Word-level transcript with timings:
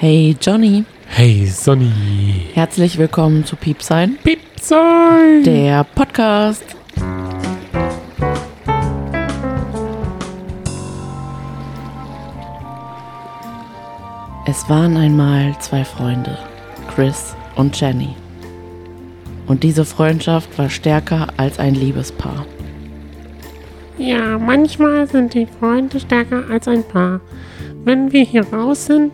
Hey 0.00 0.36
Johnny, 0.40 0.84
Hey 1.06 1.46
Sonny. 1.46 1.90
herzlich 2.54 2.98
willkommen 2.98 3.44
zu 3.44 3.56
Piepsein, 3.56 4.16
Piepsein. 4.22 5.42
der 5.44 5.84
Podcast. 5.84 6.64
Es 14.46 14.68
waren 14.68 14.96
einmal 14.96 15.54
zwei 15.60 15.84
Freunde, 15.84 16.38
Chris 16.94 17.34
und 17.56 17.78
Jenny. 17.78 18.14
Und 19.46 19.62
diese 19.62 19.84
Freundschaft 19.84 20.58
war 20.58 20.70
stärker 20.70 21.28
als 21.36 21.58
ein 21.58 21.74
Liebespaar. 21.74 22.46
Ja, 23.98 24.38
manchmal 24.38 25.06
sind 25.06 25.34
die 25.34 25.46
Freunde 25.58 25.98
stärker 26.00 26.44
als 26.50 26.68
ein 26.68 26.84
Paar. 26.84 27.20
Wenn 27.84 28.12
wir 28.12 28.22
hier 28.24 28.46
raus 28.52 28.86
sind, 28.86 29.12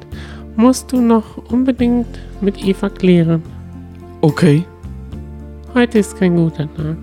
musst 0.57 0.93
du 0.93 1.01
noch 1.01 1.37
unbedingt 1.51 2.07
mit 2.41 2.65
Eva 2.65 2.89
klären. 2.89 3.43
Okay, 4.21 4.65
Heute 5.75 5.99
ist 5.99 6.17
kein 6.17 6.37
guter 6.37 6.73
Tag. 6.77 6.97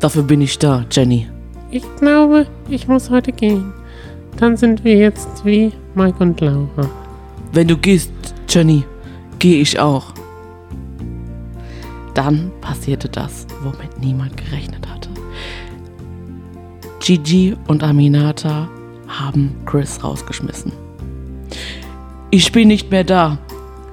dafür 0.00 0.22
bin 0.22 0.42
ich 0.42 0.58
da, 0.58 0.84
Jenny. 0.90 1.26
Ich 1.70 1.82
glaube, 1.98 2.46
ich 2.68 2.86
muss 2.86 3.08
heute 3.08 3.32
gehen. 3.32 3.72
Dann 4.36 4.54
sind 4.56 4.84
wir 4.84 4.96
jetzt 4.96 5.44
wie 5.46 5.72
Mike 5.94 6.22
und 6.22 6.38
Laura. 6.42 6.90
Wenn 7.52 7.68
du 7.68 7.76
gehst, 7.78 8.12
Jenny, 8.48 8.84
gehe 9.38 9.62
ich 9.62 9.80
auch. 9.80 10.12
Dann 12.12 12.50
passierte 12.60 13.08
das, 13.08 13.46
womit 13.62 13.98
niemand 13.98 14.36
gerechnet 14.36 14.86
hatte. 14.86 15.08
Gigi 17.00 17.56
und 17.66 17.82
Aminata 17.82 18.68
haben 19.08 19.54
Chris 19.64 20.04
rausgeschmissen. 20.04 20.72
Ich 22.30 22.52
bin 22.52 22.68
nicht 22.68 22.90
mehr 22.90 23.04
da. 23.04 23.38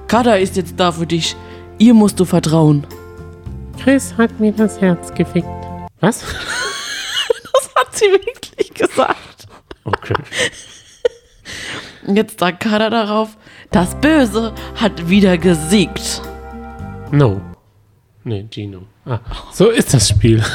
Kada 0.08 0.34
ist 0.34 0.56
jetzt 0.56 0.74
da 0.78 0.92
für 0.92 1.06
dich. 1.06 1.36
Ihr 1.78 1.94
musst 1.94 2.20
du 2.20 2.24
vertrauen. 2.24 2.86
Chris 3.82 4.14
hat 4.16 4.38
mir 4.40 4.52
das 4.52 4.80
Herz 4.80 5.12
gefickt. 5.14 5.48
Was? 6.00 6.22
Das 7.52 7.84
hat 7.84 7.96
sie 7.96 8.06
wirklich 8.06 8.72
gesagt. 8.74 9.46
Okay. 9.84 10.14
Jetzt 12.06 12.38
sagt 12.40 12.60
Kada 12.60 12.88
darauf, 12.90 13.36
das 13.70 13.94
Böse 14.00 14.54
hat 14.76 15.08
wieder 15.08 15.36
gesiegt. 15.38 16.22
No. 17.10 17.40
Nee, 18.24 18.46
Gino. 18.50 18.82
Ah, 19.04 19.20
so 19.52 19.70
ist 19.70 19.92
das 19.94 20.08
Spiel. 20.08 20.42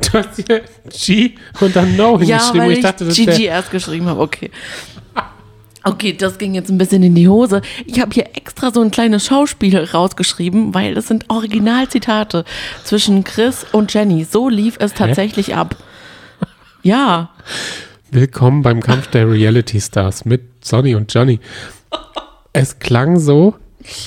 Du 0.00 0.18
hast 0.18 0.36
hier 0.36 0.62
G 0.88 1.34
und 1.60 1.76
dann 1.76 1.94
No 1.96 2.18
Ja, 2.20 2.38
hingeschrieben. 2.38 2.60
weil 2.60 2.66
und 2.66 2.72
ich, 2.72 2.78
ich 2.78 2.84
dachte, 2.84 3.04
das 3.04 3.14
GG 3.16 3.26
wäre... 3.26 3.42
erst 3.42 3.70
geschrieben 3.70 4.06
habe, 4.06 4.20
okay. 4.20 4.50
Okay, 5.84 6.12
das 6.12 6.38
ging 6.38 6.54
jetzt 6.54 6.70
ein 6.70 6.78
bisschen 6.78 7.02
in 7.02 7.14
die 7.14 7.28
Hose. 7.28 7.62
Ich 7.86 8.00
habe 8.00 8.12
hier 8.12 8.26
extra 8.34 8.70
so 8.70 8.82
ein 8.82 8.90
kleines 8.90 9.26
Schauspiel 9.26 9.78
rausgeschrieben, 9.78 10.74
weil 10.74 10.94
das 10.94 11.08
sind 11.08 11.24
Originalzitate 11.28 12.44
zwischen 12.84 13.24
Chris 13.24 13.64
und 13.72 13.92
Jenny. 13.92 14.24
So 14.24 14.48
lief 14.48 14.76
es 14.78 14.92
tatsächlich 14.92 15.54
ab. 15.54 15.76
Ja, 16.82 17.30
Willkommen 18.12 18.62
beim 18.62 18.80
Kampf 18.80 19.06
der 19.06 19.30
Reality 19.30 19.80
Stars 19.80 20.24
mit 20.24 20.42
Sonny 20.64 20.96
und 20.96 21.14
Johnny. 21.14 21.38
Es 22.52 22.80
klang 22.80 23.20
so, 23.20 23.54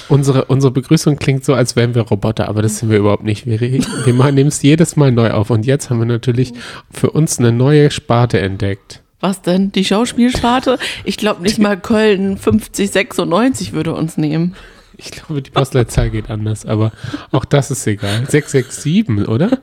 unsere, 0.09 0.43
unsere 0.45 0.73
Begrüßung 0.73 1.15
klingt 1.15 1.45
so, 1.45 1.53
als 1.53 1.77
wären 1.77 1.95
wir 1.95 2.01
Roboter, 2.01 2.49
aber 2.49 2.61
das 2.61 2.79
sind 2.79 2.89
wir 2.89 2.97
überhaupt 2.97 3.23
nicht. 3.23 3.45
Wir, 3.45 3.61
wir 3.61 4.31
nehmen 4.33 4.49
es 4.49 4.61
jedes 4.61 4.97
Mal 4.97 5.13
neu 5.13 5.31
auf 5.31 5.51
und 5.51 5.65
jetzt 5.65 5.89
haben 5.89 5.99
wir 5.99 6.05
natürlich 6.05 6.51
für 6.91 7.11
uns 7.11 7.39
eine 7.39 7.53
neue 7.53 7.91
Sparte 7.91 8.41
entdeckt. 8.41 9.02
Was 9.23 9.41
denn? 9.41 9.71
Die 9.71 9.85
Schauspielsparte? 9.85 10.77
Ich 11.05 11.17
glaube 11.17 11.41
nicht 11.41 11.57
mal 11.57 11.79
Köln 11.79 12.37
5096 12.37 13.73
würde 13.73 13.95
uns 13.95 14.17
nehmen. 14.17 14.55
Ich 14.97 15.09
glaube, 15.09 15.41
die 15.41 15.49
Postleitzahl 15.49 16.11
geht 16.11 16.29
anders, 16.29 16.65
aber 16.67 16.91
auch 17.31 17.45
das 17.45 17.71
ist 17.71 17.87
egal. 17.87 18.25
667, 18.29 19.27
oder? 19.27 19.59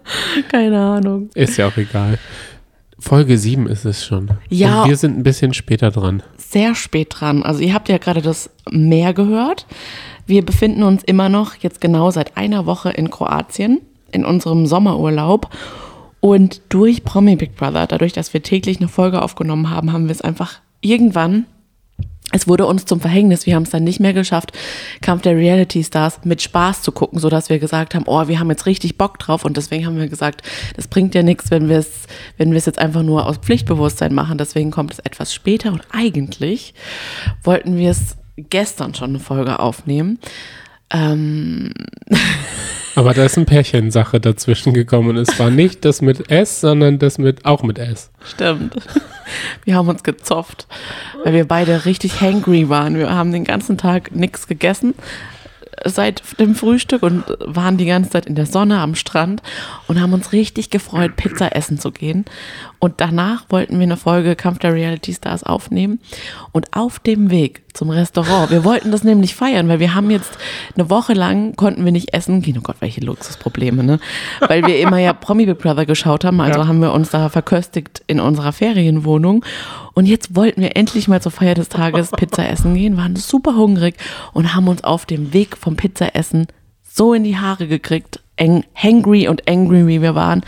Keine 0.50 0.80
Ahnung. 0.80 1.30
Ist 1.34 1.56
ja 1.56 1.68
auch 1.68 1.76
egal. 1.76 2.18
Folge 2.98 3.38
7 3.38 3.66
ist 3.68 3.84
es 3.84 4.04
schon. 4.04 4.30
Ja. 4.48 4.82
Und 4.82 4.88
wir 4.88 4.96
sind 4.96 5.16
ein 5.16 5.22
bisschen 5.22 5.54
später 5.54 5.90
dran. 5.90 6.22
sehr 6.36 6.74
spät 6.74 7.14
dran. 7.20 7.42
Also 7.42 7.60
ihr 7.60 7.74
habt 7.74 7.88
ja 7.88 7.98
gerade 7.98 8.22
das 8.22 8.50
Meer 8.70 9.14
gehört. 9.14 9.66
Wir 10.26 10.44
befinden 10.44 10.82
uns 10.82 11.02
immer 11.04 11.28
noch 11.28 11.54
jetzt 11.56 11.80
genau 11.80 12.10
seit 12.10 12.36
einer 12.36 12.66
Woche 12.66 12.90
in 12.90 13.10
Kroatien 13.10 13.80
in 14.12 14.24
unserem 14.24 14.66
Sommerurlaub. 14.66 15.48
Und 16.20 16.60
durch 16.68 17.02
Promi 17.04 17.36
Big 17.36 17.56
Brother, 17.56 17.86
dadurch, 17.86 18.12
dass 18.12 18.34
wir 18.34 18.42
täglich 18.42 18.78
eine 18.78 18.88
Folge 18.88 19.22
aufgenommen 19.22 19.70
haben, 19.70 19.92
haben 19.92 20.06
wir 20.06 20.12
es 20.12 20.20
einfach 20.20 20.60
irgendwann, 20.80 21.46
es 22.32 22.46
wurde 22.46 22.66
uns 22.66 22.84
zum 22.84 23.00
Verhängnis, 23.00 23.46
wir 23.46 23.56
haben 23.56 23.64
es 23.64 23.70
dann 23.70 23.82
nicht 23.82 23.98
mehr 23.98 24.12
geschafft, 24.12 24.52
Kampf 25.00 25.22
der 25.22 25.36
Reality 25.36 25.82
Stars 25.82 26.20
mit 26.24 26.40
Spaß 26.40 26.82
zu 26.82 26.92
gucken, 26.92 27.18
sodass 27.18 27.48
wir 27.48 27.58
gesagt 27.58 27.94
haben, 27.94 28.04
oh, 28.06 28.28
wir 28.28 28.38
haben 28.38 28.50
jetzt 28.50 28.66
richtig 28.66 28.96
Bock 28.96 29.18
drauf. 29.18 29.44
Und 29.44 29.56
deswegen 29.56 29.84
haben 29.84 29.98
wir 29.98 30.08
gesagt, 30.08 30.42
das 30.76 30.86
bringt 30.86 31.14
ja 31.14 31.24
nichts, 31.24 31.50
wenn 31.50 31.68
wir 31.68 31.78
es, 31.78 32.06
wenn 32.36 32.52
wir 32.52 32.58
es 32.58 32.66
jetzt 32.66 32.78
einfach 32.78 33.02
nur 33.02 33.26
aus 33.26 33.38
Pflichtbewusstsein 33.38 34.14
machen, 34.14 34.38
deswegen 34.38 34.70
kommt 34.70 34.92
es 34.92 35.00
etwas 35.00 35.34
später. 35.34 35.72
Und 35.72 35.82
eigentlich 35.90 36.74
wollten 37.42 37.76
wir 37.76 37.90
es 37.90 38.16
gestern 38.36 38.94
schon 38.94 39.10
eine 39.10 39.20
Folge 39.20 39.58
aufnehmen. 39.58 40.20
Ähm, 40.90 41.72
Aber 42.94 43.14
da 43.14 43.24
ist 43.24 43.38
ein 43.38 43.46
Pärchensache 43.46 44.20
dazwischen 44.20 44.74
gekommen. 44.74 45.16
Es 45.16 45.38
war 45.38 45.50
nicht 45.50 45.84
das 45.84 46.02
mit 46.02 46.30
S, 46.30 46.60
sondern 46.60 46.98
das 46.98 47.18
mit 47.18 47.44
auch 47.44 47.62
mit 47.62 47.78
S. 47.78 48.10
Stimmt. 48.24 48.74
Wir 49.64 49.76
haben 49.76 49.88
uns 49.88 50.02
gezofft, 50.02 50.66
weil 51.22 51.32
wir 51.32 51.46
beide 51.46 51.84
richtig 51.84 52.20
hangry 52.20 52.68
waren. 52.68 52.96
Wir 52.96 53.10
haben 53.10 53.30
den 53.30 53.44
ganzen 53.44 53.78
Tag 53.78 54.12
nichts 54.12 54.48
gegessen 54.48 54.94
seit 55.84 56.22
dem 56.38 56.54
Frühstück 56.54 57.02
und 57.02 57.24
waren 57.38 57.76
die 57.76 57.86
ganze 57.86 58.10
Zeit 58.10 58.26
in 58.26 58.34
der 58.34 58.46
Sonne 58.46 58.80
am 58.80 58.94
Strand 58.94 59.42
und 59.86 60.00
haben 60.00 60.12
uns 60.12 60.32
richtig 60.32 60.70
gefreut, 60.70 61.16
Pizza 61.16 61.54
essen 61.54 61.78
zu 61.78 61.90
gehen. 61.92 62.24
Und 62.80 62.94
danach 62.96 63.44
wollten 63.50 63.74
wir 63.78 63.82
eine 63.84 63.98
Folge 63.98 64.34
Kampf 64.34 64.58
der 64.58 64.72
Reality 64.72 65.12
Stars 65.12 65.44
aufnehmen. 65.44 66.00
Und 66.52 66.74
auf 66.74 66.98
dem 66.98 67.30
Weg 67.30 67.62
zum 67.74 67.90
Restaurant, 67.90 68.50
wir 68.50 68.64
wollten 68.64 68.90
das 68.90 69.04
nämlich 69.04 69.34
feiern, 69.34 69.68
weil 69.68 69.80
wir 69.80 69.94
haben 69.94 70.10
jetzt 70.10 70.38
eine 70.74 70.88
Woche 70.90 71.12
lang 71.12 71.54
konnten 71.56 71.84
wir 71.84 71.92
nicht 71.92 72.14
essen. 72.14 72.42
Oh 72.56 72.60
Gott, 72.62 72.76
welche 72.80 73.02
Luxusprobleme, 73.02 73.84
ne? 73.84 74.00
Weil 74.40 74.66
wir 74.66 74.80
immer 74.80 74.96
ja 74.98 75.12
Promi 75.12 75.44
Big 75.46 75.58
Brother 75.58 75.84
geschaut 75.84 76.24
haben, 76.24 76.40
also 76.40 76.60
Ja. 76.60 76.66
haben 76.66 76.80
wir 76.80 76.92
uns 76.92 77.10
da 77.10 77.28
verköstigt 77.28 78.02
in 78.06 78.18
unserer 78.18 78.52
Ferienwohnung. 78.52 79.44
Und 79.92 80.06
jetzt 80.06 80.34
wollten 80.34 80.62
wir 80.62 80.74
endlich 80.76 81.06
mal 81.06 81.20
zur 81.20 81.32
Feier 81.32 81.54
des 81.54 81.68
Tages 81.68 82.10
Pizza 82.12 82.48
essen 82.48 82.74
gehen, 82.74 82.96
waren 82.96 83.14
super 83.14 83.56
hungrig 83.56 83.96
und 84.32 84.54
haben 84.54 84.68
uns 84.68 84.82
auf 84.84 85.04
dem 85.04 85.34
Weg 85.34 85.56
vom 85.58 85.76
Pizzaessen 85.76 86.46
so 86.82 87.12
in 87.12 87.24
die 87.24 87.36
Haare 87.36 87.68
gekriegt, 87.68 88.20
eng, 88.36 88.64
hangry 88.74 89.28
und 89.28 89.48
angry 89.48 89.86
wie 89.86 90.00
wir 90.02 90.14
waren, 90.14 90.42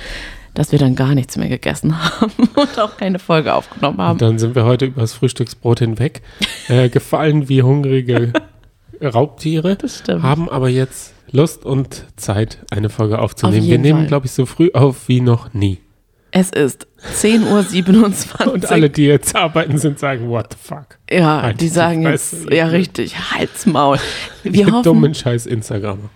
dass 0.55 0.73
wir 0.73 0.79
dann 0.79 0.95
gar 0.95 1.15
nichts 1.15 1.37
mehr 1.37 1.49
gegessen 1.49 1.99
haben 2.03 2.33
und 2.55 2.79
auch 2.79 2.97
keine 2.97 3.19
Folge 3.19 3.55
aufgenommen 3.55 3.99
haben. 3.99 4.13
Und 4.13 4.23
dann 4.23 4.39
sind 4.39 4.55
wir 4.55 4.65
heute 4.65 4.87
übers 4.87 5.13
Frühstücksbrot 5.13 5.79
hinweg 5.81 6.23
äh, 6.69 6.89
gefallen 6.89 7.49
wie 7.49 7.63
hungrige 7.63 8.33
Raubtiere. 9.03 9.77
Das 9.77 9.99
stimmt. 9.99 10.23
Haben 10.23 10.49
aber 10.49 10.69
jetzt 10.69 11.15
Lust 11.31 11.65
und 11.65 12.05
Zeit, 12.17 12.59
eine 12.71 12.91
Folge 12.91 13.19
aufzunehmen. 13.19 13.63
Auf 13.63 13.69
Wir 13.69 13.79
nehmen, 13.79 14.07
glaube 14.07 14.27
ich, 14.27 14.33
so 14.33 14.47
früh 14.47 14.71
auf 14.75 15.09
wie 15.09 15.21
noch 15.21 15.55
nie. 15.55 15.79
Es 16.35 16.51
ist 16.51 16.87
10.27 17.21 18.47
Uhr. 18.47 18.53
Und 18.55 18.71
alle, 18.71 18.89
die 18.89 19.05
jetzt 19.05 19.37
arbeiten, 19.37 19.77
sind 19.77 19.99
sagen, 19.99 20.29
what 20.31 20.53
the 20.53 20.59
fuck? 20.61 20.99
ja, 21.11 21.43
Halt 21.43 21.61
die 21.61 21.67
die 21.67 21.71
sagen 21.71 22.03
jetzt, 22.03 22.51
ja 22.51 22.67
richtig, 22.67 23.33
Halsmaul. 23.33 23.99
Wir 24.43 24.53
Ihr 24.67 24.73
hoffen, 24.73 24.83
dummen 24.83 25.15
scheiß 25.15 25.45
Instagramer. 25.47 26.09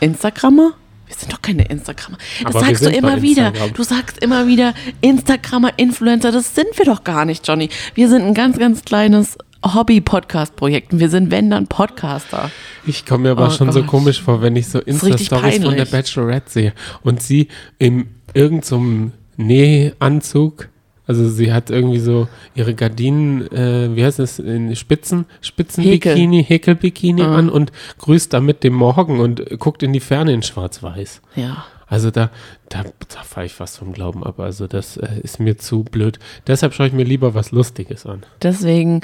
Instagrammer? 0.00 0.74
Wir 1.06 1.14
sind 1.16 1.32
doch 1.32 1.42
keine 1.42 1.64
Instagrammer. 1.66 2.18
Das 2.42 2.54
Aber 2.54 2.64
sagst 2.64 2.84
du 2.84 2.90
immer 2.90 3.20
wieder. 3.22 3.52
Du 3.74 3.82
sagst 3.82 4.18
immer 4.22 4.46
wieder 4.46 4.74
Instagrammer, 5.00 5.72
Influencer. 5.78 6.32
Das 6.32 6.54
sind 6.54 6.68
wir 6.76 6.84
doch 6.86 7.04
gar 7.04 7.24
nicht, 7.24 7.46
Johnny. 7.46 7.68
Wir 7.94 8.08
sind 8.08 8.22
ein 8.22 8.34
ganz, 8.34 8.58
ganz 8.58 8.84
kleines 8.84 9.36
Hobby-Podcast-Projekt. 9.64 10.92
Und 10.92 11.00
Wir 11.00 11.08
sind, 11.10 11.30
wenn 11.30 11.50
dann, 11.50 11.66
Podcaster. 11.66 12.50
Ich 12.86 13.06
komme 13.06 13.24
mir 13.24 13.30
aber 13.32 13.48
Oh 13.48 13.50
schon 13.50 13.70
so 13.72 13.80
Gott. 13.80 13.88
komisch 13.90 14.20
vor, 14.22 14.42
wenn 14.42 14.56
ich 14.56 14.68
so 14.68 14.78
Insta-Stories 14.80 15.62
von 15.62 15.74
der. 15.76 15.84
Bachelorette 15.84 16.50
sehe 16.50 16.72
und 17.02 17.22
sie 17.22 17.48
in 17.78 18.08
irgendeinem 18.34 19.12
Nähanzug, 19.36 20.68
also 21.06 21.28
sie 21.28 21.52
hat 21.52 21.70
irgendwie 21.70 21.98
so 21.98 22.28
ihre 22.54 22.74
Gardinen, 22.74 23.50
äh, 23.52 23.94
wie 23.94 24.04
heißt 24.04 24.18
es, 24.20 24.38
in 24.38 24.74
Spitzen, 24.76 25.26
Spitzenbikini, 25.40 26.44
Häkelbikini 26.44 27.22
Ah. 27.22 27.34
an 27.36 27.48
und 27.50 27.72
grüßt 27.98 28.32
damit 28.32 28.62
dem 28.64 28.74
Morgen 28.74 29.20
und 29.20 29.58
guckt 29.58 29.82
in 29.82 29.92
die 29.92 30.00
Ferne 30.00 30.32
in 30.32 30.42
schwarz-weiß. 30.42 31.20
Ja. 31.36 31.64
Also 31.86 32.10
da, 32.10 32.30
da, 32.70 32.82
da 32.82 33.22
fahre 33.22 33.46
ich 33.46 33.52
fast 33.52 33.78
vom 33.78 33.92
Glauben 33.92 34.24
ab. 34.24 34.40
Also 34.40 34.66
das 34.66 34.96
äh, 34.96 35.20
ist 35.22 35.38
mir 35.38 35.58
zu 35.58 35.84
blöd. 35.84 36.18
Deshalb 36.46 36.72
schaue 36.74 36.86
ich 36.86 36.92
mir 36.94 37.04
lieber 37.04 37.34
was 37.34 37.52
Lustiges 37.52 38.06
an. 38.06 38.22
Deswegen 38.42 39.02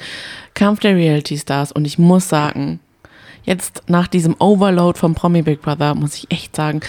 Kampf 0.54 0.80
der 0.80 0.96
Reality 0.96 1.36
Stars. 1.36 1.70
Und 1.70 1.86
ich 1.86 1.98
muss 1.98 2.28
sagen, 2.30 2.80
jetzt 3.44 3.82
nach 3.86 4.08
diesem 4.08 4.34
Overload 4.38 4.98
vom 4.98 5.14
Promi 5.14 5.42
Big 5.42 5.60
Brother, 5.60 5.94
muss 5.94 6.14
ich 6.16 6.30
echt 6.32 6.56
sagen, 6.56 6.80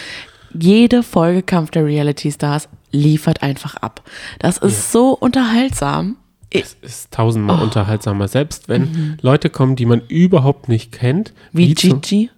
jede 0.58 1.04
Folge 1.04 1.44
Kampf 1.44 1.72
der 1.72 1.86
Reality 1.86 2.32
Stars 2.32 2.70
liefert 2.92 3.44
einfach 3.44 3.76
ab. 3.78 4.02
Das 4.40 4.58
ist 4.58 4.92
so 4.92 5.12
unterhaltsam. 5.14 6.18
Es 6.50 6.76
ist 6.82 7.12
tausendmal 7.12 7.62
unterhaltsamer, 7.64 8.28
selbst 8.28 8.68
wenn 8.68 9.18
Leute 9.22 9.50
kommen, 9.50 9.76
die 9.78 9.86
man 9.86 10.02
überhaupt 10.10 10.68
nicht 10.68 10.92
kennt. 10.92 11.34
Wie 11.54 11.74
zum- 11.76 12.02
Gigi. 12.02 12.30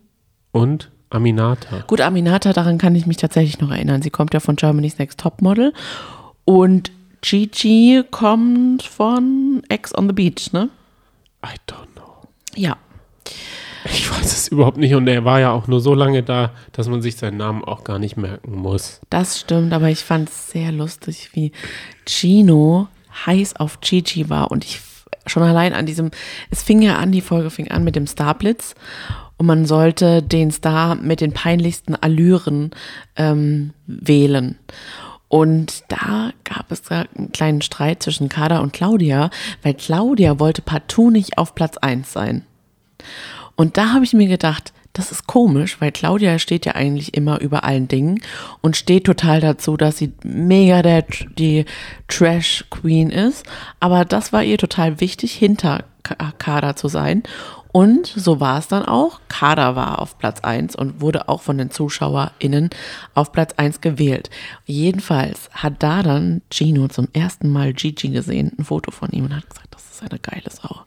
und 0.51 0.91
Aminata. 1.09 1.79
Gut, 1.88 2.00
Aminata, 2.01 2.53
daran 2.53 2.77
kann 2.77 2.95
ich 2.95 3.05
mich 3.07 3.17
tatsächlich 3.17 3.59
noch 3.59 3.71
erinnern. 3.71 4.01
Sie 4.03 4.09
kommt 4.11 4.33
ja 4.33 4.39
von 4.39 4.55
Germany's 4.55 4.97
Next 5.00 5.19
Topmodel. 5.19 5.73
Und 6.45 6.91
Gigi 7.21 8.03
kommt 8.11 8.83
von 8.83 9.61
Ex 9.69 9.95
on 9.95 10.07
the 10.07 10.13
Beach, 10.13 10.51
ne? 10.53 10.69
I 11.45 11.56
don't 11.67 11.88
know. 11.95 12.27
Ja. 12.56 12.77
Ich 13.85 14.09
weiß 14.09 14.31
es 14.31 14.47
überhaupt 14.47 14.77
nicht 14.77 14.95
und 14.95 15.07
er 15.07 15.25
war 15.25 15.39
ja 15.39 15.51
auch 15.51 15.68
nur 15.68 15.81
so 15.81 15.94
lange 15.94 16.24
da, 16.24 16.51
dass 16.71 16.88
man 16.88 17.01
sich 17.01 17.18
seinen 17.18 17.38
Namen 17.38 17.63
auch 17.63 17.83
gar 17.83 18.00
nicht 18.00 18.18
merken 18.18 18.56
muss. 18.56 19.01
Das 19.09 19.39
stimmt, 19.39 19.74
aber 19.74 19.89
ich 19.89 20.00
fand 20.00 20.30
es 20.30 20.51
sehr 20.51 20.71
lustig, 20.71 21.31
wie 21.33 21.51
Gino 22.06 22.88
heiß 23.25 23.57
auf 23.57 23.81
Gigi 23.81 24.30
war 24.30 24.51
und 24.51 24.63
ich 24.63 24.80
schon 25.25 25.44
allein 25.44 25.74
an 25.74 25.85
diesem, 25.85 26.12
es 26.50 26.63
fing 26.63 26.81
ja 26.81 26.97
an, 26.97 27.12
die 27.12 27.21
Folge 27.21 27.50
fing 27.50 27.69
an 27.69 27.83
mit 27.83 27.95
dem 27.95 28.07
Starblitz 28.07 28.75
und 29.38 29.45
man 29.45 29.65
sollte 29.65 30.21
den 30.21 30.51
Star 30.51 30.95
mit 30.95 31.21
den 31.21 31.33
peinlichsten 31.33 31.95
Allüren 31.95 32.71
ähm, 33.15 33.74
wählen. 33.88 34.57
Und 35.27 35.83
da 35.88 36.31
gab 36.44 36.71
es 36.71 36.83
da 36.83 37.06
einen 37.15 37.31
kleinen 37.31 37.62
Streit 37.62 38.03
zwischen 38.03 38.30
Kada 38.30 38.59
und 38.59 38.71
Claudia, 38.71 39.31
weil 39.63 39.74
Claudia 39.74 40.39
wollte 40.39 40.62
partout 40.62 41.09
nicht 41.09 41.38
auf 41.39 41.56
Platz 41.56 41.77
1 41.77 42.13
sein. 42.13 42.45
Und 43.55 43.77
da 43.77 43.94
habe 43.94 44.03
ich 44.05 44.13
mir 44.13 44.27
gedacht, 44.27 44.73
das 44.94 45.11
ist 45.11 45.25
komisch, 45.25 45.81
weil 45.81 45.91
Claudia 45.91 46.38
steht 46.38 46.65
ja 46.67 46.73
eigentlich 46.75 47.15
immer 47.15 47.41
über 47.41 47.63
allen 47.63 47.88
Dingen 47.88 48.21
und 48.61 48.77
steht 48.77 49.05
total 49.05 49.41
dazu, 49.41 49.75
dass 49.75 49.97
sie 49.97 50.13
mega 50.23 50.81
der, 50.83 51.03
die 51.38 51.65
Trash 52.07 52.65
Queen 52.69 53.09
ist. 53.09 53.44
Aber 53.79 54.05
das 54.05 54.33
war 54.33 54.44
ihr 54.44 54.57
total 54.59 55.00
wichtig, 55.00 55.33
hinter 55.33 55.85
Ka- 56.03 56.33
Kader 56.38 56.75
zu 56.75 56.88
sein. 56.89 57.23
Und 57.71 58.05
so 58.05 58.39
war 58.39 58.59
es 58.59 58.67
dann 58.67 58.85
auch. 58.85 59.19
Kader 59.29 59.75
war 59.75 59.97
auf 59.99 60.19
Platz 60.19 60.41
1 60.41 60.75
und 60.75 61.01
wurde 61.01 61.27
auch 61.27 61.41
von 61.41 61.57
den 61.57 61.71
ZuschauerInnen 61.71 62.69
auf 63.15 63.31
Platz 63.31 63.53
1 63.57 63.81
gewählt. 63.81 64.29
Jedenfalls 64.65 65.49
hat 65.53 65.81
da 65.81 66.03
dann 66.03 66.44
Gino 66.51 66.88
zum 66.88 67.07
ersten 67.13 67.49
Mal 67.49 67.73
Gigi 67.73 68.09
gesehen, 68.09 68.51
ein 68.59 68.63
Foto 68.65 68.91
von 68.91 69.09
ihm 69.09 69.25
und 69.25 69.35
hat 69.35 69.49
gesagt, 69.49 69.73
das 69.73 69.89
ist 69.91 70.01
eine 70.03 70.19
geile 70.19 70.51
Sau. 70.51 70.81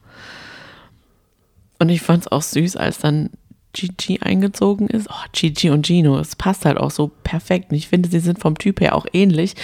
Und 1.78 1.88
ich 1.88 2.02
fand 2.02 2.22
es 2.22 2.32
auch 2.32 2.42
süß, 2.42 2.76
als 2.76 2.98
dann 2.98 3.30
Gigi 3.72 4.20
eingezogen 4.22 4.88
ist. 4.88 5.08
Oh, 5.10 5.24
Gigi 5.32 5.70
und 5.70 5.86
Gino, 5.86 6.18
es 6.18 6.36
passt 6.36 6.64
halt 6.64 6.78
auch 6.78 6.90
so 6.90 7.08
perfekt. 7.08 7.70
Und 7.70 7.76
ich 7.76 7.88
finde, 7.88 8.08
sie 8.08 8.20
sind 8.20 8.38
vom 8.38 8.56
Typ 8.56 8.80
her 8.80 8.94
auch 8.94 9.06
ähnlich. 9.12 9.54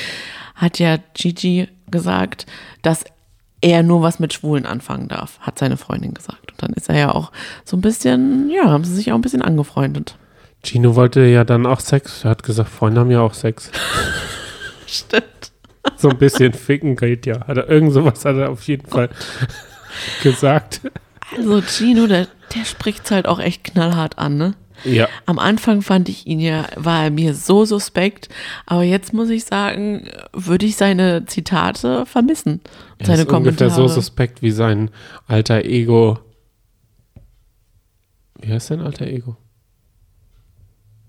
Hat 0.55 0.79
ja 0.79 0.99
Gigi 1.14 1.69
gesagt, 1.91 2.47
dass 2.82 3.05
er 3.62 3.82
nur 3.82 4.03
was 4.03 4.19
mit 4.19 4.32
Schwulen 4.32 4.67
anfangen 4.67 5.09
darf, 5.09 5.38
hat 5.41 5.59
seine 5.59 5.76
Freundin 5.76 6.14
gesagt. 6.14 6.50
Und 6.50 6.62
dann 6.62 6.73
ist 6.73 6.88
er 6.88 6.99
ja 6.99 7.14
auch 7.14 7.32
so 7.64 7.76
ein 7.76 7.81
bisschen, 7.81 8.50
ja, 8.50 8.69
haben 8.69 8.85
sie 8.85 8.94
sich 8.94 9.12
auch 9.12 9.17
ein 9.17 9.23
bisschen 9.23 9.43
angefreundet. 9.43 10.17
Gino 10.65 10.94
wollte 10.94 11.23
ja 11.23 11.44
dann 11.44 11.65
auch 11.65 11.81
Sex. 11.81 12.25
Er 12.25 12.31
hat 12.31 12.43
gesagt, 12.43 12.70
Freunde 12.70 13.00
haben 13.00 13.11
ja 13.11 13.20
auch 13.20 13.35
Sex. 13.35 13.70
Stimmt. 14.87 15.53
So 15.97 16.11
ein 16.11 16.19
bisschen 16.19 16.53
ficken 16.53 16.97
geht 16.97 17.26
ja. 17.26 17.47
Hat 17.47 17.56
er, 17.56 17.69
irgend 17.69 17.93
sowas 17.93 18.25
hat 18.25 18.37
er 18.37 18.50
auf 18.50 18.62
jeden 18.65 18.87
Fall 18.87 19.08
gesagt. 20.23 20.82
Also 21.30 21.62
Gino, 21.62 22.06
der, 22.06 22.28
der 22.54 22.64
spricht 22.64 23.10
halt 23.10 23.26
auch 23.26 23.38
echt 23.38 23.64
knallhart 23.64 24.19
an, 24.19 24.36
ne? 24.36 24.54
Ja. 24.84 25.08
Am 25.26 25.38
Anfang 25.38 25.80
fand 25.82 26.08
ich 26.08 26.26
ihn 26.26 26.40
ja, 26.40 26.66
war 26.74 27.04
er 27.04 27.10
mir 27.10 27.34
so 27.34 27.64
suspekt, 27.64 28.28
aber 28.66 28.82
jetzt 28.82 29.12
muss 29.12 29.30
ich 29.30 29.44
sagen, 29.44 30.08
würde 30.32 30.66
ich 30.66 30.74
seine 30.76 31.24
Zitate 31.26 32.04
vermissen. 32.04 32.60
Er 32.98 33.06
seine 33.06 33.22
ist 33.22 33.28
ungefähr 33.28 33.69
Kommentare. 33.69 33.88
so 33.88 33.94
suspekt 33.94 34.42
wie 34.42 34.50
sein 34.50 34.90
alter 35.28 35.64
Ego. 35.64 36.19
Wie 38.40 38.52
heißt 38.52 38.66
sein 38.69 38.80
alter 38.80 39.06
Ego? 39.06 39.36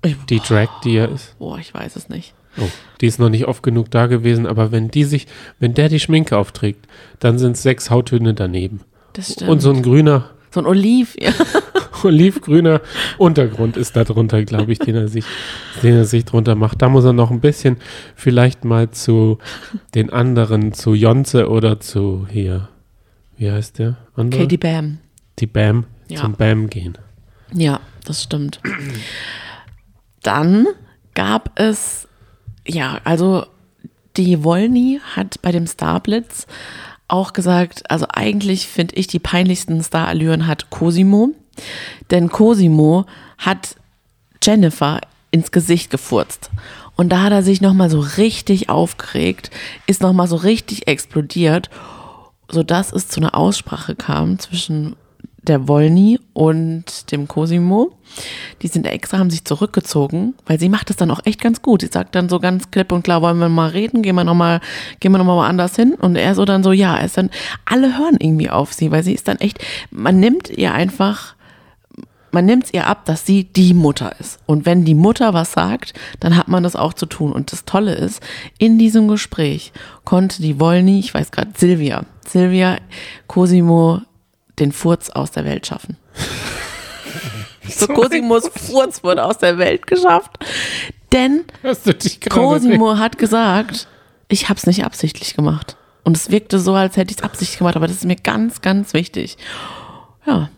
Ich- 0.06 0.18
Die 0.30 0.40
Drag, 0.40 0.68
die 0.84 0.98
er 0.98 1.10
ist. 1.10 1.38
Boah, 1.40 1.58
ich 1.58 1.74
weiß 1.74 1.96
es 1.96 2.10
nicht. 2.10 2.36
Oh, 2.60 2.70
die 3.02 3.08
ist 3.08 3.18
noch 3.20 3.30
nicht 3.30 3.46
oft 3.48 3.64
genug 3.64 3.90
da 3.90 4.06
gewesen, 4.06 4.46
aber 4.46 4.72
wenn 4.72 4.92
die 4.92 5.06
sich, 5.06 5.26
wenn 5.60 5.74
der 5.74 5.90
die 5.90 6.00
Schminke 6.00 6.38
aufträgt, 6.38 6.86
dann 7.20 7.40
sind 7.40 7.58
sechs 7.58 7.90
Hauttöne 7.90 8.36
daneben. 8.36 8.82
Das 9.14 9.34
stimmt. 9.34 9.50
Und 9.50 9.60
so 9.62 9.72
ein 9.72 9.82
grüner, 9.82 10.30
so 10.52 10.60
ein 10.60 10.66
Oliv, 10.66 11.16
ja. 11.20 11.32
olivgrüner 12.04 12.82
Untergrund 13.18 13.78
ist 13.78 13.96
da 13.96 14.04
drunter, 14.04 14.44
glaube 14.44 14.72
ich, 14.74 14.80
den 14.80 14.96
er 14.96 15.08
sich, 15.08 15.26
den 15.82 15.96
er 15.96 16.06
sich 16.06 16.26
drunter 16.26 16.56
macht. 16.56 16.82
Da 16.82 16.90
muss 16.90 17.06
er 17.06 17.14
noch 17.14 17.32
ein 17.32 17.40
bisschen 17.40 17.78
vielleicht 18.16 18.66
mal 18.66 18.92
zu 18.92 19.38
den 19.96 20.12
anderen, 20.12 20.74
zu 20.74 20.94
Jonze 20.94 21.50
oder 21.50 21.80
zu 21.80 22.28
hier, 22.30 22.68
wie 23.38 23.50
heißt 23.52 23.80
der? 23.80 23.98
Andere? 24.16 24.42
Katie 24.42 24.58
Bam. 24.58 24.98
Die 25.40 25.48
Bam, 25.48 25.86
Ja. 26.10 26.20
zum 26.22 26.34
Bam 26.34 26.70
gehen. 26.70 26.98
Ja, 27.54 27.80
das 28.06 28.24
stimmt. 28.24 28.60
Dann 30.22 30.68
gab 31.14 31.58
es, 31.60 32.08
ja, 32.68 33.00
also 33.04 33.46
die 34.18 34.44
Wolny 34.44 35.00
hat 35.16 35.42
bei 35.42 35.52
dem 35.52 35.68
Starblitz 35.68 36.48
auch 37.08 37.34
gesagt, 37.34 37.90
also 37.90 38.06
eigentlich 38.10 38.68
finde 38.68 38.96
ich 38.96 39.08
die 39.08 39.20
peinlichsten 39.20 39.84
Starallüren 39.84 40.48
hat 40.48 40.70
Cosimo, 40.70 41.30
denn 42.12 42.30
Cosimo 42.30 43.06
hat 43.38 43.76
Jennifer 44.42 45.00
ins 45.32 45.52
Gesicht 45.52 45.90
gefurzt. 45.90 46.50
Und 46.96 47.10
da 47.10 47.24
hat 47.24 47.32
er 47.32 47.44
sich 47.44 47.62
nochmal 47.62 47.90
so 47.90 48.00
richtig 48.00 48.70
aufgeregt, 48.70 49.50
ist 49.88 50.02
nochmal 50.02 50.28
so 50.28 50.36
richtig 50.36 50.88
explodiert, 50.88 51.70
sodass 52.50 52.92
es 52.92 53.08
zu 53.08 53.20
einer 53.20 53.36
Aussprache 53.36 53.96
kam 53.96 54.38
zwischen 54.38 54.96
der 55.44 55.68
Wolny 55.68 56.20
und 56.34 57.12
dem 57.12 57.28
Cosimo. 57.28 57.92
Die 58.62 58.68
sind 58.68 58.86
extra, 58.86 59.18
haben 59.18 59.30
sich 59.30 59.44
zurückgezogen, 59.44 60.36
weil 60.46 60.60
sie 60.60 60.70
macht 60.70 60.90
es 60.90 60.96
dann 60.96 61.12
auch 61.12 61.22
echt 61.26 61.42
ganz 61.42 61.62
gut. 61.62 61.82
Sie 61.82 61.90
sagt 61.92 62.16
dann 62.16 62.30
so 62.30 62.40
ganz 62.40 62.72
klipp 62.72 62.92
und 62.92 63.04
klar, 63.04 63.22
wollen 63.22 63.40
wir 63.40 63.50
mal 63.50 63.70
reden, 63.70 64.02
gehen 64.02 64.16
wir 64.16 64.24
nochmal, 64.24 64.62
gehen 65.00 65.12
wir 65.12 65.18
noch 65.18 65.26
mal 65.26 65.36
woanders 65.36 65.76
hin. 65.76 65.96
Und 65.96 66.16
er 66.16 66.36
so 66.36 66.46
dann 66.46 66.64
so, 66.64 66.72
ja, 66.72 66.96
er 66.96 67.06
ist 67.06 67.18
dann, 67.18 67.30
alle 67.66 67.98
hören 67.98 68.18
irgendwie 68.20 68.50
auf 68.50 68.74
sie, 68.74 68.92
weil 68.92 69.04
sie 69.04 69.14
ist 69.14 69.28
dann 69.28 69.38
echt, 69.38 69.60
man 69.92 70.20
nimmt 70.20 70.50
ihr 70.50 70.74
einfach, 70.74 71.36
man 72.32 72.46
nimmt 72.46 72.66
es 72.66 72.74
ihr 72.74 72.88
ab, 72.88 73.06
dass 73.06 73.26
sie 73.26 73.46
die 73.46 73.74
Mutter 73.74 74.16
ist. 74.20 74.40
Und 74.46 74.66
wenn 74.66 74.86
die 74.86 74.96
Mutter 74.96 75.34
was 75.34 75.52
sagt, 75.52 75.94
dann 76.20 76.38
hat 76.38 76.48
man 76.48 76.64
das 76.64 76.76
auch 76.76 76.94
zu 76.94 77.06
tun. 77.06 77.32
Und 77.32 77.52
das 77.52 77.66
Tolle 77.66 77.94
ist, 77.96 78.22
in 78.58 78.78
diesem 78.78 79.08
Gespräch 79.08 79.74
konnte 80.04 80.42
die 80.42 80.60
Wolny, 80.60 81.00
ich 81.00 81.14
weiß 81.14 81.32
gerade, 81.32 81.52
Silvia, 81.56 82.04
Silvia 82.28 82.78
Cosimo 83.28 84.02
den 84.60 84.72
Furz 84.72 85.10
aus 85.10 85.32
der 85.32 85.46
Welt 85.46 85.68
schaffen. 85.68 85.98
so 87.68 87.88
Cosimos 87.88 88.50
Furz 88.50 89.04
wurde 89.04 89.24
aus 89.24 89.38
der 89.38 89.58
Welt 89.58 89.88
geschafft. 89.88 90.32
Denn 91.12 91.46
Hast 91.64 91.86
du 91.86 91.94
dich 91.94 92.20
gerade 92.20 92.42
Cosimo 92.42 92.98
hat 92.98 93.18
gesagt, 93.18 93.88
ich 94.28 94.50
habe 94.50 94.58
es 94.58 94.66
nicht 94.66 94.84
absichtlich 94.84 95.36
gemacht. 95.36 95.78
Und 96.04 96.18
es 96.18 96.32
wirkte 96.32 96.60
so, 96.60 96.74
als 96.74 96.98
hätte 96.98 97.12
ich 97.12 97.18
es 97.18 97.24
absichtlich 97.24 97.60
gemacht, 97.60 97.76
aber 97.76 97.88
das 97.88 97.98
ist 97.98 98.06
mir 98.06 98.16
ganz, 98.16 98.62
ganz 98.62 98.94
wichtig. 98.94 99.38
Ja, 100.26 100.50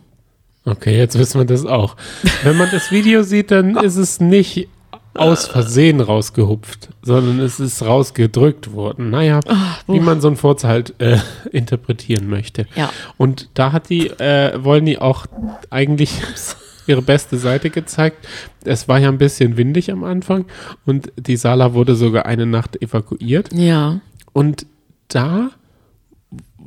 Okay, 0.68 0.98
jetzt 0.98 1.16
wissen 1.16 1.40
wir 1.40 1.44
das 1.44 1.64
auch. 1.64 1.94
Wenn 2.42 2.56
man 2.56 2.68
das 2.72 2.90
Video 2.90 3.22
sieht, 3.22 3.52
dann 3.52 3.76
ist 3.84 3.96
es 3.96 4.20
nicht 4.20 4.68
aus 5.16 5.46
Versehen 5.48 6.00
rausgehupft, 6.00 6.90
sondern 7.02 7.40
es 7.40 7.60
ist 7.60 7.82
rausgedrückt 7.82 8.72
worden. 8.72 9.10
Naja, 9.10 9.40
wie 9.86 10.00
man 10.00 10.20
so 10.20 10.28
einen 10.28 10.36
Furz 10.36 10.64
halt 10.64 10.94
äh, 11.00 11.18
interpretieren 11.52 12.28
möchte. 12.28 12.66
Ja. 12.76 12.90
Und 13.16 13.48
da 13.54 13.72
hat 13.72 13.88
die, 13.90 14.08
äh, 14.08 14.62
wollen 14.62 14.84
die 14.86 14.98
auch 14.98 15.26
eigentlich 15.70 16.12
ihre 16.86 17.02
beste 17.02 17.36
Seite 17.38 17.70
gezeigt. 17.70 18.26
Es 18.64 18.88
war 18.88 18.98
ja 18.98 19.08
ein 19.08 19.18
bisschen 19.18 19.56
windig 19.56 19.90
am 19.90 20.04
Anfang 20.04 20.44
und 20.84 21.12
die 21.16 21.36
Sala 21.36 21.74
wurde 21.74 21.96
sogar 21.96 22.26
eine 22.26 22.46
Nacht 22.46 22.80
evakuiert. 22.80 23.52
ja, 23.52 24.00
Und 24.32 24.66
da 25.08 25.50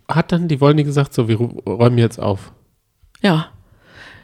hat 0.07 0.31
dann 0.31 0.47
die 0.47 0.59
Wollny 0.59 0.83
gesagt, 0.83 1.13
so, 1.13 1.27
wir 1.27 1.37
räumen 1.37 1.97
jetzt 1.97 2.19
auf. 2.19 2.51
ja. 3.21 3.47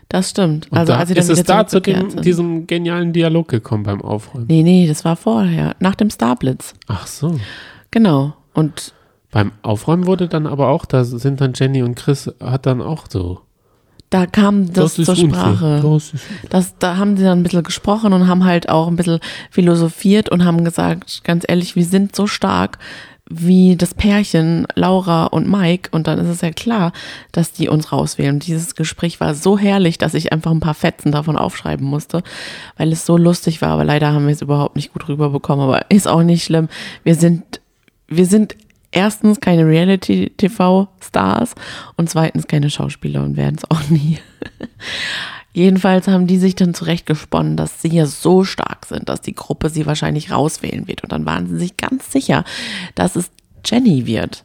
Das 0.09 0.29
stimmt. 0.29 0.71
Und 0.71 0.77
also 0.77 0.93
da 0.93 0.99
als 0.99 1.11
ist 1.11 1.29
es 1.29 1.43
da 1.43 1.65
zu 1.67 1.79
dem, 1.79 2.21
diesem 2.21 2.67
genialen 2.67 3.11
Dialog 3.11 3.47
gekommen 3.47 3.83
beim 3.83 4.01
Aufräumen. 4.01 4.45
Nee, 4.47 4.63
nee, 4.63 4.87
das 4.87 5.03
war 5.03 5.15
vorher, 5.15 5.75
nach 5.79 5.95
dem 5.95 6.09
Starblitz. 6.09 6.73
Ach 6.87 7.07
so. 7.07 7.39
Genau. 7.91 8.33
Und 8.53 8.93
Beim 9.31 9.51
Aufräumen 9.63 10.05
wurde 10.05 10.27
dann 10.27 10.47
aber 10.47 10.69
auch, 10.69 10.85
da 10.85 11.03
sind 11.03 11.41
dann 11.41 11.53
Jenny 11.55 11.81
und 11.83 11.95
Chris, 11.95 12.31
hat 12.39 12.65
dann 12.65 12.81
auch 12.81 13.05
so. 13.09 13.41
da 14.09 14.25
kam 14.27 14.71
das, 14.71 14.93
zur 14.93 15.09
unfair. 15.09 15.27
Sprache. 15.29 15.81
Das 15.81 16.11
Das, 16.49 16.77
da 16.77 16.97
haben 16.97 17.17
sie 17.17 17.23
dann 17.23 17.39
ein 17.39 17.43
bisschen 17.43 17.63
gesprochen 17.63 18.13
und 18.13 18.27
haben 18.27 18.45
halt 18.45 18.69
auch 18.69 18.87
ein 18.87 18.95
bisschen 18.95 19.19
philosophiert 19.49 20.29
und 20.29 20.45
haben 20.45 20.63
gesagt, 20.63 21.23
ganz 21.23 21.43
ehrlich, 21.47 21.75
wir 21.75 21.85
sind 21.85 22.15
so 22.15 22.27
stark 22.27 22.77
wie 23.29 23.75
das 23.75 23.93
Pärchen 23.95 24.67
Laura 24.75 25.25
und 25.25 25.49
Mike 25.49 25.89
und 25.91 26.07
dann 26.07 26.19
ist 26.19 26.27
es 26.27 26.41
ja 26.41 26.51
klar, 26.51 26.93
dass 27.31 27.51
die 27.51 27.69
uns 27.69 27.91
rauswählen. 27.91 28.35
Und 28.35 28.45
dieses 28.45 28.75
Gespräch 28.75 29.19
war 29.19 29.33
so 29.33 29.57
herrlich, 29.57 29.97
dass 29.97 30.13
ich 30.13 30.31
einfach 30.31 30.51
ein 30.51 30.59
paar 30.59 30.75
Fetzen 30.75 31.11
davon 31.11 31.35
aufschreiben 31.35 31.87
musste, 31.87 32.21
weil 32.77 32.91
es 32.91 33.05
so 33.05 33.17
lustig 33.17 33.61
war, 33.61 33.69
aber 33.69 33.83
leider 33.83 34.13
haben 34.13 34.27
wir 34.27 34.33
es 34.33 34.41
überhaupt 34.41 34.75
nicht 34.75 34.93
gut 34.93 35.07
rüberbekommen, 35.07 35.65
aber 35.65 35.89
ist 35.89 36.07
auch 36.07 36.23
nicht 36.23 36.43
schlimm. 36.43 36.69
Wir 37.03 37.15
sind, 37.15 37.61
wir 38.07 38.27
sind 38.27 38.55
erstens 38.91 39.39
keine 39.39 39.65
Reality-TV-Stars 39.65 41.55
und 41.97 42.09
zweitens 42.09 42.47
keine 42.47 42.69
Schauspieler 42.69 43.23
und 43.23 43.37
werden 43.37 43.57
es 43.57 43.69
auch 43.71 43.89
nie. 43.89 44.19
Jedenfalls 45.55 46.09
haben 46.09 46.27
die 46.27 46.37
sich 46.37 46.55
dann 46.55 46.73
zurechtgesponnen, 46.73 47.55
dass 47.55 47.81
sie 47.81 47.87
ja 47.87 48.05
so 48.05 48.43
stark 48.43 48.85
sind, 48.87 49.07
dass 49.07 49.21
die 49.21 49.33
Gruppe 49.33 49.69
sie 49.69 49.85
wahrscheinlich 49.85 50.29
rauswählen 50.29 50.85
wird. 50.85 51.01
Und 51.01 51.13
dann 51.13 51.25
waren 51.25 51.47
sie 51.47 51.57
sich 51.57 51.77
ganz 51.77 52.11
sicher, 52.11 52.43
dass 52.93 53.15
es 53.15 53.31
Jenny 53.63 54.05
wird. 54.05 54.43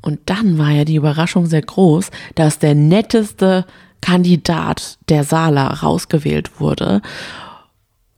Und 0.00 0.18
dann 0.24 0.56
war 0.56 0.70
ja 0.70 0.86
die 0.86 0.94
Überraschung 0.94 1.44
sehr 1.44 1.60
groß, 1.60 2.10
dass 2.36 2.58
der 2.58 2.74
netteste 2.74 3.66
Kandidat 4.00 4.96
der 5.10 5.24
Sala 5.24 5.74
rausgewählt 5.74 6.58
wurde. 6.58 7.02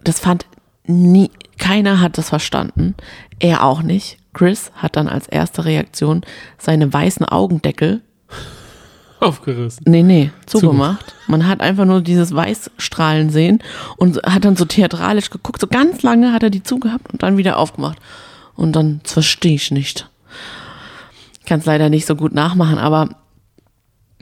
Das 0.05 0.21
fand 0.21 0.47
nie, 0.87 1.33
keiner 1.59 1.99
hat 2.01 2.19
das 2.19 2.29
verstanden. 2.29 2.95
Er 3.41 3.65
auch 3.65 3.83
nicht. 3.83 4.17
Chris 4.33 4.71
hat 4.77 4.95
dann 4.95 5.09
als 5.09 5.27
erste 5.27 5.65
Reaktion 5.65 6.21
seine 6.57 6.93
weißen 6.93 7.27
Augendeckel 7.27 8.01
Aufgerissen. 9.21 9.83
Nee, 9.87 10.03
nee, 10.03 10.31
zugemacht. 10.47 11.15
Man 11.27 11.47
hat 11.47 11.61
einfach 11.61 11.85
nur 11.85 12.01
dieses 12.01 12.35
Weißstrahlen 12.35 13.31
sehen 13.31 13.63
und 13.97 14.23
hat 14.25 14.45
dann 14.45 14.57
so 14.57 14.65
theatralisch 14.65 15.31
geguckt. 15.31 15.61
So 15.61 15.67
ganz 15.67 16.03
lange 16.03 16.33
hat 16.33 16.43
er 16.43 16.51
die 16.51 16.63
zugehabt 16.63 17.13
und 17.13 17.23
dann 17.23 17.37
wieder 17.37 17.59
aufgemacht. 17.59 17.99
Und 18.55 18.73
dann, 18.73 19.01
das 19.03 19.13
verstehe 19.13 19.55
ich 19.55 19.71
nicht. 19.71 20.09
Ich 21.41 21.47
kann 21.47 21.61
es 21.61 21.67
leider 21.67 21.89
nicht 21.89 22.07
so 22.07 22.15
gut 22.17 22.35
nachmachen, 22.35 22.79
aber 22.79 23.09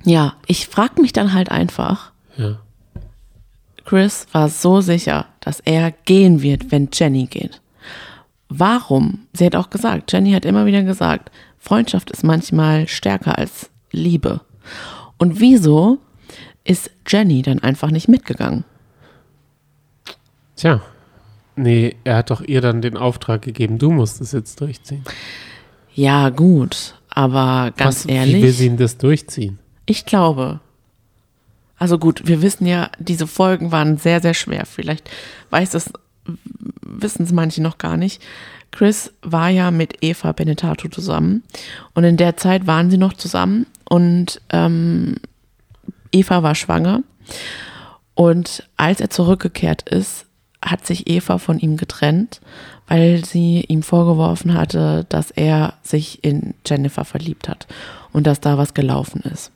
ja, 0.04 0.34
ich 0.46 0.68
frage 0.68 1.00
mich 1.02 1.12
dann 1.12 1.32
halt 1.32 1.50
einfach. 1.50 2.12
Ja. 2.36 2.58
Chris 3.84 4.26
war 4.32 4.48
so 4.48 4.80
sicher, 4.80 5.26
dass 5.40 5.60
er 5.60 5.90
gehen 5.90 6.42
wird, 6.42 6.70
wenn 6.70 6.88
Jenny 6.92 7.26
geht. 7.26 7.60
Warum? 8.48 9.26
Sie 9.32 9.44
hat 9.44 9.56
auch 9.56 9.70
gesagt, 9.70 10.12
Jenny 10.12 10.32
hat 10.32 10.44
immer 10.44 10.66
wieder 10.66 10.82
gesagt, 10.82 11.30
Freundschaft 11.58 12.10
ist 12.10 12.22
manchmal 12.22 12.86
stärker 12.86 13.38
als 13.38 13.70
Liebe. 13.90 14.40
Und 15.18 15.40
wieso 15.40 15.98
ist 16.64 16.90
Jenny 17.06 17.42
dann 17.42 17.60
einfach 17.60 17.90
nicht 17.90 18.08
mitgegangen? 18.08 18.64
Tja. 20.56 20.80
Nee, 21.54 21.96
er 22.04 22.16
hat 22.16 22.30
doch 22.30 22.42
ihr 22.42 22.60
dann 22.60 22.82
den 22.82 22.96
Auftrag 22.98 23.42
gegeben, 23.42 23.78
du 23.78 23.90
musst 23.90 24.20
es 24.20 24.32
jetzt 24.32 24.60
durchziehen. 24.60 25.04
Ja, 25.94 26.28
gut, 26.28 27.00
aber 27.08 27.72
ganz 27.76 28.04
Was, 28.04 28.06
ehrlich, 28.06 28.36
Wie 28.36 28.42
will 28.42 28.52
sie 28.52 28.68
denn 28.68 28.76
das 28.76 28.98
durchziehen? 28.98 29.58
ich 29.86 30.04
glaube. 30.04 30.60
Also 31.78 31.98
gut, 31.98 32.22
wir 32.26 32.40
wissen 32.42 32.66
ja, 32.66 32.90
diese 32.98 33.26
Folgen 33.26 33.70
waren 33.70 33.98
sehr, 33.98 34.20
sehr 34.20 34.34
schwer. 34.34 34.64
Vielleicht 34.66 35.10
weiß 35.50 35.74
es, 35.74 35.92
wissen 36.80 37.24
es 37.24 37.32
manche 37.32 37.62
noch 37.62 37.78
gar 37.78 37.96
nicht. 37.96 38.22
Chris 38.76 39.10
war 39.22 39.48
ja 39.48 39.70
mit 39.70 40.02
Eva 40.02 40.32
Benetato 40.32 40.88
zusammen 40.88 41.42
und 41.94 42.04
in 42.04 42.18
der 42.18 42.36
Zeit 42.36 42.66
waren 42.66 42.90
sie 42.90 42.98
noch 42.98 43.14
zusammen 43.14 43.64
und 43.88 44.42
ähm, 44.50 45.14
Eva 46.12 46.42
war 46.42 46.54
schwanger 46.54 47.00
und 48.14 48.68
als 48.76 49.00
er 49.00 49.08
zurückgekehrt 49.08 49.88
ist, 49.88 50.26
hat 50.60 50.84
sich 50.84 51.08
Eva 51.08 51.38
von 51.38 51.58
ihm 51.58 51.78
getrennt, 51.78 52.42
weil 52.86 53.24
sie 53.24 53.64
ihm 53.66 53.82
vorgeworfen 53.82 54.52
hatte, 54.52 55.06
dass 55.08 55.30
er 55.30 55.72
sich 55.82 56.22
in 56.22 56.52
Jennifer 56.66 57.06
verliebt 57.06 57.48
hat 57.48 57.66
und 58.12 58.26
dass 58.26 58.40
da 58.40 58.58
was 58.58 58.74
gelaufen 58.74 59.22
ist. 59.22 59.52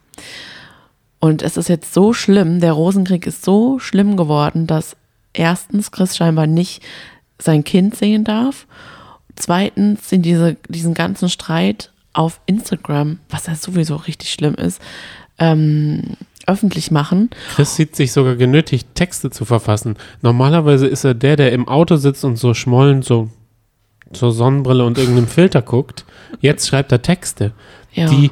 Und 1.18 1.42
es 1.42 1.58
ist 1.58 1.68
jetzt 1.68 1.92
so 1.92 2.14
schlimm, 2.14 2.60
der 2.60 2.72
Rosenkrieg 2.72 3.26
ist 3.26 3.44
so 3.44 3.78
schlimm 3.78 4.16
geworden, 4.16 4.66
dass 4.66 4.96
erstens 5.34 5.90
Chris 5.90 6.16
scheinbar 6.16 6.46
nicht 6.46 6.82
sein 7.38 7.64
Kind 7.64 7.96
sehen 7.96 8.24
darf. 8.24 8.66
Zweitens 9.40 10.08
sind 10.08 10.22
diese, 10.22 10.56
diesen 10.68 10.94
ganzen 10.94 11.28
Streit 11.28 11.90
auf 12.12 12.40
Instagram, 12.46 13.18
was 13.30 13.46
ja 13.46 13.54
sowieso 13.54 13.96
richtig 13.96 14.30
schlimm 14.30 14.54
ist, 14.54 14.80
ähm, 15.38 16.16
öffentlich 16.46 16.90
machen. 16.90 17.30
Chris 17.54 17.76
sieht 17.76 17.96
sich 17.96 18.12
sogar 18.12 18.36
genötigt, 18.36 18.88
Texte 18.94 19.30
zu 19.30 19.44
verfassen. 19.44 19.96
Normalerweise 20.20 20.86
ist 20.86 21.04
er 21.04 21.14
der, 21.14 21.36
der 21.36 21.52
im 21.52 21.68
Auto 21.68 21.96
sitzt 21.96 22.24
und 22.24 22.36
so 22.36 22.54
schmollend 22.54 23.04
so 23.04 23.30
zur 24.12 24.32
Sonnenbrille 24.32 24.84
und 24.84 24.98
irgendeinem 24.98 25.28
Filter 25.28 25.62
guckt. 25.62 26.04
Jetzt 26.40 26.68
schreibt 26.68 26.92
er 26.92 27.00
Texte, 27.02 27.52
Ja. 27.92 28.06
die 28.08 28.30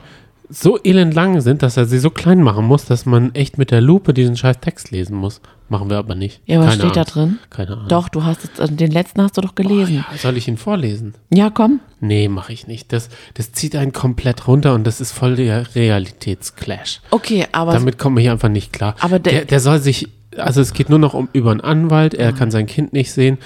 so 0.51 0.79
elendlang 0.83 1.41
sind, 1.41 1.63
dass 1.63 1.77
er 1.77 1.85
sie 1.85 1.99
so 1.99 2.11
klein 2.11 2.43
machen 2.43 2.65
muss, 2.65 2.85
dass 2.87 3.07
man 3.07 3.35
echt 3.35 3.59
mit 3.59 3.71
der 3.71 3.81
Lupe 3.81 4.13
diesen 4.15 4.37
scheiß 4.37 4.61
Text 4.61 4.91
lesen 4.91 5.17
muss. 5.17 5.41
Machen 5.71 5.91
wir 5.91 5.99
aber 5.99 6.15
nicht. 6.15 6.41
Ja, 6.47 6.61
was 6.61 6.79
Keine 6.79 6.81
steht 6.81 6.97
da 6.97 7.03
Ahnung. 7.03 7.13
drin? 7.13 7.39
Keine 7.51 7.73
Ahnung. 7.73 7.89
Doch, 7.89 8.09
du 8.09 8.25
hast 8.25 8.43
jetzt, 8.45 8.59
also 8.59 8.75
den 8.75 8.91
letzten 8.91 9.21
hast 9.21 9.37
du 9.37 9.43
doch 9.43 9.55
gelesen. 9.55 9.97
Ja, 10.11 10.17
soll 10.17 10.37
ich 10.39 10.49
ihn 10.49 10.57
vorlesen? 10.57 11.15
Ja, 11.29 11.51
komm. 11.51 11.81
Nee, 12.01 12.29
mache 12.29 12.53
ich 12.55 12.67
nicht. 12.67 12.91
Das, 12.93 13.11
das 13.35 13.53
zieht 13.53 13.77
einen 13.77 13.93
komplett 13.93 14.47
runter 14.49 14.73
und 14.75 14.87
das 14.87 15.01
ist 15.01 15.13
voll 15.13 15.37
der 15.37 15.67
Realitätsclash. 15.75 17.01
Okay, 17.11 17.47
aber 17.53 17.73
Damit 17.73 17.99
komme 17.99 18.21
ich 18.23 18.31
einfach 18.31 18.49
nicht 18.49 18.73
klar. 18.73 18.95
Aber 19.01 19.19
der- 19.19 19.33
der, 19.33 19.45
der 19.45 19.61
soll 19.61 19.79
sich, 19.79 20.09
also 20.37 20.61
es 20.61 20.73
geht 20.73 20.89
nur 20.91 20.99
noch 20.99 21.15
um 21.15 21.29
über 21.33 21.51
einen 21.51 21.61
Anwalt, 21.61 22.15
er 22.15 22.33
kann 22.33 22.51
sein 22.51 22.67
Kind 22.67 22.93
nicht 22.93 23.13
sehen. 23.13 23.39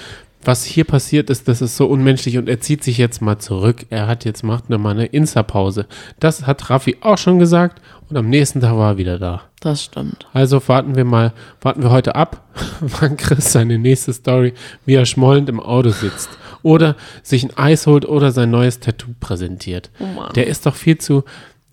Was 0.45 0.65
hier 0.65 0.83
passiert 0.83 1.29
ist, 1.29 1.47
das 1.47 1.61
ist 1.61 1.77
so 1.77 1.87
unmenschlich 1.87 2.37
und 2.37 2.49
er 2.49 2.59
zieht 2.59 2.83
sich 2.83 2.97
jetzt 2.97 3.21
mal 3.21 3.39
zurück. 3.39 3.85
Er 3.89 4.07
hat 4.07 4.25
jetzt, 4.25 4.43
macht 4.43 4.69
ne 4.69 4.77
mal 4.77 4.91
eine 4.91 5.05
Insta-Pause. 5.05 5.85
Das 6.19 6.45
hat 6.45 6.69
Raffi 6.69 6.97
auch 7.01 7.17
schon 7.17 7.39
gesagt 7.39 7.81
und 8.09 8.17
am 8.17 8.29
nächsten 8.29 8.59
Tag 8.59 8.75
war 8.75 8.91
er 8.93 8.97
wieder 8.97 9.19
da. 9.19 9.43
das 9.61 9.83
stimmt. 9.83 10.27
Also 10.33 10.61
warten 10.67 10.95
wir 10.95 11.05
mal, 11.05 11.33
warten 11.61 11.81
wir 11.81 11.91
heute 11.91 12.15
ab, 12.15 12.43
wann 12.81 13.15
Chris 13.17 13.53
seine 13.53 13.79
nächste 13.79 14.11
Story, 14.11 14.53
wie 14.85 14.95
er 14.95 15.05
schmollend 15.05 15.47
im 15.49 15.59
Auto 15.61 15.89
sitzt. 15.89 16.29
Oder 16.61 16.95
sich 17.23 17.43
ein 17.43 17.57
Eis 17.57 17.87
holt 17.87 18.05
oder 18.05 18.31
sein 18.31 18.49
neues 18.51 18.79
Tattoo 18.79 19.11
präsentiert. 19.19 19.91
Oh. 19.99 20.31
Der 20.33 20.47
ist 20.47 20.65
doch 20.65 20.75
viel 20.75 20.97
zu 20.97 21.23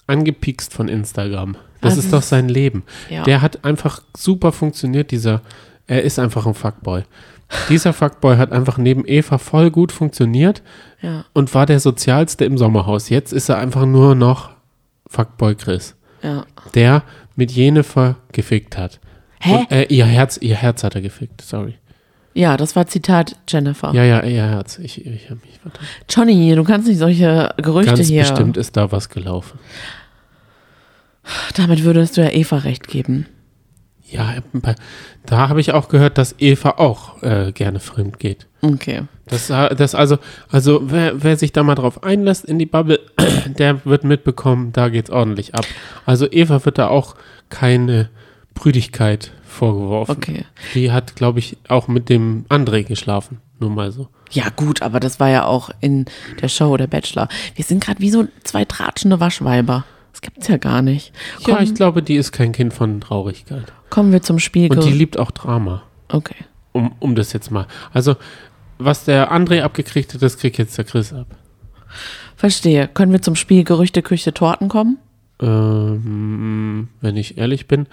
angepikst 0.07 0.73
von 0.73 0.89
Instagram. 0.89 1.57
Das 1.81 1.93
Also 1.93 2.03
ist 2.03 2.13
doch 2.13 2.23
sein 2.23 2.49
Leben. 2.49 2.83
Ja. 3.09 3.23
Der 3.23 3.41
hat 3.43 3.65
einfach 3.65 4.03
super 4.17 4.53
funktioniert, 4.53 5.11
dieser, 5.13 5.43
er 5.87 6.03
ist 6.03 6.19
einfach 6.19 6.47
ein 6.47 6.55
Fuckboy. 6.55 7.03
Dieser 7.69 7.93
Fuckboy 7.93 8.37
hat 8.37 8.53
einfach 8.53 8.79
neben 8.79 9.05
Eva 9.07 9.39
voll 9.39 9.71
gut 9.71 9.93
funktioniert 9.93 10.63
Ja, 11.03 11.25
und 11.33 11.53
war 11.55 11.67
der 11.67 11.81
sozialste 11.81 12.45
im 12.45 12.59
Sommerhaus. 12.59 13.09
Jetzt 13.09 13.33
ist 13.33 13.49
er 13.49 13.59
einfach 13.59 13.87
nur 13.87 14.15
noch 14.15 14.51
Fuckboy 15.09 15.55
Chris 15.57 15.97
ja. 16.23 16.45
der 16.75 17.03
mit 17.37 17.53
Jennifer 17.53 18.17
gefickt 18.33 18.77
hat. 18.77 19.01
Hä? 19.41 19.55
Und, 19.55 19.73
äh, 19.73 19.85
ihr 19.85 20.05
Herz, 20.05 20.39
ihr 20.41 20.57
Herz 20.57 20.85
hat 20.85 20.95
er 20.95 21.01
gefickt, 21.01 21.41
sorry. 21.43 21.75
Ja, 22.35 22.57
das 22.57 22.77
war 22.77 22.87
Zitat 22.87 23.37
Jennifer. 23.49 23.93
Ja, 23.93 24.05
ja, 24.05 24.23
ihr 24.23 24.43
Herz. 24.43 24.79
Ich, 24.79 25.05
ich 25.05 25.31
habe 25.31 25.41
mich 25.45 25.59
vertan. 25.59 25.85
Johnny, 26.09 26.55
du 26.55 26.63
kannst 26.63 26.87
nicht 26.87 26.99
solche 26.99 27.53
Gerüchte 27.57 27.95
Ganz 27.95 28.07
hier. 28.07 28.23
bestimmt 28.23 28.57
ist 28.57 28.77
da 28.77 28.93
was 28.93 29.09
gelaufen. 29.09 29.59
Damit 31.57 31.83
würdest 31.83 32.17
du 32.17 32.23
ja 32.23 32.31
Eva 32.31 32.59
recht 32.59 32.87
geben. 32.87 33.27
Ja, 34.11 34.35
da 35.25 35.49
habe 35.49 35.61
ich 35.61 35.73
auch 35.73 35.89
gehört, 35.89 36.19
dass 36.19 36.35
Eva 36.39 36.71
auch 36.79 37.23
äh, 37.23 37.53
gerne 37.53 37.79
fremd 37.79 38.19
geht. 38.19 38.47
Okay. 38.61 39.03
Das, 39.27 39.51
äh, 39.51 39.75
das 39.77 39.95
also, 39.95 40.19
also 40.51 40.81
wer, 40.85 41.23
wer 41.23 41.37
sich 41.37 41.53
da 41.53 41.63
mal 41.63 41.77
drauf 41.77 42.03
einlässt 42.03 42.45
in 42.45 42.59
die 42.59 42.67
Bubble, 42.67 43.01
der 43.47 43.85
wird 43.85 44.05
mitbekommen, 44.05 44.73
da 44.73 44.89
geht's 44.89 45.11
ordentlich 45.11 45.55
ab. 45.55 45.65
Also 46.07 46.27
Eva 46.31 46.65
wird 46.65 46.79
da 46.79 46.89
auch 46.89 47.15
keine 47.49 48.11
Brüdigkeit 48.55 49.33
vorgeworfen. 49.45 50.17
Okay. 50.17 50.45
Die 50.75 50.91
hat, 50.91 51.17
glaube 51.17 51.39
ich, 51.39 51.57
auch 51.69 51.89
mit 51.89 52.09
dem 52.09 52.45
André 52.49 52.83
geschlafen. 52.85 53.39
Nur 53.59 53.71
mal 53.71 53.93
so. 53.93 54.09
Ja, 54.31 54.49
gut, 54.49 54.83
aber 54.83 55.01
das 55.01 55.21
war 55.21 55.29
ja 55.29 55.45
auch 55.45 55.71
in 55.81 56.07
der 56.41 56.49
Show 56.49 56.77
der 56.77 56.87
Bachelor. 56.87 57.29
Wir 57.55 57.65
sind 57.65 57.85
gerade 57.85 58.01
wie 58.01 58.11
so 58.11 58.27
zwei 58.45 58.65
tratschende 58.65 59.21
Waschweiber. 59.21 59.85
Das 60.13 60.21
gibt's 60.21 60.49
ja 60.49 60.57
gar 60.57 60.83
nicht. 60.83 61.13
Ja, 61.47 61.55
Komm, 61.57 61.65
ich 61.65 61.75
glaube, 61.75 62.03
die 62.03 62.17
ist 62.17 62.33
kein 62.33 62.53
Kind 62.53 62.73
von 62.75 63.01
Traurigkeit. 63.01 63.73
kommen 63.91 64.13
wir 64.13 64.23
zum 64.23 64.39
Spiel. 64.39 64.71
Und 64.71 64.85
die 64.85 64.91
liebt 64.93 65.19
auch 65.19 65.31
Drama. 65.31 65.83
okay. 66.09 66.37
Um, 66.73 66.93
um 67.01 67.17
das 67.17 67.33
jetzt 67.33 67.51
mal. 67.51 67.67
Also, 67.93 68.15
was 68.79 69.05
der 69.05 69.33
André 69.33 69.63
abgekriegt 69.63 70.15
hat, 70.15 70.23
das 70.23 70.39
kriegt 70.39 70.57
jetzt 70.57 70.79
der 70.79 70.85
Chris 70.85 71.13
ab. 71.13 71.27
Verstehe. 72.37 72.87
Können 72.87 73.11
wir 73.11 73.21
zum 73.23 73.35
Spiel 73.35 73.65
Gerüchte, 73.65 74.03
Küche, 74.03 74.33
Torten 74.33 74.69
kommen? 74.69 74.99
Ähm, 75.41 76.89
wenn 77.01 77.17
ich 77.17 77.39
ehrlich 77.39 77.67
bin, 77.67 77.87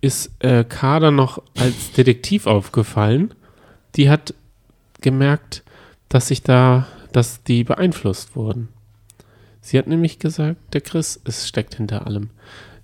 ist 0.00 0.30
äh, 0.38 0.64
Kader 0.64 1.10
noch 1.10 1.42
als 1.58 1.92
Detektiv 1.92 2.46
aufgefallen. 2.46 3.34
Die 3.96 4.08
hat 4.08 4.32
gemerkt, 5.00 5.62
dass 6.08 6.28
sich 6.28 6.42
da, 6.42 6.86
dass 7.12 7.42
die 7.42 7.64
beeinflusst 7.64 8.36
wurden. 8.36 8.68
Sie 9.60 9.78
hat 9.78 9.86
nämlich 9.86 10.18
gesagt, 10.18 10.56
der 10.72 10.80
Chris 10.80 11.20
ist, 11.24 11.46
steckt 11.48 11.74
hinter 11.76 12.06
allem. 12.06 12.30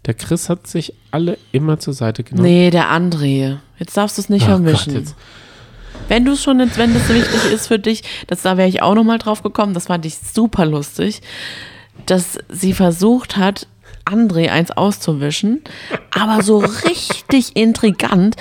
Der 0.04 0.14
Chris 0.14 0.48
hat 0.48 0.66
sich 0.66 0.92
alle 1.10 1.36
immer 1.52 1.78
zur 1.78 1.94
Seite 1.94 2.22
genommen. 2.22 2.46
Nee, 2.46 2.70
der 2.70 2.90
André. 2.92 3.58
Jetzt 3.78 3.96
darfst 3.96 4.18
du 4.18 4.22
es 4.22 4.28
nicht 4.28 4.42
Ach 4.44 4.48
Gott, 4.48 4.56
vermischen. 4.62 4.94
jetzt. 4.94 5.14
Wenn 6.08 6.24
du 6.24 6.32
es 6.32 6.42
schon, 6.42 6.60
jetzt- 6.60 6.78
wenn 6.78 6.94
das 6.94 7.08
wichtig 7.08 7.52
ist 7.52 7.66
für 7.66 7.78
dich, 7.78 8.02
das, 8.28 8.42
da 8.42 8.56
wäre 8.56 8.68
ich 8.68 8.82
auch 8.82 8.94
nochmal 8.94 9.18
drauf 9.18 9.42
gekommen, 9.42 9.74
das 9.74 9.86
fand 9.86 10.04
ich 10.06 10.16
super 10.18 10.64
lustig, 10.66 11.22
dass 12.04 12.38
sie 12.48 12.72
versucht 12.74 13.36
hat, 13.36 13.66
André 14.04 14.50
eins 14.50 14.70
auszuwischen, 14.70 15.62
aber 16.14 16.42
so 16.44 16.58
richtig 16.58 17.56
intrigant 17.56 18.36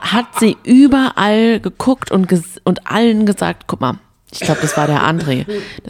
hat 0.00 0.26
sie 0.38 0.56
überall 0.62 1.58
geguckt 1.58 2.12
und, 2.12 2.28
und 2.64 2.86
allen 2.88 3.26
gesagt, 3.26 3.64
guck 3.66 3.80
mal, 3.80 3.98
Ich 4.32 4.40
glaube, 4.40 4.60
das 4.62 4.76
war 4.76 4.86
der 4.86 5.02
André. 5.02 5.46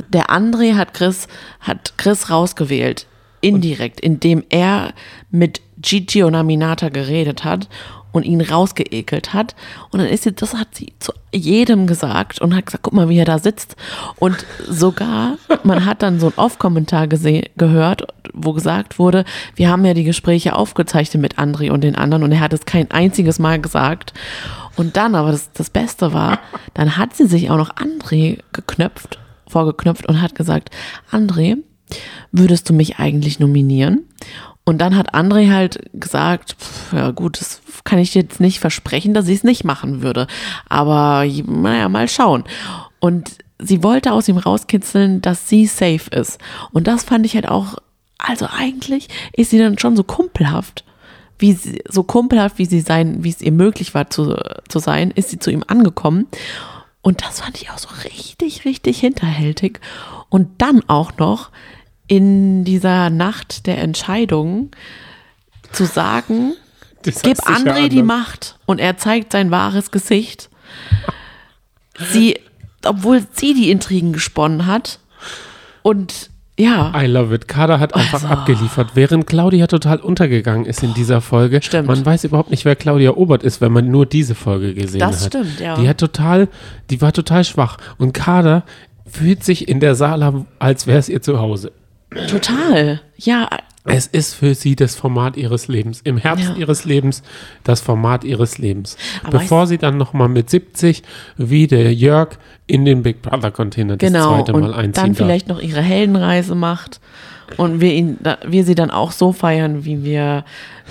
Der 0.09 0.27
André 0.27 0.75
hat 0.75 0.95
Chris, 0.95 1.29
hat 1.61 1.95
Chris 1.97 2.29
rausgewählt. 2.29 3.07
Indirekt, 3.41 4.01
indem 4.01 4.45
er 4.51 4.93
mit 5.31 5.61
Gigi 5.79 6.23
und 6.23 6.35
Aminata 6.35 6.91
geredet 6.91 7.43
hat 7.43 7.69
und 8.13 8.25
ihn 8.25 8.41
rausgeekelt 8.41 9.33
hat. 9.33 9.57
Und 9.91 10.01
dann 10.01 10.09
ist 10.09 10.25
sie, 10.25 10.33
das 10.33 10.55
hat 10.55 10.75
sie 10.75 10.93
zu 11.01 11.13
jedem 11.33 11.87
gesagt 11.87 12.41
und 12.41 12.55
hat 12.55 12.67
gesagt, 12.67 12.85
guck 12.85 12.93
mal, 12.93 13.09
wie 13.09 13.19
er 13.19 13.25
da 13.25 13.39
sitzt. 13.39 13.75
Und 14.17 14.47
sogar, 14.69 15.39
man 15.65 15.85
hat 15.85 16.03
dann 16.03 16.21
so 16.21 16.27
einen 16.27 16.37
Off-Kommentar 16.37 17.09
gehört, 17.09 18.07
wo 18.33 18.53
gesagt 18.53 18.99
wurde, 18.99 19.25
wir 19.57 19.71
haben 19.71 19.85
ja 19.85 19.95
die 19.95 20.05
Gespräche 20.05 20.55
aufgezeichnet 20.55 21.21
mit 21.21 21.39
André 21.39 21.71
und 21.71 21.83
den 21.83 21.97
anderen 21.97 22.23
und 22.23 22.33
er 22.33 22.41
hat 22.41 22.53
es 22.53 22.65
kein 22.65 22.91
einziges 22.91 23.39
Mal 23.39 23.61
gesagt. 23.61 24.13
Und 24.77 24.97
dann, 24.97 25.15
aber 25.15 25.33
das, 25.33 25.53
das 25.53 25.71
Beste 25.71 26.13
war, 26.13 26.39
dann 26.75 26.97
hat 26.97 27.15
sie 27.15 27.27
sich 27.27 27.51
auch 27.51 27.57
noch 27.57 27.77
André 27.77 28.39
geknöpft, 28.53 29.19
vorgeknöpft 29.49 30.09
und 30.09 30.21
hat 30.23 30.35
gesagt, 30.35 30.71
André, 31.11 31.59
würdest 32.31 32.69
du 32.69 32.73
mich 32.73 32.99
eigentlich 32.99 33.39
nominieren? 33.39 34.07
Und 34.65 34.79
dann 34.79 34.97
hat 34.97 35.15
André 35.15 35.51
halt 35.51 35.91
gesagt, 35.93 36.57
pf, 36.59 36.93
ja 36.93 37.11
gut, 37.11 37.41
das 37.41 37.61
kann 37.85 37.99
ich 37.99 38.15
jetzt 38.15 38.41
nicht 38.41 38.61
versprechen, 38.61 39.13
dass 39.13 39.29
ich 39.29 39.39
es 39.39 39.45
nicht 39.45 39.65
machen 39.65 40.03
würde. 40.03 40.27
Aber 40.69 41.25
naja, 41.47 41.89
mal 41.89 42.09
schauen. 42.09 42.45
Und 43.01 43.39
sie 43.59 43.83
wollte 43.83 44.13
aus 44.13 44.29
ihm 44.29 44.37
rauskitzeln, 44.37 45.21
dass 45.21 45.49
sie 45.49 45.67
safe 45.67 46.11
ist. 46.11 46.39
Und 46.73 46.87
das 46.87 47.03
fand 47.03 47.27
ich 47.27 47.35
halt 47.35 47.49
auch, 47.49 47.77
also 48.19 48.47
eigentlich 48.51 49.09
ist 49.33 49.51
sie 49.51 49.59
dann 49.59 49.79
schon 49.79 49.97
so 49.97 50.05
kumpelhaft. 50.05 50.85
Wie 51.43 51.55
sie, 51.55 51.83
so 51.89 52.05
kumpelhaft, 52.05 52.59
wie 52.59 52.67
sie 52.67 52.81
sein, 52.81 53.25
wie 53.25 53.31
es 53.31 53.41
ihr 53.41 53.51
möglich 53.51 53.95
war 53.95 54.09
zu, 54.09 54.37
zu 54.69 54.79
sein, 54.79 55.11
ist 55.11 55.31
sie 55.31 55.41
zu 55.41 55.51
ihm 55.51 55.65
angekommen. 55.67 56.29
Und 57.01 57.25
das 57.25 57.41
fand 57.41 57.61
ich 57.61 57.71
auch 57.71 57.79
so 57.79 57.89
richtig, 58.05 58.65
richtig 58.65 59.01
hinterhältig. 59.01 59.81
Und 60.29 60.63
dann 60.63 60.89
auch 60.89 61.17
noch 61.17 61.51
in 62.07 62.65
dieser 62.65 63.11
Nacht 63.11 63.67
der 63.67 63.79
Entscheidung 63.79 64.71
zu 65.73 65.85
sagen, 65.85 66.53
Das 67.03 67.23
gib 67.23 67.41
André 67.41 67.89
die. 67.89 68.05
Macht 68.05 68.61
und 68.65 68.79
er 68.79 68.97
zeigt 68.97 69.33
sein 69.33 69.51
wahres 69.51 69.91
Gesicht. 69.91 70.49
Sie, 72.13 72.39
obwohl 72.85 73.27
sie 73.33 73.55
die 73.55 73.73
Intrigen 73.73 74.13
gesponnen 74.13 74.67
hat 74.67 75.01
und 75.83 76.31
ja, 76.63 76.93
I 76.97 77.07
love 77.07 77.35
it. 77.35 77.49
Kader 77.49 77.81
hat 77.81 77.95
einfach 77.95 78.23
Also. 78.23 78.29
abgeliefert, 78.29 78.91
während 78.95 79.27
Claudia 79.27 79.67
total 79.67 79.99
untergegangen 79.99 80.65
ist 80.67 80.83
in 80.83 80.95
dieser 80.95 81.21
Folge. 81.21 81.61
Stimmt. 81.63 81.89
Man 81.89 82.05
weiß 82.05 82.25
überhaupt 82.25 82.51
nicht, 82.51 82.65
wer 82.65 82.77
Claudia 82.77 83.13
Obert 83.13 83.43
ist, 83.43 83.61
wenn 83.61 83.73
man 83.73 83.89
nur 83.91 84.07
diese 84.07 84.35
Folge 84.35 84.75
gesehen 84.75 85.01
Das 85.01 85.23
hat. 85.25 85.29
stimmt, 85.35 85.61
ja. 85.61 85.77
Die 85.77 85.89
hat 85.89 85.99
total, 85.99 86.49
die 86.91 87.01
war 87.01 87.13
total 87.13 87.45
schwach. 87.45 87.77
Und 87.99 88.13
Kader 88.15 88.65
fühlt 89.07 89.45
sich 89.45 89.69
in 89.69 89.81
der 89.81 89.95
Sala, 89.95 90.47
als 90.59 90.87
wäre 90.87 90.99
es 90.99 91.09
ihr 91.09 91.21
zu 91.23 91.39
Hause. 91.41 91.73
total. 92.29 93.01
Ja, 93.17 93.49
Es 93.85 94.07
ist 94.07 94.35
für 94.35 94.55
sie 94.55 94.77
das 94.77 94.95
Format 94.95 95.37
ihres 95.37 95.67
Lebens. 95.67 96.01
Im 96.05 96.17
Herbst 96.17 96.51
Ja. 96.51 96.55
ihres 96.55 96.85
Lebens 96.85 97.23
das 97.65 97.81
Format 97.81 98.23
ihres 98.23 98.59
Lebens. 98.59 98.97
Aber 99.25 99.41
Bevor 99.41 99.67
sie 99.67 99.77
dann 99.79 99.97
nochmal 99.97 100.29
mit 100.29 100.49
70 100.51 101.03
wie 101.37 101.67
der 101.67 101.93
Jörg 101.93 102.39
in 102.69 102.85
den 102.85 103.03
Big 103.03 103.23
Brother 103.23 103.51
Container 103.51 103.97
das 103.97 104.09
genau. 104.13 104.37
zweite 104.37 104.53
Mal 104.53 104.63
Und 104.71 104.75
einziehen 104.75 104.93
dann 104.93 105.13
darf. 105.15 105.17
vielleicht 105.19 105.49
noch 105.49 105.61
ihre 105.61 105.81
Heldenreise 105.83 106.55
macht 106.55 107.01
und 107.57 107.81
wir 107.81 107.93
ihn, 107.93 108.19
wir 108.47 108.65
sie 108.65 108.77
dann 108.77 108.91
auch 108.93 109.11
so 109.11 109.33
feiern, 109.33 109.85
wie 109.85 110.05
wir 110.05 110.45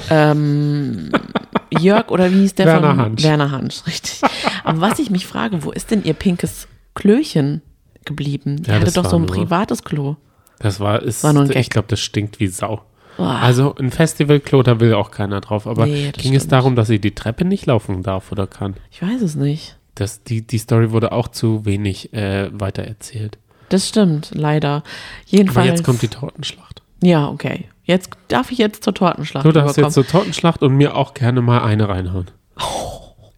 ähm, 0.10 1.12
Jörg 1.80 2.10
oder 2.10 2.30
wie 2.32 2.40
hieß 2.42 2.56
der 2.56 2.66
Werner 2.66 2.90
von 2.90 2.98
Hansch. 2.98 3.24
Werner 3.24 3.52
Hansch, 3.52 3.86
richtig. 3.88 4.22
Aber 4.64 4.82
was 4.82 5.00
ich 5.00 5.10
mich 5.10 5.26
frage, 5.28 5.64
wo 5.64 5.72
ist 5.72 5.92
denn 5.92 6.04
ihr 6.04 6.14
pinkes 6.14 6.68
Klöchen 6.94 7.62
geblieben? 8.06 8.58
Die 8.64 8.70
Ja, 8.70 8.76
hatte 8.76 8.86
das 8.86 8.94
doch 8.96 9.10
so 9.10 9.16
ein 9.18 9.26
privates 9.26 9.84
Klo. 9.84 10.18
Das 10.62 10.80
war, 10.80 11.02
ist, 11.02 11.24
War 11.24 11.50
ich 11.50 11.70
glaube, 11.70 11.88
das 11.88 12.00
stinkt 12.00 12.40
wie 12.40 12.48
Sau. 12.48 12.82
Boah. 13.18 13.40
Also 13.42 13.76
ein 13.76 13.92
Festivalklo, 13.92 14.64
da 14.64 14.80
will 14.80 14.94
auch 14.94 15.12
keiner 15.12 15.42
drauf. 15.42 15.68
Aber 15.68 15.86
Nee, 15.86 16.12
ging 16.12 16.36
es 16.36 16.48
darum, 16.48 16.76
dass 16.76 16.88
sie 16.88 17.00
die 17.00 17.14
Treppe 17.14 17.46
nicht 17.46 17.66
laufen 17.66 18.04
darf 18.04 18.32
oder 18.32 18.48
kann? 18.48 18.76
Ich 18.92 19.02
weiß 19.02 19.22
es 19.22 19.36
nicht. 19.36 19.78
Das, 19.96 20.24
die, 20.24 20.42
die 20.46 20.58
Story 20.58 20.92
wurde 20.92 21.12
auch 21.12 21.28
zu 21.28 21.66
wenig 21.66 22.14
äh, 22.14 22.50
weitererzählt. 22.52 23.38
Das 23.70 23.88
stimmt, 23.88 24.32
leider. 24.34 24.76
Aber 24.76 24.84
Jedenfalls. 25.28 25.68
jetzt 25.68 25.84
kommt 25.84 26.02
die 26.02 26.08
Tortenschlacht. 26.08 26.82
Ja, 27.04 27.28
okay. 27.30 27.66
Jetzt 27.84 28.12
darf 28.28 28.52
ich 28.52 28.58
jetzt 28.58 28.84
zur 28.84 28.94
Tortenschlacht 28.94 29.46
Du 29.46 29.52
darfst 29.52 29.78
jetzt 29.78 29.94
zur 29.94 30.06
Tortenschlacht 30.06 30.62
und 30.62 30.76
mir 30.76 30.96
auch 30.96 31.14
gerne 31.14 31.42
mal 31.42 31.62
eine 31.64 31.90
reinhauen. 31.90 32.28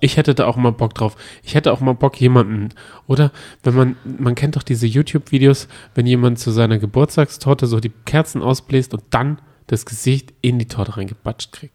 Ich 0.03 0.17
hätte 0.17 0.35
da 0.35 0.47
auch 0.47 0.57
mal 0.57 0.73
Bock 0.73 0.93
drauf. 0.93 1.15
Ich 1.43 1.55
hätte 1.55 1.71
auch 1.71 1.79
mal 1.79 1.93
Bock, 1.93 2.19
jemanden, 2.19 2.69
oder 3.07 3.31
wenn 3.63 3.73
man, 3.73 3.95
man 4.03 4.35
kennt 4.35 4.57
doch 4.57 4.63
diese 4.63 4.85
YouTube-Videos, 4.85 5.69
wenn 5.95 6.05
jemand 6.05 6.39
zu 6.39 6.51
seiner 6.51 6.77
Geburtstagstorte 6.77 7.67
so 7.67 7.79
die 7.79 7.93
Kerzen 8.03 8.41
ausbläst 8.41 8.93
und 8.93 9.01
dann 9.11 9.39
das 9.67 9.85
Gesicht 9.85 10.33
in 10.41 10.59
die 10.59 10.67
Torte 10.67 10.97
reingebatscht 10.97 11.53
kriegt. 11.53 11.73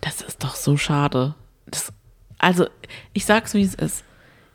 Das 0.00 0.20
ist 0.20 0.44
doch 0.44 0.54
so 0.54 0.76
schade. 0.76 1.34
Das, 1.66 1.92
also, 2.38 2.66
ich 3.14 3.24
sag's 3.24 3.52
wie 3.54 3.62
es 3.62 3.74
ist. 3.74 4.04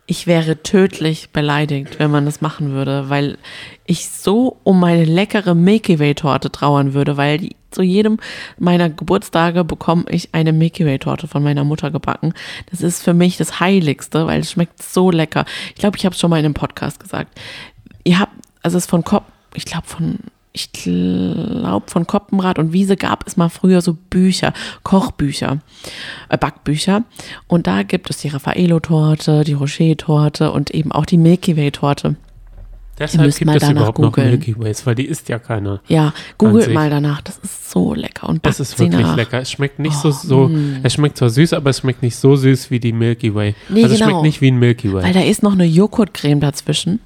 Ich 0.05 0.25
wäre 0.25 0.63
tödlich 0.63 1.31
beleidigt, 1.31 1.99
wenn 1.99 2.11
man 2.11 2.23
das 2.23 2.39
machen 2.39 2.71
würde, 2.71 3.09
weil 3.09 3.37
ich 3.85 4.07
so 4.09 4.61
um 4.63 4.79
meine 4.79 5.03
leckere 5.03 5.53
Milky 5.53 5.99
Way 5.99 6.15
Torte 6.15 6.49
trauern 6.49 6.93
würde, 6.93 7.17
weil 7.17 7.39
die, 7.39 7.57
zu 7.75 7.83
jedem 7.83 8.17
meiner 8.57 8.89
Geburtstage 8.89 9.63
bekomme 9.63 10.05
ich 10.09 10.29
eine 10.33 10.53
Milky 10.53 10.85
Way 10.85 10.99
Torte 10.99 11.27
von 11.27 11.43
meiner 11.43 11.63
Mutter 11.63 11.91
gebacken. 11.91 12.33
Das 12.71 12.81
ist 12.81 13.03
für 13.03 13.13
mich 13.13 13.37
das 13.37 13.59
Heiligste, 13.59 14.25
weil 14.25 14.41
es 14.41 14.51
schmeckt 14.51 14.81
so 14.81 15.11
lecker. 15.11 15.45
Ich 15.69 15.75
glaube, 15.75 15.97
ich 15.97 16.05
habe 16.05 16.13
es 16.13 16.19
schon 16.19 16.29
mal 16.29 16.39
in 16.39 16.45
einem 16.45 16.53
Podcast 16.53 16.99
gesagt. 16.99 17.37
Ihr 18.03 18.19
habt, 18.19 18.33
also 18.63 18.77
es 18.77 18.85
ist 18.85 18.89
von 18.89 19.03
Kopp, 19.03 19.25
ich 19.53 19.65
glaube 19.65 19.87
von, 19.87 20.19
ich 20.53 20.71
glaube 20.71 21.89
von 21.89 22.07
Koppenrad 22.07 22.59
und 22.59 22.71
Wiese 22.71 22.95
gab 22.95 23.27
es 23.27 23.35
mal 23.35 23.49
früher 23.49 23.81
so 23.81 23.93
Bücher, 24.09 24.53
Kochbücher, 24.83 25.59
äh, 26.29 26.37
Backbücher. 26.37 27.03
Und 27.47 27.67
da 27.67 27.83
gibt 27.83 28.09
es 28.09 28.17
die 28.17 28.29
Raffaello-Torte, 28.29 29.43
die 29.43 29.53
Rocher-Torte 29.53 30.51
und 30.51 30.71
eben 30.71 30.91
auch 30.91 31.05
die 31.05 31.17
Milky 31.17 31.57
Way-Torte. 31.57 32.15
Deshalb 32.97 33.35
gibt 33.35 33.45
mal 33.45 33.57
es 33.57 33.61
danach 33.61 33.75
überhaupt 33.75 33.99
noch 33.99 34.11
googeln. 34.11 34.29
Milky 34.29 34.57
Ways, 34.57 34.85
weil 34.85 34.95
die 34.95 35.05
isst 35.05 35.27
ja 35.29 35.37
keiner. 35.37 35.81
Ja, 35.87 36.13
googelt 36.37 36.73
mal 36.73 36.89
danach. 36.89 37.21
Das 37.21 37.37
ist 37.39 37.69
so 37.71 37.93
lecker. 37.93 38.29
Und 38.29 38.37
Es 38.37 38.57
backt 38.57 38.59
ist 38.59 38.79
wirklich 38.79 39.01
nach. 39.01 39.13
Oh, 39.13 39.17
lecker. 39.17 39.41
Es 39.41 39.51
schmeckt 39.51 39.79
nicht 39.79 39.95
so, 39.95 40.11
so, 40.11 40.49
es 40.83 40.93
schmeckt 40.93 41.17
zwar 41.17 41.29
süß, 41.29 41.53
aber 41.53 41.71
es 41.71 41.79
schmeckt 41.79 42.01
nicht 42.01 42.15
so 42.15 42.35
süß 42.35 42.71
wie 42.71 42.79
die 42.79 42.93
Milky 42.93 43.35
Way. 43.35 43.55
Nee, 43.67 43.83
also 43.83 43.93
es 43.93 43.99
genau. 43.99 44.11
schmeckt 44.11 44.23
nicht 44.23 44.41
wie 44.41 44.51
ein 44.51 44.59
Milky 44.59 44.93
Way. 44.93 45.03
Weil 45.03 45.13
da 45.13 45.21
ist 45.21 45.43
noch 45.43 45.53
eine 45.53 45.65
Joghurtcreme 45.65 46.39
dazwischen. 46.39 46.99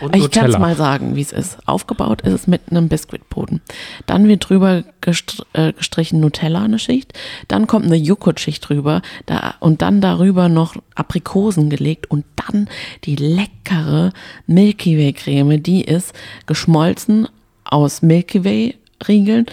Und 0.00 0.16
ich 0.16 0.30
kann 0.30 0.50
es 0.50 0.58
mal 0.58 0.76
sagen, 0.76 1.16
wie 1.16 1.20
es 1.20 1.32
ist. 1.32 1.58
Aufgebaut 1.66 2.22
ist 2.22 2.32
es 2.32 2.46
mit 2.46 2.62
einem 2.70 2.88
Biskuitboden. 2.88 3.60
Dann 4.06 4.28
wird 4.28 4.48
drüber 4.48 4.84
gestr 5.00 5.44
äh, 5.52 5.72
gestrichen 5.72 6.20
Nutella 6.20 6.62
eine 6.62 6.78
Schicht. 6.78 7.12
Dann 7.48 7.66
kommt 7.66 7.86
eine 7.86 7.96
Joghurtschicht 7.96 8.68
drüber. 8.68 9.02
Da, 9.26 9.54
und 9.60 9.82
dann 9.82 10.00
darüber 10.00 10.48
noch 10.48 10.76
Aprikosen 10.94 11.70
gelegt. 11.70 12.10
Und 12.10 12.24
dann 12.36 12.68
die 13.04 13.16
leckere 13.16 14.12
Milky 14.46 14.98
Way 14.98 15.12
Creme. 15.12 15.62
Die 15.62 15.82
ist 15.82 16.12
geschmolzen 16.46 17.28
aus 17.64 18.02
Milky 18.02 18.44
Way 18.44 18.76
Riegeln, 19.08 19.46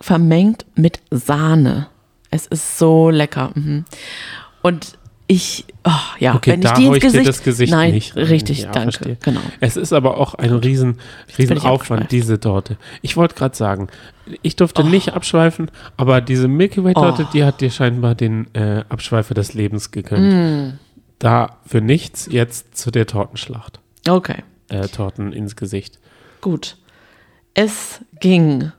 vermengt 0.00 0.66
mit 0.74 1.00
Sahne. 1.10 1.88
Es 2.30 2.46
ist 2.46 2.78
so 2.78 3.10
lecker. 3.10 3.50
Mhm. 3.54 3.84
Und 4.62 4.98
ich, 5.28 5.64
oh, 5.84 5.90
ja, 6.20 6.34
Okay, 6.36 6.52
wenn 6.52 6.60
ich 6.62 6.68
da 6.68 6.74
die 6.74 6.86
ins 6.86 7.00
Gesicht, 7.00 7.26
das 7.28 7.42
Gesicht 7.42 7.72
nein, 7.72 7.92
nicht 7.92 8.14
richtig, 8.14 8.60
Ja, 8.62 8.70
danke, 8.70 8.92
verstehe. 8.92 9.16
genau. 9.22 9.40
Es 9.60 9.76
ist 9.76 9.92
aber 9.92 10.18
auch 10.18 10.34
ein 10.34 10.52
riesen, 10.52 10.98
riesen 11.36 11.58
Aufwand, 11.58 12.12
diese 12.12 12.38
Torte. 12.38 12.76
Ich 13.02 13.16
wollte 13.16 13.34
gerade 13.34 13.56
sagen, 13.56 13.88
ich 14.42 14.54
durfte 14.56 14.84
nicht 14.84 15.14
abschweifen, 15.14 15.70
aber 15.96 16.20
diese 16.20 16.46
Milky 16.48 16.84
Way 16.84 16.94
Torte, 16.94 17.24
Oh. 17.26 17.30
die 17.32 17.44
hat 17.44 17.60
dir 17.60 17.70
scheinbar 17.70 18.14
den 18.14 18.54
äh, 18.54 18.84
Abschweifer 18.88 19.34
des 19.34 19.54
Lebens 19.54 19.90
gegönnt. 19.90 20.74
Mm. 20.74 20.78
Da 21.18 21.56
für 21.66 21.80
nichts 21.80 22.28
jetzt 22.30 22.76
zu 22.76 22.90
der 22.90 23.06
Tortenschlacht. 23.06 23.80
Okay, 24.08 24.42
Äh, 24.68 24.86
Torten 24.88 25.32
ins 25.32 25.56
Gesicht. 25.56 25.98
gut. 26.40 26.76
Es 27.58 28.00
ging 28.20 28.70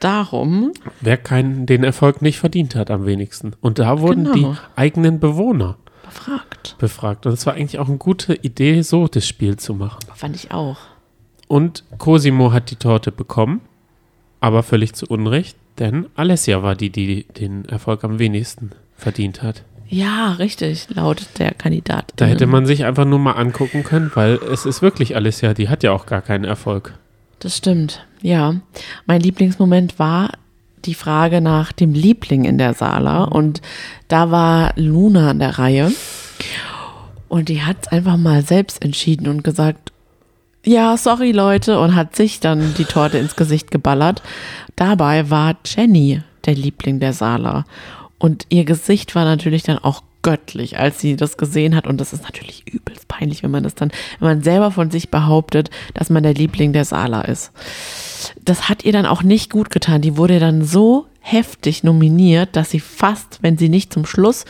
darum, 0.00 0.72
Wer 1.00 1.16
keinen, 1.16 1.66
den 1.66 1.82
Erfolg 1.84 2.22
nicht 2.22 2.38
verdient 2.38 2.74
hat 2.76 2.90
am 2.90 3.04
wenigsten. 3.06 3.52
Und 3.60 3.78
da 3.78 4.00
wurden 4.00 4.24
Genau. 4.24 4.52
die 4.52 4.56
eigenen 4.76 5.18
Bewohner 5.18 5.76
befragt. 6.12 6.76
befragt. 6.78 7.26
Und 7.26 7.32
es 7.32 7.46
war 7.46 7.54
eigentlich 7.54 7.78
auch 7.78 7.88
eine 7.88 7.98
gute 7.98 8.34
Idee, 8.34 8.82
so 8.82 9.08
das 9.08 9.26
Spiel 9.26 9.56
zu 9.56 9.74
machen. 9.74 10.00
Fand 10.14 10.36
ich 10.36 10.50
auch. 10.52 10.76
Und 11.48 11.84
Cosimo 11.98 12.52
hat 12.52 12.70
die 12.70 12.76
Torte 12.76 13.12
bekommen, 13.12 13.60
aber 14.40 14.62
völlig 14.62 14.94
zu 14.94 15.06
Unrecht, 15.06 15.56
denn 15.78 16.06
Alessia 16.14 16.62
war 16.62 16.74
die, 16.74 16.90
die 16.90 17.24
den 17.24 17.64
Erfolg 17.66 18.04
am 18.04 18.18
wenigsten 18.18 18.70
verdient 18.96 19.42
hat. 19.42 19.64
Ja, 19.88 20.32
richtig, 20.32 20.86
laut 20.94 21.26
der 21.38 21.52
Kandidat. 21.52 22.12
Da 22.16 22.24
hätte 22.24 22.46
man 22.46 22.64
sich 22.64 22.86
einfach 22.86 23.04
nur 23.04 23.18
mal 23.18 23.32
angucken 23.32 23.84
können, 23.84 24.10
weil 24.14 24.36
es 24.36 24.64
ist 24.64 24.80
wirklich 24.80 25.16
Alessia, 25.16 25.52
die 25.52 25.68
hat 25.68 25.82
ja 25.82 25.92
auch 25.92 26.06
gar 26.06 26.22
keinen 26.22 26.44
Erfolg. 26.44 26.94
Das 27.40 27.58
stimmt, 27.58 28.06
ja. 28.22 28.54
Mein 29.04 29.20
Lieblingsmoment 29.20 29.98
war 29.98 30.30
die 30.84 30.94
Frage 30.94 31.40
nach 31.40 31.72
dem 31.72 31.92
Liebling 31.92 32.44
in 32.44 32.58
der 32.58 32.74
Sala 32.74 33.24
und 33.24 33.60
da 34.08 34.30
war 34.30 34.72
Luna 34.76 35.30
an 35.30 35.38
der 35.38 35.58
Reihe 35.58 35.92
und 37.28 37.48
die 37.48 37.62
hat 37.62 37.92
einfach 37.92 38.16
mal 38.16 38.42
selbst 38.42 38.84
entschieden 38.84 39.28
und 39.28 39.42
gesagt, 39.42 39.92
ja, 40.64 40.96
sorry 40.96 41.32
Leute, 41.32 41.80
und 41.80 41.94
hat 41.94 42.14
sich 42.14 42.40
dann 42.40 42.74
die 42.74 42.84
Torte 42.84 43.18
ins 43.18 43.36
Gesicht 43.36 43.70
geballert. 43.70 44.22
Dabei 44.76 45.30
war 45.30 45.56
Jenny 45.64 46.22
der 46.44 46.54
Liebling 46.54 47.00
der 47.00 47.12
Sala. 47.12 47.64
Und 48.18 48.46
ihr 48.50 48.64
Gesicht 48.64 49.14
war 49.14 49.24
natürlich 49.24 49.62
dann 49.64 49.78
auch 49.78 50.02
göttlich, 50.22 50.78
als 50.78 51.00
sie 51.00 51.16
das 51.16 51.36
gesehen 51.36 51.74
hat. 51.76 51.86
Und 51.86 52.00
das 52.00 52.12
ist 52.12 52.22
natürlich 52.22 52.64
übelst 52.72 53.08
peinlich, 53.08 53.42
wenn 53.42 53.50
man 53.50 53.62
das 53.62 53.74
dann, 53.74 53.90
wenn 54.18 54.28
man 54.28 54.42
selber 54.42 54.70
von 54.70 54.90
sich 54.90 55.10
behauptet, 55.10 55.70
dass 55.94 56.10
man 56.10 56.22
der 56.22 56.34
Liebling 56.34 56.72
der 56.72 56.84
Sala 56.84 57.22
ist. 57.22 57.52
Das 58.44 58.68
hat 58.68 58.84
ihr 58.84 58.92
dann 58.92 59.06
auch 59.06 59.22
nicht 59.22 59.50
gut 59.50 59.70
getan. 59.70 60.00
Die 60.00 60.16
wurde 60.16 60.38
dann 60.38 60.64
so 60.64 61.06
heftig 61.20 61.84
nominiert, 61.84 62.56
dass 62.56 62.70
sie 62.70 62.80
fast, 62.80 63.38
wenn 63.42 63.58
sie 63.58 63.68
nicht 63.68 63.92
zum 63.92 64.06
Schluss 64.06 64.44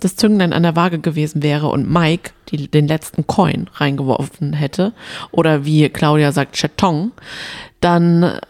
das 0.00 0.16
Zünglein 0.16 0.52
an 0.52 0.62
der 0.62 0.76
Waage 0.76 0.98
gewesen 0.98 1.42
wäre 1.42 1.68
und 1.68 1.90
Mike 1.90 2.30
die, 2.48 2.68
den 2.68 2.88
letzten 2.88 3.26
Coin 3.26 3.68
reingeworfen 3.74 4.54
hätte, 4.54 4.92
oder 5.30 5.64
wie 5.64 5.88
Claudia 5.88 6.32
sagt, 6.32 6.56
Chatong, 6.56 7.12
dann 7.80 8.40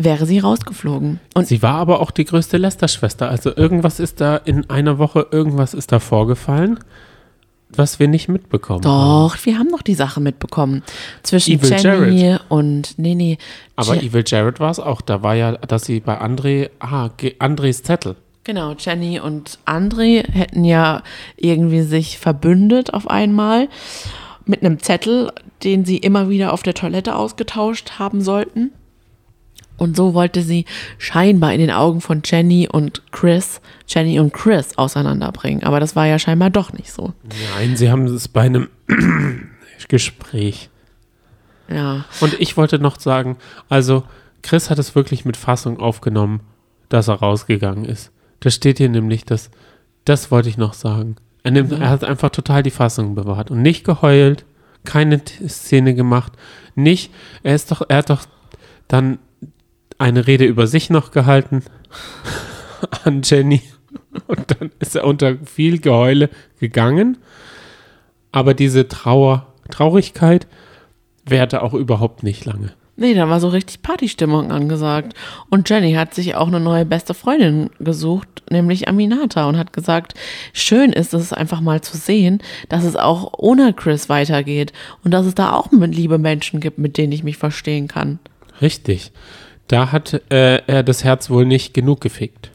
wäre 0.00 0.24
sie 0.26 0.38
rausgeflogen. 0.38 1.20
Und 1.34 1.46
Sie 1.46 1.60
war 1.60 1.74
aber 1.74 2.00
auch 2.00 2.10
die 2.12 2.24
größte 2.24 2.56
Lester-Schwester. 2.56 3.28
Also 3.28 3.54
irgendwas 3.54 4.00
ist 4.00 4.20
da 4.22 4.36
in 4.36 4.70
einer 4.70 4.96
Woche, 4.98 5.26
irgendwas 5.30 5.74
ist 5.74 5.92
da 5.92 5.98
vorgefallen, 5.98 6.78
was 7.70 7.98
wir 7.98 8.08
nicht 8.08 8.28
mitbekommen 8.28 8.82
haben. 8.84 9.28
doch, 9.28 9.36
wir 9.44 9.58
haben 9.58 9.68
noch 9.68 9.82
die 9.82 9.94
Sache 9.94 10.20
mitbekommen. 10.20 10.82
Zwischen 11.22 11.58
Evil 11.58 11.76
Jenny 11.78 12.36
und, 12.48 12.94
nee, 12.98 13.14
nee. 13.14 13.36
Aber 13.76 13.94
Je- 13.96 14.06
Evil 14.08 14.24
Jared 14.26 14.58
war 14.60 14.70
es 14.70 14.80
auch. 14.80 15.00
Da 15.02 15.22
war 15.22 15.34
ja, 15.34 15.52
dass 15.52 15.84
sie 15.84 16.00
bei 16.00 16.18
André, 16.20 16.70
ah, 16.80 17.10
Andres 17.38 17.82
Zettel. 17.82 18.16
Genau, 18.44 18.74
Jenny 18.78 19.20
und 19.20 19.58
André 19.66 20.26
hätten 20.32 20.64
ja 20.64 21.02
irgendwie 21.36 21.82
sich 21.82 22.16
verbündet 22.18 22.94
auf 22.94 23.10
einmal 23.10 23.68
mit 24.46 24.62
einem 24.62 24.78
Zettel, 24.78 25.30
den 25.62 25.84
sie 25.84 25.98
immer 25.98 26.30
wieder 26.30 26.54
auf 26.54 26.62
der 26.62 26.72
Toilette 26.72 27.14
ausgetauscht 27.16 27.98
haben 27.98 28.22
sollten. 28.22 28.70
Und 29.78 29.96
so 29.96 30.12
wollte 30.12 30.42
sie 30.42 30.66
scheinbar 30.98 31.54
in 31.54 31.60
den 31.60 31.70
Augen 31.70 32.00
von 32.00 32.20
Jenny 32.24 32.68
und 32.70 33.02
Chris, 33.12 33.60
Jenny 33.86 34.20
und 34.20 34.34
Chris 34.34 34.76
auseinanderbringen. 34.76 35.62
Aber 35.62 35.80
das 35.80 35.96
war 35.96 36.06
ja 36.06 36.18
scheinbar 36.18 36.50
doch 36.50 36.72
nicht 36.72 36.92
so. 36.92 37.14
Nein, 37.56 37.76
sie 37.76 37.90
haben 37.90 38.04
es 38.06 38.28
bei 38.28 38.42
einem 38.42 38.68
Gespräch. 39.88 40.68
Ja, 41.68 42.04
Und 42.20 42.34
ich 42.40 42.56
wollte 42.56 42.78
noch 42.78 42.98
sagen, 42.98 43.36
also 43.68 44.02
Chris 44.42 44.70
hat 44.70 44.78
es 44.78 44.94
wirklich 44.94 45.24
mit 45.24 45.36
Fassung 45.36 45.78
aufgenommen, 45.80 46.40
dass 46.88 47.08
er 47.08 47.14
rausgegangen 47.14 47.84
ist. 47.84 48.10
Da 48.40 48.50
steht 48.50 48.78
hier 48.78 48.88
nämlich, 48.88 49.24
dass, 49.24 49.50
das 50.04 50.30
wollte 50.30 50.48
ich 50.48 50.56
noch 50.56 50.74
sagen. 50.74 51.16
Er, 51.42 51.50
nimmt, 51.50 51.72
er 51.72 51.90
hat 51.90 52.04
einfach 52.04 52.30
total 52.30 52.62
die 52.62 52.70
Fassung 52.70 53.14
bewahrt 53.14 53.50
und 53.50 53.62
nicht 53.62 53.84
geheult, 53.84 54.44
keine 54.84 55.20
Szene 55.46 55.94
gemacht, 55.94 56.32
nicht, 56.74 57.12
er 57.42 57.54
ist 57.54 57.70
doch, 57.70 57.82
er 57.88 57.98
hat 57.98 58.10
doch 58.10 58.22
dann 58.86 59.18
eine 59.98 60.26
Rede 60.26 60.44
über 60.44 60.66
sich 60.66 60.90
noch 60.90 61.10
gehalten 61.10 61.62
an 63.04 63.22
Jenny 63.24 63.62
und 64.26 64.50
dann 64.50 64.70
ist 64.78 64.96
er 64.96 65.04
unter 65.04 65.36
viel 65.44 65.80
Geheule 65.80 66.30
gegangen. 66.60 67.18
Aber 68.32 68.54
diese 68.54 68.88
Trauer, 68.88 69.46
Traurigkeit 69.70 70.46
währte 71.24 71.62
auch 71.62 71.74
überhaupt 71.74 72.22
nicht 72.22 72.44
lange. 72.44 72.72
Nee, 73.00 73.14
da 73.14 73.28
war 73.28 73.38
so 73.38 73.48
richtig 73.48 73.82
Partystimmung 73.82 74.50
angesagt. 74.50 75.14
Und 75.50 75.70
Jenny 75.70 75.92
hat 75.92 76.14
sich 76.14 76.34
auch 76.34 76.48
eine 76.48 76.58
neue 76.58 76.84
beste 76.84 77.14
Freundin 77.14 77.70
gesucht, 77.78 78.42
nämlich 78.50 78.88
Aminata, 78.88 79.48
und 79.48 79.56
hat 79.56 79.72
gesagt, 79.72 80.14
schön 80.52 80.92
ist 80.92 81.14
es 81.14 81.32
einfach 81.32 81.60
mal 81.60 81.80
zu 81.80 81.96
sehen, 81.96 82.42
dass 82.68 82.82
es 82.82 82.96
auch 82.96 83.34
ohne 83.38 83.72
Chris 83.72 84.08
weitergeht 84.08 84.72
und 85.04 85.12
dass 85.12 85.26
es 85.26 85.36
da 85.36 85.52
auch 85.52 85.68
liebe 85.70 86.18
Menschen 86.18 86.58
gibt, 86.58 86.78
mit 86.78 86.98
denen 86.98 87.12
ich 87.12 87.22
mich 87.22 87.36
verstehen 87.36 87.86
kann. 87.86 88.18
Richtig. 88.60 89.12
Da 89.68 89.92
hat 89.92 90.22
äh, 90.30 90.62
er 90.66 90.82
das 90.82 91.04
Herz 91.04 91.30
wohl 91.30 91.46
nicht 91.46 91.74
genug 91.74 92.00
gefickt. 92.00 92.50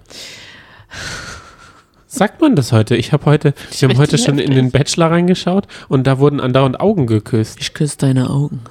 Sagt 2.08 2.42
man 2.42 2.56
das 2.56 2.72
heute? 2.72 2.96
Ich 2.96 3.12
habe 3.12 3.26
heute, 3.26 3.54
wir 3.80 3.90
haben 3.90 3.98
heute 3.98 4.18
schon 4.18 4.38
in 4.38 4.52
den 4.52 4.72
Bachelor 4.72 5.10
reingeschaut 5.10 5.68
und 5.88 6.06
da 6.06 6.20
wurden 6.20 6.40
andauernd 6.40 6.80
Augen 6.80 7.08
geküsst. 7.08 7.60
Ich 7.60 7.74
küsse 7.74 7.98
deine 7.98 8.30
Augen. 8.30 8.62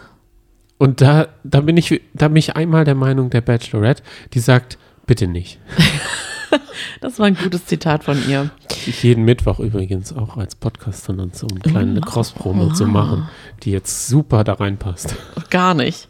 Und 0.78 1.00
da, 1.00 1.28
da 1.44 1.61
bin 1.61 1.76
ich, 1.76 2.00
da 2.14 2.28
bin 2.28 2.37
ich 2.37 2.57
einmal 2.57 2.85
der 2.85 2.94
Meinung 2.94 3.31
der 3.31 3.40
Bachelorette, 3.40 4.02
die 4.35 4.40
sagt, 4.40 4.78
bitte 5.07 5.26
nicht. 5.26 5.59
Das 7.01 7.19
war 7.19 7.27
ein 7.27 7.37
gutes 7.37 7.67
Zitat 7.67 8.05
von 8.05 8.19
ihr. 8.29 8.51
Ich 8.87 9.03
jeden 9.03 9.25
Mittwoch 9.25 9.59
übrigens 9.59 10.12
auch 10.12 10.37
als 10.37 10.55
Podcaster 10.55 11.12
und 11.12 11.35
so 11.37 11.47
eine 11.47 11.61
kleine 11.61 12.01
Cross-Promo 12.01 12.73
zu 12.73 12.87
machen, 12.87 13.29
die 13.62 13.71
jetzt 13.71 14.09
super 14.09 14.45
da 14.45 14.55
reinpasst. 14.55 15.15
Gar 15.51 15.75
nicht. 15.75 16.09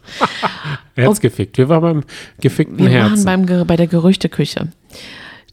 Herz 0.95 1.19
gefickt. 1.19 1.57
Wir 1.57 1.69
waren 1.69 1.81
beim 1.81 2.03
gefickten 2.39 2.77
Wir 2.77 3.01
waren 3.01 3.23
beim, 3.23 3.67
bei 3.67 3.75
der 3.75 3.87
Gerüchteküche. 3.87 4.69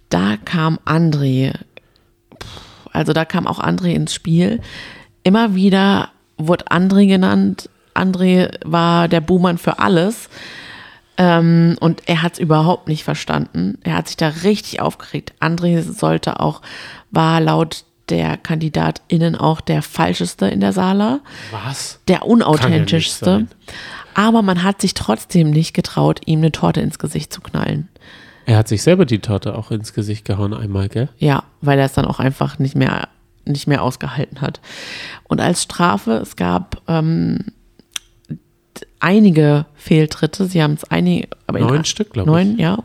Da 0.08 0.36
kam 0.44 0.78
André, 0.84 1.54
also 2.92 3.12
da 3.12 3.24
kam 3.24 3.46
auch 3.46 3.60
André 3.60 3.94
ins 3.94 4.14
Spiel. 4.14 4.60
Immer 5.22 5.54
wieder 5.54 6.10
wurde 6.36 6.66
André 6.68 7.06
genannt. 7.06 7.68
André 7.94 8.50
war 8.64 9.08
der 9.08 9.20
Buhmann 9.20 9.58
für 9.58 9.78
alles. 9.78 10.28
Ähm, 11.20 11.76
und 11.80 12.08
er 12.08 12.22
hat 12.22 12.32
es 12.32 12.38
überhaupt 12.38 12.88
nicht 12.88 13.04
verstanden. 13.04 13.76
Er 13.82 13.94
hat 13.94 14.08
sich 14.08 14.16
da 14.16 14.28
richtig 14.42 14.80
aufgeregt. 14.80 15.34
André 15.38 15.82
sollte 15.82 16.40
auch, 16.40 16.62
war 17.10 17.42
laut 17.42 17.84
der 18.08 18.38
KandidatInnen 18.38 19.36
auch 19.36 19.60
der 19.60 19.82
falscheste 19.82 20.48
in 20.48 20.60
der 20.60 20.72
Sala 20.72 21.20
Was? 21.52 22.00
der 22.08 22.16
ja 22.16 22.22
unauthentischste. 22.22 23.46
aber 24.14 24.40
man 24.40 24.62
hat 24.62 24.80
sich 24.80 24.94
trotzdem 24.94 25.50
nicht 25.50 25.74
getraut, 25.74 26.22
ihm 26.24 26.40
eine 26.40 26.52
Torte 26.52 26.80
ins 26.80 26.98
Gesicht 26.98 27.34
zu 27.34 27.42
knallen. 27.42 27.88
Er 28.46 28.56
hat 28.56 28.68
sich 28.68 28.82
selber 28.82 29.04
die 29.04 29.20
Torte 29.20 29.54
auch 29.54 29.70
ins 29.70 29.92
Gesicht 29.92 30.24
gehauen 30.24 30.54
einmal, 30.54 30.88
gell? 30.88 31.10
Ja, 31.18 31.44
weil 31.60 31.78
er 31.78 31.84
es 31.84 31.92
dann 31.92 32.06
auch 32.06 32.18
einfach 32.18 32.58
nicht 32.58 32.74
mehr, 32.74 33.08
nicht 33.44 33.66
mehr 33.66 33.82
ausgehalten 33.82 34.40
hat. 34.40 34.60
Und 35.24 35.40
als 35.40 35.62
Strafe, 35.62 36.12
es 36.14 36.34
gab 36.34 36.80
ähm, 36.88 37.52
einige 39.00 39.66
Fehltritte. 39.74 40.46
Sie 40.46 40.62
haben 40.62 40.74
es 40.74 40.84
einige, 40.84 41.28
aber 41.46 41.58
Neun 41.60 41.84
Stück, 41.84 42.12
glaube 42.12 42.30
ich. 42.30 42.46
neun, 42.46 42.58
ja, 42.58 42.78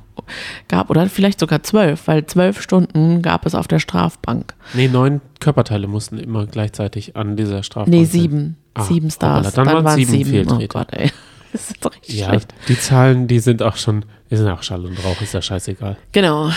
gab 0.68 0.90
oder 0.90 1.08
vielleicht 1.08 1.40
sogar 1.40 1.62
zwölf, 1.64 2.08
weil 2.08 2.26
zwölf 2.26 2.62
Stunden 2.62 3.22
gab 3.22 3.46
es 3.46 3.54
auf 3.56 3.68
der 3.68 3.80
Strafbank. 3.80 4.54
Nee, 4.74 4.88
neun 4.88 5.22
Körperteile 5.40 5.88
mussten 5.88 6.18
immer 6.18 6.46
gleichzeitig 6.46 7.16
an 7.16 7.36
dieser 7.36 7.64
Strafbank 7.64 7.94
Nee, 7.96 8.06
sieben, 8.06 8.58
Ah, 8.74 8.84
sieben 8.84 9.10
Stars. 9.12 9.48
hoppala, 9.48 9.52
dann 9.66 9.74
waren's 9.86 9.86
waren's 9.86 10.08
sieben 10.10 10.22
Oh 10.22 10.32
Fehltritte. 10.32 10.68
Gott, 10.68 10.88
ey. 10.94 11.12
Das 11.54 11.70
ist 11.72 11.86
doch 11.86 11.94
richtig 11.96 12.20
Ja, 12.20 12.28
schlecht. 12.30 12.54
die 12.68 12.78
Zahlen, 12.78 13.28
die 13.30 13.40
sind 13.40 13.64
auch 13.64 13.78
schon, 13.78 14.04
die 14.30 14.36
sind 14.36 14.50
auch 14.50 14.62
Schall 14.62 14.84
und 14.86 14.98
Rauch, 15.06 15.22
ist 15.22 15.34
ja 15.34 15.42
scheißegal. 15.42 15.96
Genau. 16.12 16.50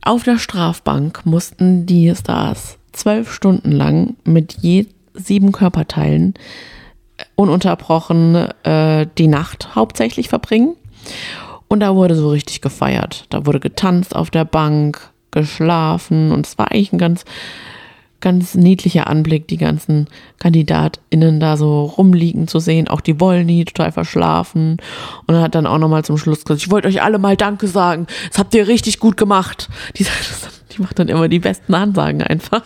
Auf 0.00 0.22
der 0.22 0.38
Strafbank 0.38 1.26
mussten 1.26 1.84
die 1.84 2.14
Stars 2.16 2.78
zwölf 2.92 3.30
Stunden 3.30 3.72
lang 3.72 4.16
mit 4.24 4.54
je 4.62 4.86
sieben 5.12 5.52
Körperteilen 5.52 6.32
ununterbrochen 7.34 8.34
äh, 8.64 9.06
die 9.18 9.28
Nacht 9.28 9.74
hauptsächlich 9.74 10.28
verbringen. 10.28 10.74
Und 11.68 11.80
da 11.80 11.94
wurde 11.94 12.14
so 12.14 12.30
richtig 12.30 12.60
gefeiert. 12.60 13.26
Da 13.30 13.44
wurde 13.46 13.60
getanzt 13.60 14.14
auf 14.16 14.30
der 14.30 14.44
Bank, 14.44 15.10
geschlafen 15.30 16.32
und 16.32 16.46
es 16.46 16.56
war 16.56 16.70
eigentlich 16.70 16.92
ein 16.94 16.98
ganz, 16.98 17.24
ganz 18.20 18.54
niedlicher 18.54 19.06
Anblick, 19.06 19.46
die 19.46 19.58
ganzen 19.58 20.06
KandidatInnen 20.38 21.38
da 21.38 21.56
so 21.58 21.84
rumliegen 21.84 22.48
zu 22.48 22.58
sehen. 22.58 22.88
Auch 22.88 23.02
die 23.02 23.20
Wollny 23.20 23.64
total 23.66 23.92
verschlafen. 23.92 24.78
Und 25.26 25.34
er 25.34 25.42
hat 25.42 25.54
dann 25.54 25.66
auch 25.66 25.78
nochmal 25.78 26.04
zum 26.04 26.16
Schluss 26.16 26.44
gesagt, 26.44 26.62
ich 26.62 26.70
wollte 26.70 26.88
euch 26.88 27.02
alle 27.02 27.18
mal 27.18 27.36
Danke 27.36 27.68
sagen. 27.68 28.06
Das 28.30 28.38
habt 28.38 28.54
ihr 28.54 28.66
richtig 28.66 28.98
gut 28.98 29.16
gemacht. 29.16 29.68
Die, 29.96 30.04
sagt 30.04 30.18
das- 30.30 30.57
die 30.78 30.82
macht 30.82 30.98
dann 30.98 31.08
immer 31.08 31.28
die 31.28 31.40
besten 31.40 31.74
Ansagen 31.74 32.22
einfach. 32.22 32.62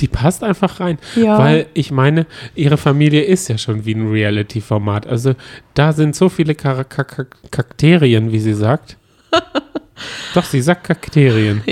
Die 0.00 0.08
passt 0.08 0.42
einfach 0.42 0.80
rein. 0.80 0.98
Ja. 1.14 1.38
Weil 1.38 1.66
ich 1.74 1.90
meine, 1.90 2.26
ihre 2.54 2.76
Familie 2.76 3.22
ist 3.22 3.48
ja 3.48 3.56
schon 3.56 3.84
wie 3.84 3.94
ein 3.94 4.10
Reality-Format. 4.10 5.06
Also 5.06 5.34
da 5.74 5.92
sind 5.92 6.16
so 6.16 6.28
viele 6.28 6.54
Char 6.60 6.84
Kakterien, 6.84 8.32
wie 8.32 8.40
sie 8.40 8.54
sagt. 8.54 8.96
Doch, 10.34 10.44
sie 10.44 10.60
sagt 10.60 10.84
Kakterien. 10.84 11.62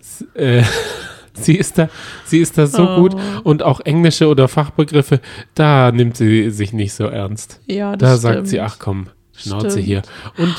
S- 0.00 0.24
Äh, 0.34 0.62
sie 1.34 1.56
ist 1.56 1.76
da, 1.76 1.88
sie 2.24 2.38
ist 2.38 2.56
da 2.56 2.66
so 2.66 2.88
Oh. 2.88 3.00
gut 3.00 3.16
und 3.44 3.62
auch 3.62 3.80
englische 3.80 4.28
oder 4.28 4.48
Fachbegriffe, 4.48 5.20
da 5.54 5.92
nimmt 5.92 6.16
sie 6.16 6.50
sich 6.50 6.72
nicht 6.72 6.94
so 6.94 7.04
ernst. 7.06 7.60
Ja, 7.66 7.96
Da 7.96 8.16
sagt 8.16 8.46
sie, 8.48 8.60
ach 8.60 8.78
komm, 8.78 9.08
Schnauze 9.36 9.72
Stimmt. 9.72 9.84
hier. 9.86 10.02
Und 10.38 10.54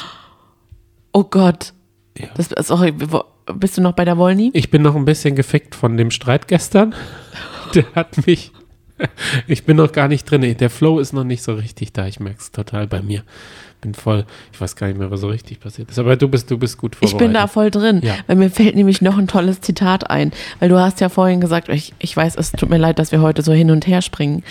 Oh 1.13 1.23
Gott. 1.23 1.73
Ja. 2.17 2.27
Das, 2.35 2.49
sorry, 2.67 2.93
wo- 2.95 3.23
bist 3.55 3.77
du 3.77 3.81
noch 3.81 3.93
bei 3.93 4.05
der 4.05 4.17
Wollny? 4.17 4.51
Ich 4.53 4.69
bin 4.71 4.81
noch 4.81 4.95
ein 4.95 5.05
bisschen 5.05 5.35
gefickt 5.35 5.75
von 5.75 5.97
dem 5.97 6.11
Streit 6.11 6.47
gestern. 6.47 6.93
Der 7.75 7.85
hat 7.95 8.25
mich. 8.25 8.51
Ich 9.45 9.63
bin 9.65 9.77
noch 9.77 9.91
gar 9.91 10.07
nicht 10.07 10.23
drin. 10.29 10.55
Der 10.57 10.69
Flow 10.69 10.99
ist 10.99 11.13
noch 11.13 11.23
nicht 11.23 11.43
so 11.43 11.53
richtig 11.53 11.93
da. 11.93 12.07
Ich 12.07 12.19
merke 12.19 12.39
es 12.39 12.51
total 12.51 12.87
bei 12.87 13.01
mir. 13.01 13.23
Bin 13.81 13.93
voll. 13.93 14.25
Ich 14.51 14.59
weiß 14.59 14.75
gar 14.75 14.87
nicht 14.87 14.97
mehr, 14.97 15.11
was 15.11 15.19
so 15.21 15.27
richtig 15.27 15.59
passiert 15.59 15.91
ist. 15.91 15.99
Aber 15.99 16.15
du 16.15 16.27
bist, 16.27 16.49
du 16.49 16.57
bist 16.57 16.79
gut 16.79 16.93
Ich 17.01 17.11
vorbereitet. 17.11 17.19
bin 17.27 17.33
da 17.35 17.45
voll 17.47 17.69
drin, 17.69 18.01
Ja. 18.03 18.15
weil 18.25 18.37
mir 18.37 18.49
fällt 18.49 18.75
nämlich 18.75 19.01
noch 19.03 19.17
ein 19.19 19.27
tolles 19.27 19.61
Zitat 19.61 20.09
ein. 20.09 20.31
Weil 20.59 20.69
du 20.69 20.79
hast 20.79 20.99
ja 20.99 21.09
vorhin 21.09 21.41
gesagt, 21.41 21.69
ich, 21.69 21.93
ich 21.99 22.17
weiß, 22.17 22.35
es 22.37 22.53
tut 22.53 22.69
mir 22.69 22.77
leid, 22.79 22.97
dass 22.97 23.11
wir 23.11 23.21
heute 23.21 23.43
so 23.43 23.53
hin 23.53 23.69
und 23.69 23.85
her 23.85 24.01
springen, 24.01 24.43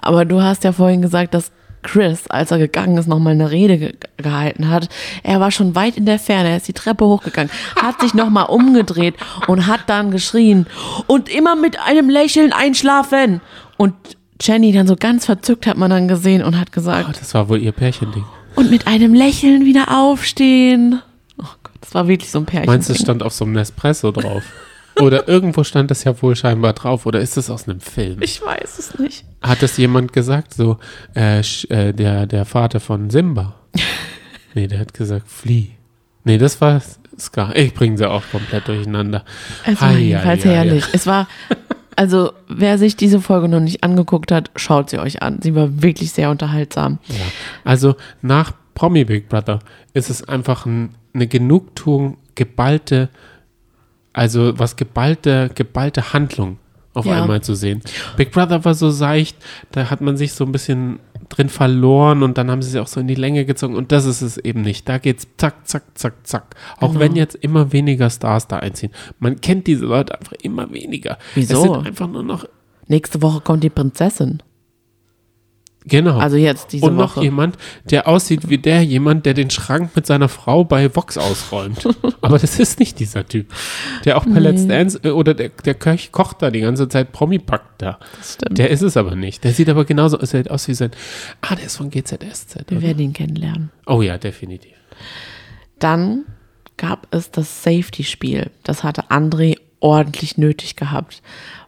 aber 0.00 0.26
du 0.26 0.42
hast 0.42 0.64
ja 0.64 0.72
vorhin 0.72 1.00
gesagt, 1.00 1.32
dass 1.32 1.50
Chris, 1.84 2.26
als 2.28 2.50
er 2.50 2.58
gegangen 2.58 2.96
ist, 2.98 3.06
nochmal 3.06 3.34
eine 3.34 3.50
Rede 3.52 3.78
ge 3.78 3.92
gehalten 4.16 4.68
hat. 4.70 4.88
Er 5.22 5.38
war 5.38 5.50
schon 5.52 5.74
weit 5.76 5.96
in 5.96 6.06
der 6.06 6.18
Ferne, 6.18 6.48
er 6.50 6.56
ist 6.56 6.66
die 6.66 6.72
Treppe 6.72 7.04
hochgegangen, 7.06 7.50
hat 7.80 8.00
sich 8.00 8.14
nochmal 8.14 8.46
umgedreht 8.46 9.14
und 9.46 9.66
hat 9.68 9.82
dann 9.86 10.10
geschrien 10.10 10.66
und 11.06 11.28
immer 11.28 11.54
mit 11.54 11.78
einem 11.78 12.08
Lächeln 12.10 12.52
einschlafen. 12.52 13.40
Und 13.76 13.94
Jenny 14.40 14.72
dann 14.72 14.86
so 14.88 14.96
ganz 14.96 15.26
verzückt 15.26 15.66
hat 15.66 15.76
man 15.76 15.90
dann 15.90 16.08
gesehen 16.08 16.42
und 16.42 16.58
hat 16.58 16.72
gesagt, 16.72 17.06
Oh, 17.08 17.12
das 17.16 17.32
war 17.34 17.48
wohl 17.48 17.60
ihr 17.62 17.72
Pärchending. 17.72 18.24
und 18.56 18.70
mit 18.70 18.86
einem 18.86 19.14
Lächeln 19.14 19.64
wieder 19.64 19.96
aufstehen. 19.96 21.00
Oh 21.38 21.44
Gott, 21.62 21.72
das 21.80 21.94
war 21.94 22.08
wirklich 22.08 22.30
so 22.30 22.38
ein 22.38 22.46
Pärchen. 22.46 22.66
Meinst 22.66 22.88
du, 22.88 22.94
es 22.94 23.00
stand 23.00 23.22
auf 23.22 23.32
so 23.32 23.44
einem 23.44 23.54
Nespresso 23.54 24.10
drauf? 24.10 24.42
Oder 25.00 25.28
irgendwo 25.28 25.64
stand 25.64 25.90
das 25.90 26.04
ja 26.04 26.20
wohl 26.22 26.36
scheinbar 26.36 26.72
drauf. 26.72 27.06
Oder 27.06 27.20
ist 27.20 27.36
das 27.36 27.50
aus 27.50 27.68
einem 27.68 27.80
Film? 27.80 28.22
Ich 28.22 28.40
weiß 28.40 28.78
es 28.78 28.98
nicht. 28.98 29.24
Hat 29.42 29.62
das 29.62 29.76
jemand 29.76 30.12
gesagt? 30.12 30.54
So, 30.54 30.78
äh, 31.16 31.40
äh, 31.40 31.92
der, 31.92 32.26
der 32.26 32.44
Vater 32.44 32.80
von 32.80 33.10
Simba. 33.10 33.54
Nee, 34.56 34.68
der 34.68 34.78
hat 34.78 34.94
gesagt, 34.94 35.28
flieh. 35.28 35.72
Nee, 36.22 36.38
das 36.38 36.60
war 36.60 36.80
Scar. 37.18 37.56
Ich 37.56 37.74
bringe 37.74 37.98
sie 37.98 38.08
auch 38.08 38.22
komplett 38.30 38.68
durcheinander. 38.68 39.24
Es 39.66 39.80
war 39.80 39.96
jedenfalls 39.96 40.44
herrlich. 40.44 40.84
Es 40.92 41.06
war, 41.06 41.26
also 41.96 42.32
wer 42.48 42.78
sich 42.78 42.96
diese 42.96 43.20
Folge 43.20 43.48
noch 43.48 43.60
nicht 43.60 43.82
angeguckt 43.82 44.32
hat, 44.32 44.50
schaut 44.56 44.90
sie 44.90 44.98
euch 44.98 45.22
an. 45.22 45.40
Sie 45.42 45.54
war 45.54 45.82
wirklich 45.82 46.12
sehr 46.12 46.30
unterhaltsam. 46.30 46.98
Ja. 47.08 47.16
Also 47.64 47.96
nach 48.22 48.52
Promi 48.74 49.04
Big 49.04 49.28
Brother 49.28 49.58
ist 49.92 50.10
es 50.10 50.26
einfach 50.28 50.66
ein, 50.66 50.94
eine 51.14 51.26
Genugtuung, 51.26 52.18
geballte, 52.34 53.08
also 54.14 54.58
was 54.58 54.76
geballte, 54.76 55.50
geballte 55.54 56.14
Handlung 56.14 56.56
auf 56.94 57.04
Ja. 57.06 57.20
einmal 57.22 57.42
zu 57.42 57.54
sehen. 57.54 57.82
Big 58.16 58.30
Brother 58.30 58.64
war 58.64 58.72
so 58.74 58.88
seicht, 58.90 59.36
da 59.72 59.90
hat 59.90 60.00
man 60.00 60.16
sich 60.16 60.32
so 60.32 60.44
ein 60.44 60.52
bisschen 60.52 61.00
drin 61.28 61.48
verloren 61.48 62.22
und 62.22 62.38
dann 62.38 62.50
haben 62.50 62.62
sie 62.62 62.70
es 62.70 62.76
auch 62.82 62.86
so 62.86 63.00
in 63.00 63.08
die 63.08 63.14
Länge 63.16 63.44
gezogen 63.44 63.74
und 63.74 63.90
das 63.92 64.04
ist 64.04 64.22
es 64.22 64.38
eben 64.38 64.60
nicht. 64.62 64.88
Da 64.88 64.98
geht's 64.98 65.26
zack, 65.36 65.66
zack, 65.66 65.82
zack, 65.94 66.14
zack. 66.26 66.54
Auch 66.78 66.88
Genau. 66.88 67.00
wenn 67.00 67.16
jetzt 67.16 67.34
immer 67.34 67.72
weniger 67.72 68.08
Stars 68.10 68.46
da 68.46 68.58
einziehen. 68.58 68.92
Man 69.18 69.40
kennt 69.40 69.66
diese 69.66 69.86
Leute 69.86 70.16
einfach 70.18 70.32
immer 70.42 70.70
weniger. 70.72 71.18
Wieso? 71.34 71.56
Es 71.56 71.62
sind 71.62 71.86
einfach 71.86 72.08
nur 72.08 72.22
noch, 72.22 72.46
Nächste 72.86 73.22
Woche 73.22 73.40
kommt 73.40 73.64
die 73.64 73.70
Prinzessin. 73.70 74.42
Genau. 75.84 76.18
Also 76.18 76.36
jetzt 76.36 76.72
diese 76.72 76.86
und 76.86 76.96
noch 76.96 77.16
Woche. 77.16 77.24
jemand, 77.24 77.56
der 77.84 78.08
aussieht 78.08 78.48
wie 78.48 78.58
der 78.58 78.82
jemand, 78.82 79.26
der 79.26 79.34
den 79.34 79.50
Schrank 79.50 79.90
mit 79.94 80.06
seiner 80.06 80.28
Frau 80.28 80.64
bei 80.64 80.94
Vox 80.94 81.18
ausräumt. 81.18 81.86
Aber 82.20 82.38
das 82.38 82.58
ist 82.58 82.78
nicht 82.78 82.98
dieser 82.98 83.26
Typ. 83.26 83.46
Der 84.04 84.16
auch 84.16 84.24
bei 84.24 84.38
Let's 84.38 84.66
Dance 84.66 85.00
äh, 85.02 85.10
oder 85.10 85.34
der, 85.34 85.50
der 85.64 85.74
Köch 85.74 86.12
kocht 86.12 86.42
da 86.42 86.50
die 86.50 86.60
ganze 86.60 86.88
Zeit 86.88 87.12
Promi-Packt 87.12 87.82
da. 87.82 87.98
Das 88.16 88.34
stimmt. 88.34 88.58
Der 88.58 88.70
ist 88.70 88.82
es 88.82 88.96
aber 88.96 89.14
nicht. 89.14 89.44
Der 89.44 89.52
sieht 89.52 89.68
aber 89.68 89.84
genauso 89.84 90.18
aus, 90.18 90.30
sieht 90.30 90.50
aus 90.50 90.68
wie 90.68 90.74
sein. 90.74 90.90
Ah, 91.40 91.54
der 91.54 91.66
ist 91.66 91.76
von 91.76 91.90
GZSZ. 91.90 92.64
Wir 92.68 92.78
Oder? 92.78 92.86
werden 92.86 92.98
ihn 93.00 93.12
kennenlernen. 93.12 93.70
Oh 93.86 94.02
ja, 94.02 94.18
definitiv. 94.18 94.72
Dann 95.78 96.24
gab 96.76 97.06
es 97.10 97.30
das 97.30 97.62
Safety-Spiel. 97.62 98.50
Das 98.62 98.82
hatte 98.82 99.10
André 99.10 99.56
ordentlich 99.84 100.38
nötig 100.38 100.76
gehabt, 100.76 101.22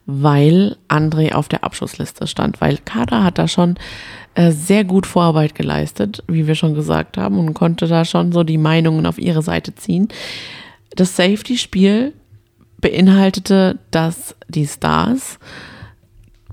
weil 0.07 0.77
André 0.89 1.35
auf 1.35 1.49
der 1.49 1.65
Abschussliste 1.65 2.27
stand. 2.27 2.61
Weil 2.63 2.79
Kader 2.79 3.23
hat 3.23 3.39
da 3.39 3.47
schon 3.47 3.77
äh, 4.35 4.53
sehr 4.53 4.85
gut 4.85 5.07
Vorarbeit 5.07 5.55
geleistet, 5.55 6.25
wie 6.27 6.47
wir 6.47 6.55
schon 6.55 6.75
gesagt 6.75 7.19
haben, 7.19 7.39
und 7.39 7.53
konnte 7.53 7.87
da 7.87 8.07
schon 8.07 8.33
so 8.33 8.43
die 8.43 8.59
Meinungen 8.59 9.05
auf 9.05 9.19
ihre 9.19 9.43
Seite 9.43 9.75
ziehen. 9.75 10.09
Das 10.95 11.15
Safety-Spiel 11.15 12.15
beinhaltete, 12.81 13.79
dass 13.91 14.35
die 14.49 14.67
Stars 14.67 15.39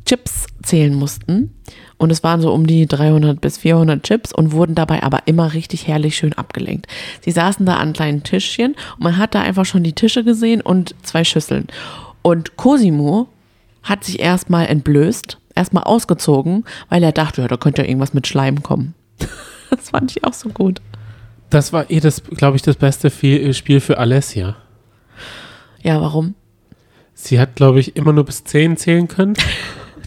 Chips 0.06 0.48
zählen 0.64 0.94
mussten. 0.94 1.56
Und 2.04 2.10
es 2.12 2.22
waren 2.22 2.42
so 2.42 2.52
um 2.54 2.68
die 2.68 2.86
300 2.86 3.40
bis 3.40 3.58
400 3.60 4.04
Chips 4.04 4.34
und 4.34 4.52
wurden 4.52 4.76
dabei 4.76 5.04
aber 5.04 5.20
immer 5.26 5.54
richtig 5.54 5.88
herrlich 5.88 6.18
schön 6.18 6.34
abgelenkt. 6.34 6.86
Sie 7.22 7.32
saßen 7.32 7.66
da 7.66 7.78
an 7.78 7.94
kleinen 7.94 8.24
Tischchen 8.24 8.76
und 8.98 9.04
man 9.06 9.16
hat 9.16 9.34
da 9.34 9.42
einfach 9.42 9.64
schon 9.64 9.84
die 9.84 9.94
Tische 9.94 10.26
gesehen 10.26 10.60
und 10.60 10.96
zwei 11.04 11.24
Schüsseln. 11.24 11.68
Und 12.22 12.58
Cosimo 12.58 13.30
hat 13.84 14.04
sich 14.04 14.20
erstmal 14.20 14.66
entblößt, 14.68 15.38
erstmal 15.56 15.84
ausgezogen, 15.86 16.66
weil 16.90 17.02
er 17.04 17.14
dachte, 17.14 17.42
ja, 17.42 17.48
da 17.48 17.56
könnte 17.56 17.84
ja 17.84 17.88
irgendwas 17.88 18.14
mit 18.14 18.28
Schleim 18.28 18.62
kommen. 18.64 18.96
Das 19.70 19.90
fand 19.92 20.12
ich 20.12 20.26
auch 20.26 20.34
so 20.34 20.50
gut. 20.50 20.82
Das 21.50 21.72
war 21.72 21.90
eh 21.90 22.02
das, 22.02 22.22
glaube 22.26 22.58
ich, 22.58 22.62
das 22.64 22.76
beste 22.76 23.10
Fe- 23.10 23.54
Spiel 23.54 23.80
für 23.80 23.98
Alessia. 23.98 24.58
Ja, 25.82 26.02
warum? 26.02 26.36
Sie 27.14 27.40
hat, 27.40 27.56
glaube 27.56 27.80
ich, 27.80 27.96
immer 27.96 28.12
nur 28.12 28.26
bis 28.26 28.44
10 28.44 28.76
zählen 28.76 29.08
können. 29.08 29.36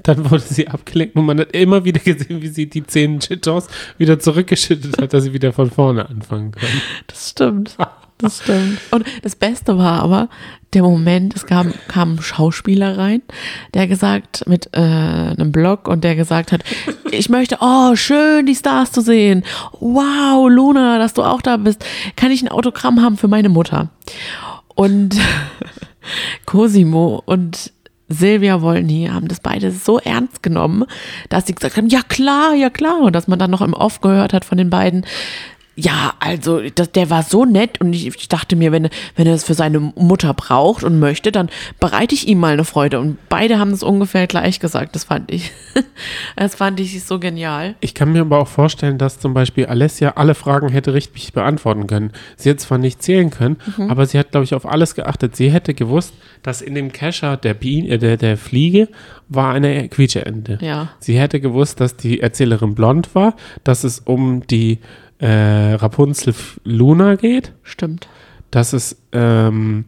Dann 0.07 0.31
wurde 0.31 0.43
sie 0.43 0.69
abgelenkt 0.69 1.17
und 1.17 1.27
man 1.27 1.41
hat 1.41 1.53
immer 1.53 1.85
wieder 1.85 1.99
gesehen, 2.01 2.41
wie 2.41 2.49
sie 2.49 2.69
die 2.69 2.87
10 2.87 3.19
Cheetos 3.21 3.67
wieder 3.99 4.21
zurückgeschüttet 4.21 5.01
hat, 5.01 5.13
dass 5.13 5.25
sie 5.25 5.33
wieder 5.33 5.53
von 5.53 5.71
vorne 5.71 6.09
anfangen 6.09 6.53
kann. 6.53 6.69
Das 7.09 7.31
stimmt. 7.31 7.77
Das 8.19 8.43
stimmt. 8.43 8.79
Und 8.93 9.05
das 9.23 9.37
Beste 9.37 9.77
war 9.77 10.01
aber 10.01 10.29
der 10.73 10.83
Moment, 10.83 11.37
es 11.37 11.45
kam, 11.45 11.75
kam 11.89 12.15
ein 12.15 12.23
Schauspieler 12.23 12.97
rein, 12.97 13.23
der 13.75 13.87
gesagt, 13.87 14.45
mit 14.47 14.71
äh, 14.73 14.81
einem 14.81 15.53
Blog 15.53 15.87
und 15.87 16.03
der 16.03 16.17
gesagt 16.17 16.53
hat, 16.53 16.63
ich 17.11 17.29
möchte, 17.29 17.59
oh, 17.61 17.95
schön, 17.95 18.47
die 18.47 18.55
Stars 18.55 18.93
zu 18.93 19.03
sehen. 19.03 19.45
Wow, 19.81 20.49
Luna, 20.49 20.99
dass 20.99 21.15
du 21.15 21.25
auch 21.25 21.43
da 21.43 21.57
bist. 21.57 21.85
Kann 22.17 22.31
ich 22.31 22.43
ein 22.43 22.49
Autogramm 22.49 23.03
haben 23.03 23.17
für 23.17 23.29
meine 23.29 23.49
Mutter? 23.49 23.91
Und 24.75 25.19
Cosimo 26.47 27.23
und 27.27 27.73
Silvia 28.09 28.63
Wolny 28.63 29.09
haben 29.13 29.29
das 29.29 29.41
beide 29.41 29.73
so 29.73 29.99
ernst 29.99 30.43
genommen, 30.43 30.85
dass 31.29 31.47
sie 31.47 31.55
gesagt 31.55 31.77
haben, 31.77 31.89
ja 31.89 32.03
klar, 32.03 32.55
ja 32.55 32.71
klar. 32.71 33.01
Und 33.01 33.15
dass 33.15 33.29
man 33.29 33.39
dann 33.39 33.51
noch 33.51 33.63
im 33.63 33.75
Off 33.75 34.01
gehört 34.01 34.33
hat 34.33 34.45
von 34.45 34.59
den 34.59 34.71
beiden, 34.71 35.05
ja, 35.79 36.15
also 36.21 36.63
das, 36.75 36.91
der 36.93 37.11
war 37.11 37.23
so 37.23 37.45
nett 37.45 37.83
und 37.83 37.93
ich, 37.93 38.07
ich 38.07 38.29
dachte 38.29 38.57
mir, 38.57 38.73
wenn, 38.73 38.89
wenn 39.15 39.27
er 39.27 39.35
es 39.35 39.45
für 39.45 39.53
seine 39.53 39.79
Mutter 39.79 40.33
braucht 40.33 40.83
und 40.83 40.99
möchte, 40.99 41.31
dann 41.31 41.51
bereite 41.79 42.15
ich 42.15 42.27
ihm 42.29 42.41
mal 42.41 42.55
eine 42.55 42.65
Freude. 42.65 42.99
Und 42.99 43.19
beide 43.29 43.59
haben 43.59 43.73
es 43.73 43.83
ungefähr 43.83 44.27
gleich 44.27 44.59
gesagt. 44.59 44.95
Das 44.95 45.05
fand 45.05 45.31
ich, 45.31 45.53
das 46.37 46.55
fand 46.55 46.81
ich 46.81 47.05
so 47.05 47.21
genial. 47.21 47.75
Ich 47.81 47.93
kann 47.93 48.13
mir 48.13 48.23
aber 48.23 48.39
auch 48.39 48.49
vorstellen, 48.49 48.97
dass 48.97 49.21
zum 49.21 49.35
Beispiel 49.35 49.67
Alessia 49.67 50.15
alle 50.17 50.35
Fragen 50.35 50.71
hätte 50.71 50.95
richtig 50.95 51.35
beantworten 51.35 51.87
können. 51.87 52.11
Sie 52.37 52.49
hat 52.49 52.59
zwar 52.59 52.79
nicht 52.79 53.03
zählen 53.03 53.29
können, 53.29 53.59
aber 53.89 54.07
sie 54.07 54.19
hat, 54.19 54.31
glaube 54.31 54.45
ich, 54.45 54.55
auf 54.55 54.65
alles 54.65 54.95
geachtet. 54.95 55.37
Sie 55.37 55.51
hätte 55.51 55.75
gewusst, 55.75 56.15
dass 56.43 56.63
in 56.63 56.75
dem 56.75 56.91
Kescher 56.91 57.37
der, 57.37 57.53
Biene, 57.53 57.89
äh, 57.89 57.99
der, 57.99 58.17
der 58.17 58.39
Fliege 58.39 58.89
war 59.29 59.53
eine 59.53 59.89
Quietscheente. 59.89 60.59
Ja. 60.63 60.89
Sie 61.01 61.19
hätte 61.19 61.41
gewusst, 61.41 61.81
dass 61.81 61.97
die 61.97 62.21
Erzählerin 62.21 62.75
blond 62.75 63.15
war, 63.15 63.35
dass 63.65 63.85
es 63.85 63.99
um 63.99 64.47
die 64.47 64.79
äh, 65.19 65.73
Rapunzel 65.75 66.35
Luna 66.65 67.15
geht, 67.17 67.53
Stimmt. 67.63 68.09
dass 68.51 68.73
es 68.73 68.97
ähm, 69.13 69.85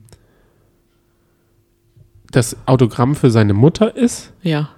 das 2.30 2.56
Autogramm 2.66 3.14
für 3.14 3.30
seine 3.30 3.54
Mutter 3.54 3.96
ist. 3.96 4.32
Ja. 4.42 4.70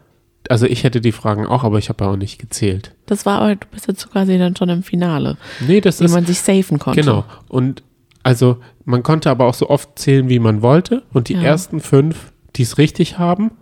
Also 0.49 0.67
ich 0.67 0.85
hätte 0.85 1.01
die 1.01 1.13
Fragen 1.13 1.47
auch, 1.47 1.65
aber 1.65 1.79
ich 1.79 1.89
habe 1.89 2.05
ja 2.05 2.11
auch 2.11 2.17
nicht 2.17 2.39
gezählt. 2.39 2.95
Das 3.07 3.27
war 3.27 3.41
aber, 3.41 3.57
du 3.57 3.67
bist 3.71 3.87
jetzt 3.89 4.11
quasi 4.11 4.39
dann 4.39 4.57
schon 4.57 4.69
im 4.69 4.83
Finale, 4.83 5.37
Nee, 5.67 5.81
das 5.81 6.01
wie 6.01 6.05
ist 6.07 6.13
man 6.13 6.25
sich 6.27 6.41
safen 6.41 6.79
konnte. 6.79 7.01
Genau. 7.01 7.25
Und 7.49 7.83
also 8.23 8.59
man 8.85 9.03
konnte 9.03 9.31
aber 9.31 9.47
auch 9.47 9.55
so 9.55 9.69
oft 9.69 9.99
zählen, 9.99 10.29
wie 10.29 10.39
man 10.39 10.63
wollte. 10.63 11.03
Und 11.13 11.29
die 11.29 11.35
Ja. 11.35 11.43
ersten 11.43 11.81
fünf, 11.81 12.33
die 12.57 12.63
es 12.63 12.79
richtig 12.79 13.19
haben. 13.19 13.53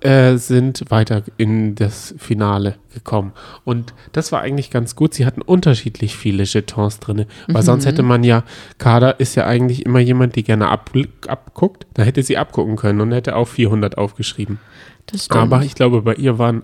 Äh, 0.00 0.36
sind 0.36 0.84
weiter 0.90 1.22
in 1.36 1.74
das 1.74 2.14
Finale 2.18 2.76
gekommen. 2.94 3.32
Und 3.64 3.94
das 4.12 4.32
war 4.32 4.40
eigentlich 4.40 4.70
ganz 4.70 4.96
gut. 4.96 5.14
Sie 5.14 5.24
hatten 5.26 5.42
unterschiedlich 5.42 6.16
viele 6.16 6.44
Jetons 6.44 6.98
drin. 7.00 7.26
Weil 7.46 7.62
sonst 7.62 7.84
Mhm. 7.84 7.88
hätte 7.88 8.02
man 8.02 8.24
ja, 8.24 8.44
Kader 8.78 9.20
ist 9.20 9.34
ja 9.34 9.46
eigentlich 9.46 9.84
immer 9.86 10.00
jemand, 10.00 10.36
die 10.36 10.42
gerne 10.44 10.68
ab, 10.68 10.90
abguckt. 11.26 11.86
Da 11.94 12.02
hätte 12.02 12.22
sie 12.22 12.36
abgucken 12.38 12.76
können 12.76 13.00
und 13.00 13.12
hätte 13.12 13.36
auch 13.36 13.48
400 13.48 13.98
aufgeschrieben. 13.98 14.58
Das 15.06 15.24
stimmt. 15.24 15.40
Aber 15.40 15.62
ich 15.62 15.74
glaube, 15.74 16.02
bei 16.02 16.14
ihr 16.14 16.38
waren, 16.38 16.62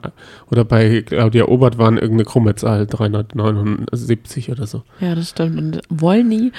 oder 0.51 0.65
bei 0.67 1.01
Claudia 1.01 1.47
Obert 1.47 1.79
waren 1.79 1.95
irgendeine 1.97 2.25
krumme 2.27 2.55
Zahl, 2.57 2.87
379 2.87 4.51
oder 4.51 4.67
so. 4.67 4.83
Ja, 5.01 5.15
das 5.15 5.31
stimmt. 5.31 5.57
Und 5.59 5.81
Wolny, 5.89 6.53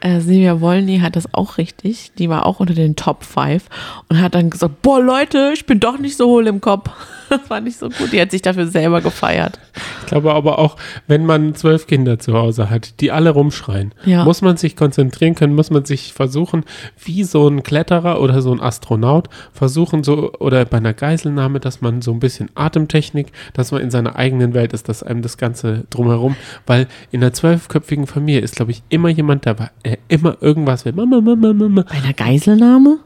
äh, 0.00 0.20
Silvia 0.20 0.60
Wolny 0.60 0.98
hat 0.98 1.16
das 1.16 1.32
auch 1.34 1.58
richtig. 1.58 2.12
Die 2.18 2.28
war 2.28 2.46
auch 2.46 2.60
unter 2.60 2.74
den 2.74 2.96
Top 2.96 3.24
5 3.24 3.64
und 4.08 4.20
hat 4.20 4.34
dann 4.34 4.50
gesagt, 4.50 4.82
boah 4.82 5.00
Leute, 5.00 5.52
ich 5.54 5.66
bin 5.66 5.80
doch 5.80 5.98
nicht 5.98 6.16
so 6.16 6.28
hohl 6.28 6.46
im 6.46 6.60
Kopf. 6.60 6.90
Das 7.28 7.40
fand 7.48 7.68
ich 7.68 7.76
so 7.76 7.88
gut. 7.88 8.12
Die 8.12 8.20
hat 8.20 8.30
sich 8.30 8.42
dafür 8.42 8.66
selber 8.66 9.00
gefeiert. 9.00 9.58
Ich 10.00 10.06
glaube 10.06 10.32
aber 10.34 10.58
auch, 10.58 10.76
wenn 11.06 11.26
man 11.26 11.54
zwölf 11.54 11.86
Kinder 11.86 12.18
zu 12.18 12.34
Hause 12.34 12.70
hat, 12.70 13.00
die 13.00 13.12
alle 13.12 13.30
rumschreien, 13.30 13.92
Ja. 14.04 14.24
muss 14.24 14.42
man 14.42 14.56
sich 14.56 14.76
konzentrieren 14.76 15.34
können, 15.34 15.54
muss 15.54 15.70
man 15.70 15.84
sich 15.84 16.12
versuchen, 16.12 16.64
wie 17.04 17.24
so 17.24 17.46
ein 17.48 17.62
Kletterer 17.62 18.20
oder 18.20 18.40
so 18.42 18.52
ein 18.52 18.60
Astronaut, 18.60 19.28
versuchen 19.52 20.02
so, 20.04 20.32
oder 20.38 20.64
bei 20.64 20.78
einer 20.78 20.94
Geiselnahme, 20.94 21.60
dass 21.60 21.80
man 21.80 22.02
so 22.02 22.12
ein 22.12 22.20
bisschen 22.20 22.48
Atemtechnik, 22.54 23.32
dass 23.52 23.70
man 23.72 23.82
in 23.82 23.90
seiner 23.90 24.16
eigenen 24.16 24.54
Welt 24.54 24.72
ist, 24.72 24.88
dass 24.88 25.02
einem 25.02 25.22
das 25.22 25.36
Ganze 25.36 25.84
drumherum, 25.90 26.36
weil 26.66 26.86
in 27.10 27.22
einer 27.22 27.32
zwölfköpfigen 27.32 28.06
Familie 28.06 28.40
ist, 28.40 28.56
glaube 28.56 28.70
ich, 28.72 28.82
immer 28.88 29.08
jemand 29.10 29.46
dabei, 29.46 29.70
der 29.84 29.98
immer 30.08 30.36
irgendwas 30.40 30.84
will. 30.84 30.92
Mama, 30.92 31.20
Mama, 31.20 31.52
Mama. 31.52 31.84
Bei 31.88 31.96
einer 31.96 32.12
Geiselnahme? 32.14 32.98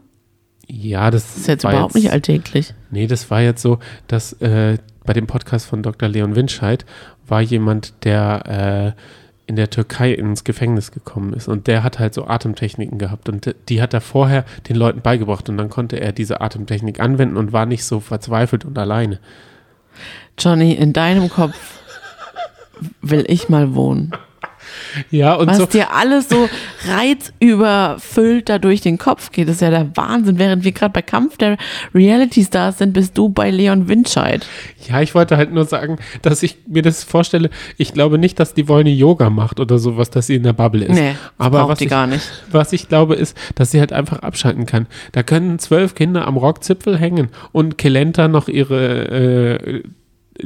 Ja, 0.75 1.11
das, 1.11 1.27
Das 1.27 1.37
ist 1.37 1.47
jetzt 1.49 1.65
überhaupt 1.65 1.95
nicht 1.95 2.11
alltäglich. 2.11 2.73
Nee, 2.91 3.07
das 3.07 3.31
war 3.31 3.43
jetzt 3.43 3.61
so, 3.61 3.79
dass 4.07 4.33
äh, 4.41 4.79
bei 5.05 5.13
dem 5.13 5.27
Podcast 5.27 5.67
von 5.67 5.83
Dr. 5.83 6.09
Leon 6.09 6.35
Winscheid 6.35 6.87
war 7.27 7.43
jemand, 7.43 7.93
der 8.05 8.95
äh, 8.97 9.01
in 9.47 9.57
der 9.57 9.69
Türkei 9.69 10.13
ins 10.13 10.45
Gefängnis 10.45 10.91
gekommen 10.91 11.35
ist 11.35 11.47
und 11.47 11.67
der 11.67 11.83
hat 11.83 11.99
halt 11.99 12.15
so 12.15 12.27
Atemtechniken 12.27 12.97
gehabt 12.97 13.29
und 13.29 13.55
die 13.69 13.83
hat 13.83 13.93
er 13.93 14.01
vorher 14.01 14.47
den 14.67 14.77
Leuten 14.77 15.03
beigebracht 15.03 15.47
und 15.51 15.59
dann 15.59 15.69
konnte 15.69 16.01
er 16.01 16.13
diese 16.13 16.41
Atemtechnik 16.41 17.01
anwenden 17.01 17.37
und 17.37 17.53
war 17.53 17.67
nicht 17.67 17.85
so 17.85 18.01
verzweifelt 18.01 18.65
und 18.65 18.79
alleine. 18.79 19.19
Johnny, 20.39 20.73
in 20.73 20.95
deinem 20.95 21.29
Kopf 21.29 21.81
will 23.03 23.27
ich 23.29 23.51
mal 23.51 23.75
wohnen. 23.75 24.13
Ja, 25.11 25.35
und 25.35 25.49
Was 25.49 25.59
so. 25.59 25.67
dir 25.67 25.93
alles 25.93 26.29
so 26.29 26.49
reizüberfüllt 26.89 28.49
da 28.49 28.59
durch 28.59 28.81
den 28.81 28.99
Kopf 28.99 29.33
geht, 29.33 29.49
ist 29.49 29.61
ja 29.61 29.71
der 29.71 29.97
Wahnsinn. 29.97 30.39
Während 30.39 30.65
wir 30.65 30.73
gerade 30.73 30.93
bei 30.93 31.03
Kampf 31.03 31.37
der 31.37 31.57
Reality 31.95 32.45
Stars 32.45 32.79
sind, 32.79 32.93
bist 32.93 33.17
du 33.17 33.29
bei 33.29 33.51
Leon 33.51 33.89
Winscheid. 33.89 34.47
Ja, 34.89 35.01
ich 35.01 35.15
wollte 35.15 35.37
halt 35.37 35.53
nur 35.53 35.65
sagen, 35.65 35.99
dass 36.23 36.43
ich 36.43 36.57
mir 36.67 36.83
das 36.83 37.05
vorstelle. 37.05 37.51
Ich 37.77 37.93
glaube 37.93 38.19
nicht, 38.19 38.39
dass 38.41 38.55
die 38.55 38.69
Wollny 38.69 38.93
Yoga 38.93 39.31
macht 39.31 39.61
oder 39.61 39.79
sowas, 39.79 40.11
dass 40.11 40.27
sie 40.27 40.35
in 40.37 40.43
der 40.43 40.53
Bubble 40.53 40.85
ist. 40.85 40.95
Nee, 40.95 41.15
aber 41.39 41.61
braucht 41.61 41.71
was 41.71 41.79
die 41.79 41.85
ich, 41.85 41.91
gar 41.91 42.07
nicht. 42.07 42.29
was 42.51 42.73
ich 42.73 42.89
glaube, 42.89 43.15
ist, 43.15 43.37
dass 43.55 43.71
sie 43.71 43.81
halt 43.81 43.93
einfach 43.93 44.21
abschalten 44.21 44.67
kann. 44.67 44.87
Da 45.13 45.23
können 45.23 45.59
zwölf 45.59 45.95
Kinder 45.95 46.27
am 46.27 46.37
Rockzipfel 46.37 46.99
hängen 46.99 47.29
und 47.53 47.79
Kelenta 47.79 48.29
noch 48.29 48.49
ihre, 48.49 49.09
äh, 49.09 49.83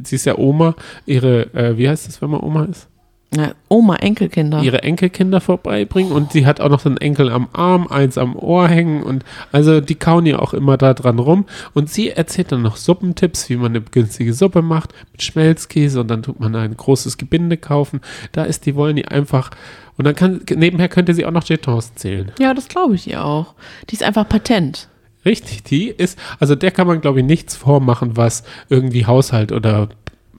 sie 0.02 0.16
ist 0.16 0.26
ja 0.26 0.36
Oma, 0.38 0.74
ihre, 1.06 1.54
äh, 1.54 1.78
wie 1.78 1.88
heißt 1.88 2.06
das, 2.08 2.20
wenn 2.22 2.30
man 2.30 2.40
Oma 2.40 2.64
ist? 2.64 2.88
Ja, 3.36 3.52
Oma, 3.68 3.96
Enkelkinder. 3.96 4.62
ihre 4.62 4.82
Enkelkinder 4.82 5.40
vorbeibringen 5.40 6.12
und 6.12 6.32
sie 6.32 6.46
hat 6.46 6.60
auch 6.60 6.68
noch 6.68 6.84
einen 6.86 6.96
Enkel 6.96 7.30
am 7.30 7.48
Arm, 7.52 7.86
eins 7.88 8.18
am 8.18 8.36
Ohr 8.36 8.68
hängen 8.68 9.02
und 9.02 9.24
also 9.52 9.80
die 9.80 9.94
kauen 9.94 10.26
ja 10.26 10.38
auch 10.38 10.54
immer 10.54 10.76
da 10.76 10.94
dran 10.94 11.18
rum 11.18 11.44
und 11.74 11.90
sie 11.90 12.10
erzählt 12.10 12.52
dann 12.52 12.62
noch 12.62 12.76
Suppentipps, 12.76 13.48
wie 13.48 13.56
man 13.56 13.66
eine 13.66 13.80
günstige 13.80 14.32
Suppe 14.32 14.62
macht 14.62 14.94
mit 15.12 15.22
Schmelzkäse 15.22 16.00
und 16.00 16.08
dann 16.08 16.22
tut 16.22 16.40
man 16.40 16.54
ein 16.54 16.76
großes 16.76 17.18
Gebinde 17.18 17.56
kaufen. 17.56 18.00
Da 18.32 18.44
ist 18.44 18.66
die 18.66 18.74
Wollny 18.74 19.04
einfach 19.04 19.50
und 19.96 20.04
dann 20.04 20.14
kann 20.14 20.40
nebenher 20.54 20.88
könnte 20.88 21.14
sie 21.14 21.24
auch 21.26 21.30
noch 21.30 21.44
Jetons 21.44 21.94
zählen. 21.94 22.32
Ja, 22.38 22.54
das 22.54 22.68
glaube 22.68 22.94
ich 22.94 23.08
ihr 23.08 23.24
auch. 23.24 23.54
Die 23.90 23.94
ist 23.94 24.02
einfach 24.02 24.28
patent. 24.28 24.88
Richtig, 25.24 25.64
die 25.64 25.88
ist, 25.88 26.18
also 26.38 26.54
der 26.54 26.70
kann 26.70 26.86
man 26.86 27.00
glaube 27.00 27.20
ich 27.20 27.26
nichts 27.26 27.56
vormachen, 27.56 28.16
was 28.16 28.44
irgendwie 28.68 29.06
Haushalt 29.06 29.50
oder 29.50 29.88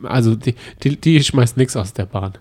also 0.03 0.35
die, 0.35 0.55
die, 0.83 0.95
die 0.95 1.23
schmeißt 1.23 1.57
nichts 1.57 1.75
aus 1.75 1.93
der 1.93 2.05
Bahn. 2.05 2.33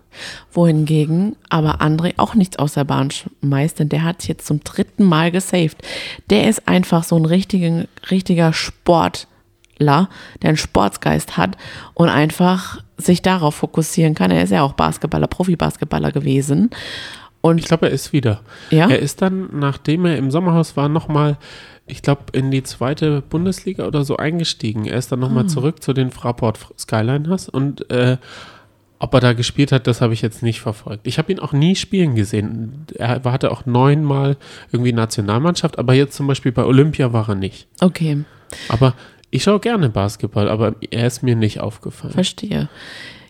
Wohingegen 0.53 1.37
aber 1.49 1.81
André 1.81 2.15
auch 2.17 2.35
nichts 2.35 2.59
aus 2.59 2.75
der 2.75 2.85
Bahn 2.85 3.11
schmeißt, 3.11 3.79
denn 3.79 3.89
der 3.89 4.03
hat 4.03 4.23
sich 4.23 4.29
jetzt 4.29 4.47
zum 4.47 4.63
dritten 4.65 5.05
Mal 5.05 5.31
gesaved. 5.31 5.79
Der 6.31 6.49
ist 6.49 6.69
einfach 6.69 7.05
so 7.05 7.17
ein 7.17 7.25
richtigen, 7.25 7.89
richtiger 8.11 8.53
Sportler, 8.53 10.09
der 10.43 10.49
einen 10.49 10.57
Sportsgeist 10.57 11.37
hat 11.37 11.57
und 11.95 12.09
einfach 12.09 12.83
sich 12.97 13.23
darauf 13.23 13.55
fokussieren 13.57 14.15
kann. 14.15 14.31
Er 14.31 14.43
ist 14.43 14.51
ja 14.51 14.63
auch 14.63 14.73
Basketballer, 14.73 15.27
Profibasketballer 15.27 16.13
gewesen. 16.13 16.71
Und 17.43 17.59
Ich 17.59 17.67
glaube, 17.67 17.87
er 17.87 17.93
ist 17.93 18.13
wieder. 18.13 18.41
Ja? 18.71 18.89
Er 18.89 18.99
ist 18.99 19.23
dann, 19.23 19.49
nachdem 19.53 20.05
er 20.05 20.17
im 20.17 20.31
Sommerhaus 20.31 20.77
war, 20.77 20.89
nochmal, 20.89 21.37
ich 21.87 22.03
glaube, 22.03 22.23
in 22.33 22.51
die 22.51 22.63
zweite 22.63 23.23
Bundesliga 23.23 23.87
oder 23.87 24.05
so 24.05 24.17
eingestiegen. 24.17 24.87
Er 24.87 24.99
ist 24.99 25.13
dann 25.13 25.21
nochmal 25.21 25.47
zurück 25.47 25.83
zu 25.83 25.93
den 25.93 26.11
Fraport 26.11 26.59
Skyliners 26.79 27.49
und 27.49 27.89
äh, 27.91 28.17
ob 28.99 29.13
er 29.15 29.21
da 29.21 29.33
gespielt 29.35 29.73
hat, 29.73 29.87
das 29.87 30.01
habe 30.01 30.15
ich 30.15 30.23
jetzt 30.23 30.43
nicht 30.43 30.61
verfolgt. 30.61 31.07
Ich 31.07 31.19
habe 31.19 31.31
ihn 31.31 31.39
auch 31.39 31.53
nie 31.53 31.77
spielen 31.77 32.15
gesehen. 32.15 32.87
Er 32.95 33.25
war- 33.25 33.33
hatte 33.33 33.51
auch 33.53 33.67
neunmal 33.67 34.37
irgendwie 34.73 34.93
Nationalmannschaft, 34.93 35.79
aber 35.79 35.93
jetzt 35.95 36.17
zum 36.17 36.27
Beispiel 36.27 36.51
bei 36.51 36.65
Olympia 36.65 37.13
war 37.13 37.29
er 37.29 37.35
nicht. 37.35 37.69
okay, 37.81 38.25
Aber 38.69 38.95
ich 39.31 39.43
schaue 39.43 39.61
gerne 39.61 39.91
Basketball, 39.91 40.49
aber 40.49 40.75
er 40.91 41.07
ist 41.07 41.23
mir 41.23 41.37
nicht 41.37 41.61
aufgefallen. 41.61 42.15
verstehe. 42.15 42.69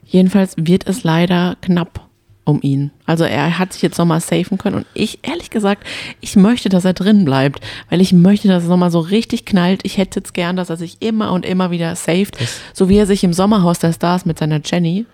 Jedenfalls 0.05 0.55
wird 0.57 0.87
es 0.88 1.03
leider 1.03 1.57
knapp 1.61 2.06
um 2.47 2.61
ihn. 2.63 2.93
Also 3.05 3.25
er 3.25 3.59
hat 3.59 3.73
sich 3.75 3.83
jetzt 3.83 3.99
nochmal 3.99 4.21
safen 4.21 4.57
können 4.57 4.77
und 4.77 4.87
ich, 4.95 5.19
ehrlich 5.23 5.51
gesagt, 5.51 5.85
ich 6.21 6.37
möchte, 6.37 6.69
dass 6.71 6.85
er 6.87 6.95
drin 6.95 7.25
bleibt, 7.27 7.61
weil 7.91 8.01
ich 8.01 8.13
möchte, 8.15 8.49
dass 8.49 8.63
es 8.63 8.69
nochmal 8.69 8.91
so 8.93 9.01
richtig 9.01 9.45
knallt. 9.45 9.81
Ich 9.85 9.99
hätte 9.99 10.21
jetzt 10.21 10.33
gern, 10.33 10.57
dass 10.57 10.71
er 10.71 10.77
sich 10.77 10.97
immer 11.01 11.33
und 11.33 11.45
immer 11.45 11.71
wieder 11.73 11.95
saved, 11.97 12.39
so 12.73 12.89
wie 12.89 12.97
er 12.97 13.07
sich 13.07 13.23
im 13.25 13.33
Sommerhaus 13.35 13.81
der 13.81 13.93
Stars 13.93 14.25
mit 14.27 14.39
seiner 14.39 14.61
Jenny, 14.65 15.05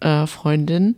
Ex-Freundin, 0.00 0.96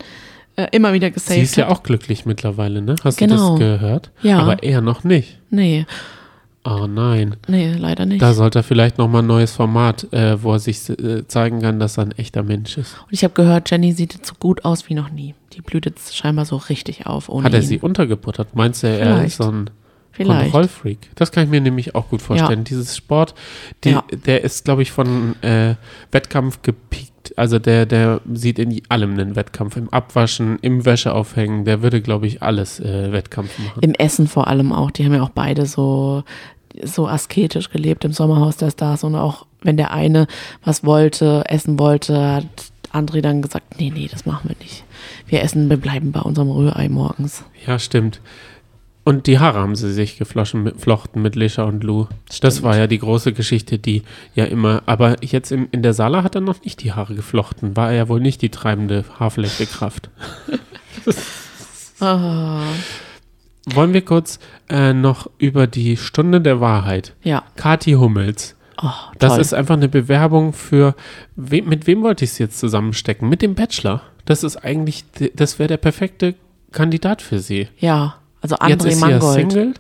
äh, 0.57 0.67
immer 0.73 0.93
wieder 0.93 1.11
gesaved 1.11 1.37
Sie 1.37 1.43
ist 1.43 1.57
ja 1.57 1.67
hat. 1.67 1.73
auch 1.77 1.83
glücklich 1.83 2.25
mittlerweile, 2.25 2.81
ne? 2.83 2.97
Hast 3.05 3.21
du 3.21 3.27
Genau. 3.27 3.51
das 3.51 3.59
gehört? 3.59 4.11
Ja. 4.23 4.39
Aber 4.39 4.63
er 4.63 4.81
noch 4.81 5.05
nicht. 5.05 5.39
Nee, 5.51 5.87
Oh 6.69 6.87
nein. 6.87 7.37
nee, 7.49 7.73
leider 7.75 8.05
nicht. 8.07 8.21
Da 8.21 8.35
sollte 8.35 8.59
er 8.61 8.63
vielleicht 8.65 8.99
nochmal 8.99 9.23
ein 9.23 9.27
neues 9.29 9.53
Format, 9.53 10.13
äh, 10.13 10.43
wo 10.43 10.53
er 10.53 10.59
sich 10.59 10.89
äh, 10.91 11.27
zeigen 11.29 11.63
kann, 11.63 11.79
dass 11.79 11.97
er 11.99 12.05
ein 12.07 12.13
echter 12.13 12.43
Mensch 12.43 12.77
ist. 12.77 12.97
und 13.05 13.13
ich 13.13 13.23
habe 13.25 13.35
gehört, 13.35 13.71
Jenny 13.71 13.93
sieht 13.93 14.15
jetzt 14.15 14.27
so 14.27 14.35
gut 14.39 14.65
aus 14.65 14.89
wie 14.89 14.95
noch 14.95 15.11
nie. 15.11 15.35
Die 15.53 15.61
blüht 15.63 15.87
jetzt 15.87 16.17
scheinbar 16.17 16.45
so 16.45 16.57
richtig 16.57 17.07
auf 17.07 17.29
Hat 17.29 17.53
er 17.55 17.61
ihn. 17.61 17.67
sie 17.67 17.79
untergebuttert? 17.79 18.55
Meinst 18.57 18.83
du, 18.83 18.89
er 18.89 19.25
ist 19.25 19.37
so 19.37 19.51
ein 19.51 19.71
Vielleicht. 20.11 20.51
Kontrollfreak? 20.51 21.11
Das 21.15 21.31
kann 21.31 21.45
ich 21.45 21.51
mir 21.51 21.61
nämlich 21.61 21.95
auch 21.95 22.09
gut 22.09 22.23
vorstellen. 22.23 22.65
Dieses 22.65 22.97
Sport, 22.97 23.35
die, 23.85 23.91
Ja. 23.91 24.05
der 24.27 24.43
ist, 24.45 24.65
glaube 24.65 24.83
ich, 24.83 24.91
von 24.91 25.41
äh, 25.43 25.75
Wettkampf 26.11 26.63
gepiekt. 26.63 27.13
Also 27.37 27.59
der, 27.59 27.87
der 27.87 28.21
sieht 28.33 28.59
in 28.59 28.81
allem 28.89 29.13
einen 29.13 29.37
Wettkampf. 29.37 29.77
Im 29.77 29.89
Abwaschen, 29.91 30.59
im 30.63 30.85
Wäscheaufhängen. 30.87 31.65
Der 31.65 31.83
würde, 31.83 32.01
glaube 32.01 32.27
ich, 32.27 32.41
alles 32.43 32.81
äh, 32.81 33.13
Wettkampf 33.13 33.59
machen. 33.59 33.81
Im 33.83 33.93
Essen 33.95 34.27
vor 34.27 34.47
allem 34.47 34.73
auch. 34.73 34.91
Die 34.91 35.05
haben 35.05 35.13
ja 35.13 35.23
auch 35.23 35.31
beide 35.31 35.67
so, 35.67 36.23
so 36.83 37.07
asketisch 37.07 37.71
gelebt 37.71 38.05
im 38.05 38.13
Sommerhaus 38.13 38.57
der 38.57 38.71
Stars. 38.71 39.05
Und 39.05 39.15
auch 39.15 39.47
wenn 39.63 39.77
der 39.77 39.93
eine 39.93 40.27
was 40.65 40.85
wollte, 40.85 41.45
essen 41.47 41.79
wollte, 41.79 42.35
hat 42.35 42.45
André 42.93 43.21
dann 43.21 43.43
gesagt, 43.43 43.79
nee, 43.79 43.91
nee, 43.95 44.09
das 44.11 44.27
machen 44.27 44.51
wir 44.51 44.57
nicht. 44.61 44.85
Wir 45.27 45.43
essen, 45.43 45.69
wir 45.69 45.77
bleiben 45.77 46.13
bei 46.13 46.21
unserem 46.21 46.51
Rührei 46.51 46.89
morgens. 46.89 47.45
Ja, 47.67 47.79
stimmt. 47.79 48.21
Und 49.05 49.29
die 49.29 49.39
Haare 49.39 49.61
haben 49.61 49.77
sie 49.77 49.93
sich 49.93 50.19
geflochten 50.19 50.65
mit, 50.65 50.81
flochten 50.81 51.23
mit 51.23 51.37
Lisha 51.37 51.63
und 51.63 51.85
Lou. 51.85 52.07
Das 52.27 52.37
Stimmt. 52.37 52.63
war 52.65 52.77
ja 52.77 52.89
die 52.89 52.99
große 52.99 53.33
Geschichte, 53.33 53.79
die 53.79 54.03
ja 54.35 54.47
immer. 54.47 54.83
Aber 54.87 55.23
jetzt 55.23 55.53
im, 55.53 55.69
in 55.71 55.85
der 55.85 55.95
Sala 55.95 56.25
hat 56.25 56.35
er 56.35 56.41
noch 56.41 56.65
nicht 56.65 56.83
die 56.83 56.93
Haare 56.93 57.15
geflochten. 57.15 57.77
War 57.77 57.91
er 57.91 57.97
ja 57.97 58.09
wohl 58.09 58.21
nicht 58.21 58.43
die 58.43 58.49
treibende 58.51 59.05
Haarflechtekraft. 59.19 60.11
Ah, 61.99 62.61
Wollen 63.67 63.93
wir 63.93 64.05
kurz 64.05 64.39
äh, 64.69 64.93
noch 64.93 65.29
über 65.39 65.67
die 65.67 65.97
Stunde 65.97 66.41
der 66.41 66.61
Wahrheit. 66.61 67.15
ja, 67.23 67.43
Kati 67.57 67.93
Hummels. 67.93 68.55
oh, 68.83 68.91
Das 69.19 69.39
ist 69.39 69.53
einfach 69.55 69.75
eine 69.77 69.89
Bewerbung 69.89 70.53
für. 70.53 70.95
We 71.35 71.63
mit 71.63 71.87
wem 71.87 72.03
wollte 72.03 72.25
ich 72.25 72.31
es 72.33 72.39
jetzt 72.39 72.59
zusammenstecken? 72.59 73.29
Mit 73.29 73.43
dem 73.43 73.55
Bachelor. 73.55 74.03
Das 74.25 74.45
ist 74.45 74.57
eigentlich. 74.59 75.05
Das 75.35 75.59
wäre 75.59 75.69
der 75.69 75.77
perfekte 75.79 76.35
Kandidat 76.73 77.23
für 77.23 77.39
sie. 77.41 77.69
ja, 77.79 78.17
also 78.41 78.57
jetzt 78.67 78.83
André 78.85 78.89
ist 78.89 78.95
sie 78.97 79.01
ja 79.01 79.09
Mangold. 79.19 79.35
Single. 79.53 79.75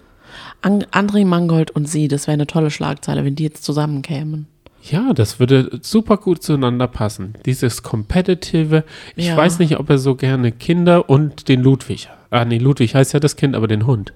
An 0.62 0.82
André 0.90 1.24
Mangold 1.24 1.70
und 1.70 1.88
sie, 1.88 2.08
das 2.08 2.26
wäre 2.26 2.32
eine 2.34 2.46
tolle 2.48 2.70
Schlagzeile, 2.70 3.24
wenn 3.24 3.36
die 3.36 3.44
jetzt 3.44 3.62
zusammenkämen. 3.64 4.46
Ja, 4.82 5.12
das 5.12 5.38
würde 5.38 5.78
super 5.82 6.16
gut 6.16 6.42
zueinander 6.42 6.88
passen. 6.88 7.34
Dieses 7.44 7.82
Competitive. 7.82 8.84
Ich 9.14 9.26
Ja. 9.26 9.36
weiß 9.36 9.58
nicht, 9.58 9.78
ob 9.78 9.90
er 9.90 9.98
so 9.98 10.14
gerne 10.16 10.50
Kinder 10.52 11.08
und 11.10 11.48
den 11.48 11.60
Ludwig. 11.62 12.08
Ah, 12.30 12.44
nee, 12.44 12.58
Ludwig 12.58 12.94
heißt 12.94 13.12
ja 13.12 13.20
das 13.20 13.36
Kind, 13.36 13.54
aber 13.54 13.68
den 13.68 13.86
Hund. 13.86 14.12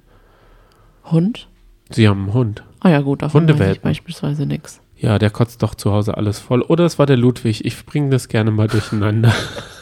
Hund? 1.05 1.49
Sie 1.90 2.09
haben 2.09 2.25
einen 2.25 2.35
Hund. 2.35 2.64
Ah 2.81 2.90
ja, 2.90 3.01
gut, 3.01 3.23
davon 3.23 3.49
weiß 3.49 3.77
ich 3.77 3.81
beispielsweise 3.81 4.46
nichts. 4.46 4.81
Ja, 4.96 5.18
der 5.18 5.31
kotzt 5.31 5.62
doch 5.62 5.75
zu 5.75 5.92
Hause 5.92 6.16
alles 6.16 6.38
voll. 6.38 6.62
Oder 6.62 6.85
es 6.85 6.99
war 6.99 7.07
der 7.07 7.16
Ludwig. 7.16 7.64
Ich 7.64 7.85
bringe 7.87 8.11
das 8.11 8.29
gerne 8.29 8.51
mal 8.51 8.68
durcheinander. 8.68 9.33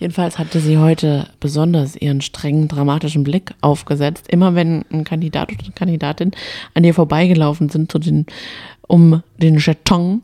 Jedenfalls 0.00 0.38
hatte 0.38 0.60
sie 0.60 0.78
heute 0.78 1.28
besonders 1.40 1.94
ihren 1.94 2.22
strengen, 2.22 2.68
dramatischen 2.68 3.22
Blick 3.22 3.52
aufgesetzt. 3.60 4.28
Immer 4.28 4.54
wenn 4.54 4.82
ein 4.90 5.04
Kandidat 5.04 5.52
oder 5.52 5.62
eine 5.62 5.72
Kandidatin 5.74 6.30
an 6.72 6.84
ihr 6.84 6.94
vorbeigelaufen 6.94 7.68
sind, 7.68 7.92
den, 8.06 8.24
um 8.88 9.22
den 9.36 9.58
Jeton 9.58 10.22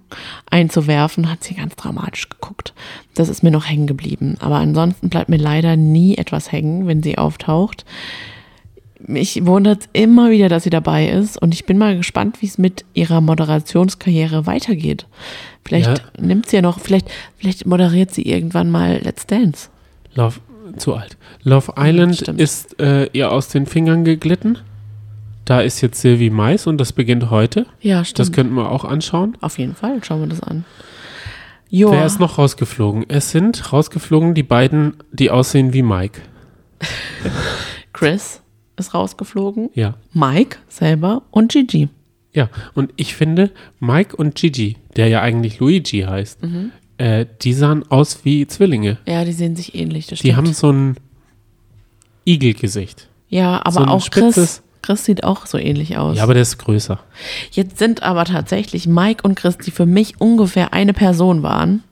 einzuwerfen, 0.51 1.31
hat 1.31 1.45
sie 1.45 1.55
ganz 1.55 1.77
dramatisch 1.77 2.31
geguckt. 2.31 2.73
Das 3.15 3.29
ist 3.29 3.43
mir 3.43 3.51
noch 3.51 3.69
hängen 3.69 3.87
geblieben. 3.87 4.37
Aber 4.41 4.57
ansonsten 4.57 5.11
bleibt 5.11 5.29
mir 5.29 5.37
leider 5.37 5.77
nie 5.77 6.17
etwas 6.17 6.51
hängen, 6.51 6.87
wenn 6.87 7.03
sie 7.03 7.18
auftaucht. 7.18 7.85
Mich 9.09 9.47
wundert 9.47 9.89
immer 9.93 10.31
wieder, 10.31 10.49
dass 10.49 10.65
sie 10.65 10.71
dabei 10.71 11.09
ist 11.09 11.41
und 11.41 11.55
ich 11.55 11.65
bin 11.65 11.79
mal 11.79 11.97
gespannt, 11.97 12.43
wie 12.43 12.47
es 12.47 12.59
mit 12.59 12.85
ihrer 12.93 13.21
Moderationskarriere 13.21 14.47
weitergeht. 14.47 15.07
Vielleicht 15.65 15.99
Ja. 15.99 16.05
nimmt 16.25 16.49
sie 16.49 16.57
ja 16.57 16.63
noch, 16.63 16.81
vielleicht, 16.81 17.09
vielleicht 17.39 17.67
moderiert 17.67 18.13
sie 18.13 18.23
irgendwann 18.23 18.71
mal 18.71 19.01
Let's 19.03 19.27
Dance. 19.27 19.69
Love, 20.15 20.41
zu 20.77 20.95
alt. 20.95 21.17
Love 21.45 21.75
Island 21.79 22.17
stimmt. 22.17 22.41
ist 22.41 22.81
äh, 22.81 23.09
ihr 23.13 23.31
aus 23.31 23.49
den 23.49 23.67
Fingern 23.67 24.05
geglitten. 24.05 24.59
Da 25.45 25.61
ist 25.61 25.81
jetzt 25.83 26.01
Sylvie 26.01 26.31
Mais 26.31 26.67
und 26.67 26.79
das 26.79 26.93
beginnt 26.93 27.31
heute. 27.31 27.67
Ja, 27.81 27.99
Das 28.01 28.09
stimmt. 28.09 28.33
könnten 28.33 28.55
wir 28.55 28.73
auch 28.73 28.85
anschauen. 28.85 29.37
Auf 29.41 29.59
jeden 29.61 29.77
Fall, 29.77 30.03
schauen 30.03 30.21
wir 30.23 30.27
das 30.29 30.41
an. 30.43 30.65
Joa. 31.71 31.93
Wer 31.93 32.07
ist 32.07 32.19
noch 32.19 32.39
rausgeflogen? 32.39 33.05
Es 33.09 33.31
sind 33.31 33.73
rausgeflogen 33.73 34.35
die 34.35 34.43
beiden, 34.43 34.95
die 35.13 35.31
aussehen 35.31 35.73
wie 35.73 35.83
Mike. 35.83 36.21
Chris 37.93 38.41
ist 38.77 38.95
rausgeflogen, 38.95 39.70
Ja. 39.74 39.95
Mike 40.12 40.59
selber 40.68 41.22
und 41.31 41.53
Gigi. 41.53 41.89
Ja, 42.33 42.51
und 42.74 42.93
ich 42.97 43.14
finde, 43.14 43.51
Mike 43.81 44.14
und 44.16 44.35
Gigi, 44.35 44.77
der 44.97 45.09
ja 45.09 45.22
eigentlich 45.22 45.59
Luigi 45.59 46.01
heißt, 46.03 46.43
Mhm. 46.43 46.70
äh, 46.99 47.24
die 47.43 47.55
sahen 47.55 47.91
aus 47.91 48.24
wie 48.24 48.47
Zwillinge. 48.47 48.99
Ja, 49.07 49.24
die 49.24 49.33
sehen 49.33 49.57
sich 49.57 49.74
ähnlich. 49.74 50.07
Das 50.09 50.18
Die 50.18 50.27
stimmt. 50.29 50.37
haben 50.37 50.53
so 50.53 50.70
ein 50.70 50.97
Igelgesicht. 52.24 53.09
ja, 53.29 53.61
aber 53.64 53.72
so 53.72 53.85
auch 53.85 54.11
Chris. 54.11 54.62
Chris 54.83 55.05
sieht 55.05 55.24
auch 55.24 55.47
so 55.47 55.59
ähnlich 55.59 55.97
aus. 55.97 56.16
Ja, 56.16 56.22
aber 56.22 56.35
der 56.35 56.43
ist 56.43 56.59
größer. 56.59 57.01
Jetzt 57.51 57.79
sind 57.79 58.05
aber 58.05 58.24
tatsächlich 58.24 58.87
Mike 58.87 59.22
und 59.27 59.35
Chris, 59.35 59.59
die 59.59 59.72
für 59.72 59.87
mich 59.87 60.20
ungefähr 60.20 60.72
eine 60.72 60.93
Person 60.93 61.43
waren, 61.43 61.83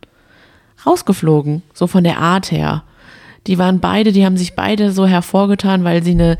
rausgeflogen, 0.86 1.62
so 1.72 1.86
von 1.88 2.04
der 2.04 2.18
Art 2.18 2.52
her. 2.52 2.84
Die 3.46 3.58
waren 3.58 3.80
beide, 3.80 4.12
die 4.12 4.24
haben 4.24 4.36
sich 4.36 4.54
beide 4.54 4.92
so 4.92 5.06
hervorgetan, 5.06 5.84
weil 5.84 6.02
sie 6.02 6.12
eine, 6.12 6.38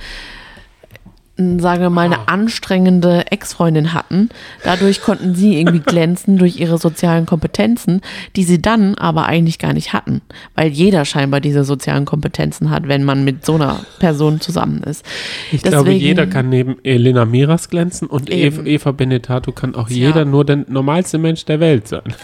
sagen 1.36 1.80
wir 1.82 1.90
mal, 1.90 2.02
Ah. 2.02 2.14
eine 2.14 2.28
anstrengende 2.28 3.24
Ex-Freundin 3.32 3.92
hatten. 3.92 4.28
Dadurch 4.62 5.00
konnten 5.02 5.34
sie 5.34 5.58
irgendwie 5.58 5.80
glänzen 5.84 6.38
durch 6.38 6.60
ihre 6.60 6.78
sozialen 6.78 7.26
Kompetenzen, 7.26 8.02
die 8.36 8.44
sie 8.44 8.62
dann 8.62 8.94
aber 8.94 9.26
eigentlich 9.26 9.58
gar 9.58 9.72
nicht 9.72 9.92
hatten, 9.92 10.20
weil 10.54 10.68
jeder 10.68 11.04
scheinbar 11.04 11.40
diese 11.40 11.64
sozialen 11.64 12.04
Kompetenzen 12.04 12.70
hat, 12.70 12.86
wenn 12.86 13.02
man 13.02 13.24
mit 13.24 13.44
so 13.44 13.54
einer 13.54 13.80
Person 13.98 14.40
zusammen 14.40 14.82
ist. 14.84 15.04
Ich 15.50 15.62
glaube, 15.62 15.90
jeder 15.90 16.26
kann 16.28 16.50
neben 16.50 16.76
Elena 16.84 17.24
Miras 17.24 17.68
glänzen 17.68 18.06
und 18.06 18.30
Eva, 18.30 18.58
Eben. 18.60 18.66
Eva 18.66 18.92
Benetato 18.92 19.50
kann 19.50 19.74
auch 19.74 19.88
jeder 19.88 20.24
nur 20.24 20.44
der 20.44 20.64
normalste 20.68 21.18
Mensch 21.18 21.44
der 21.46 21.58
Welt 21.58 21.88
sein. 21.88 22.14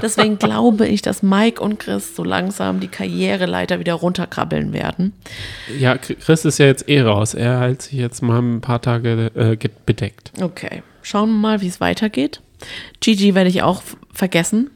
Deswegen 0.00 0.38
glaube 0.38 0.86
ich, 0.86 1.02
dass 1.02 1.22
Mike 1.24 1.60
und 1.60 1.80
Chris 1.80 2.14
so 2.14 2.22
langsam 2.22 2.78
die 2.78 2.88
Karriereleiter 2.88 3.80
wieder 3.80 3.94
runterkrabbeln 3.94 4.72
werden. 4.72 5.12
Ja, 5.80 5.96
Chris 5.96 6.44
ist 6.44 6.58
ja 6.58 6.66
jetzt 6.66 6.88
eh 6.88 7.00
raus. 7.02 7.34
Er 7.34 7.58
hält 7.60 7.82
sich 7.82 7.94
jetzt 7.94 8.22
mal 8.22 8.51
ein 8.56 8.60
paar 8.60 8.80
Tage 8.82 9.30
äh, 9.34 9.56
bedeckt. 9.86 10.32
Okay, 10.40 10.82
schauen 11.02 11.30
wir 11.30 11.38
mal, 11.38 11.60
wie 11.60 11.68
es 11.68 11.80
weitergeht. 11.80 12.40
Gigi 13.00 13.34
werde 13.34 13.50
ich 13.50 13.62
auch 13.62 13.82
vergessen. 14.12 14.70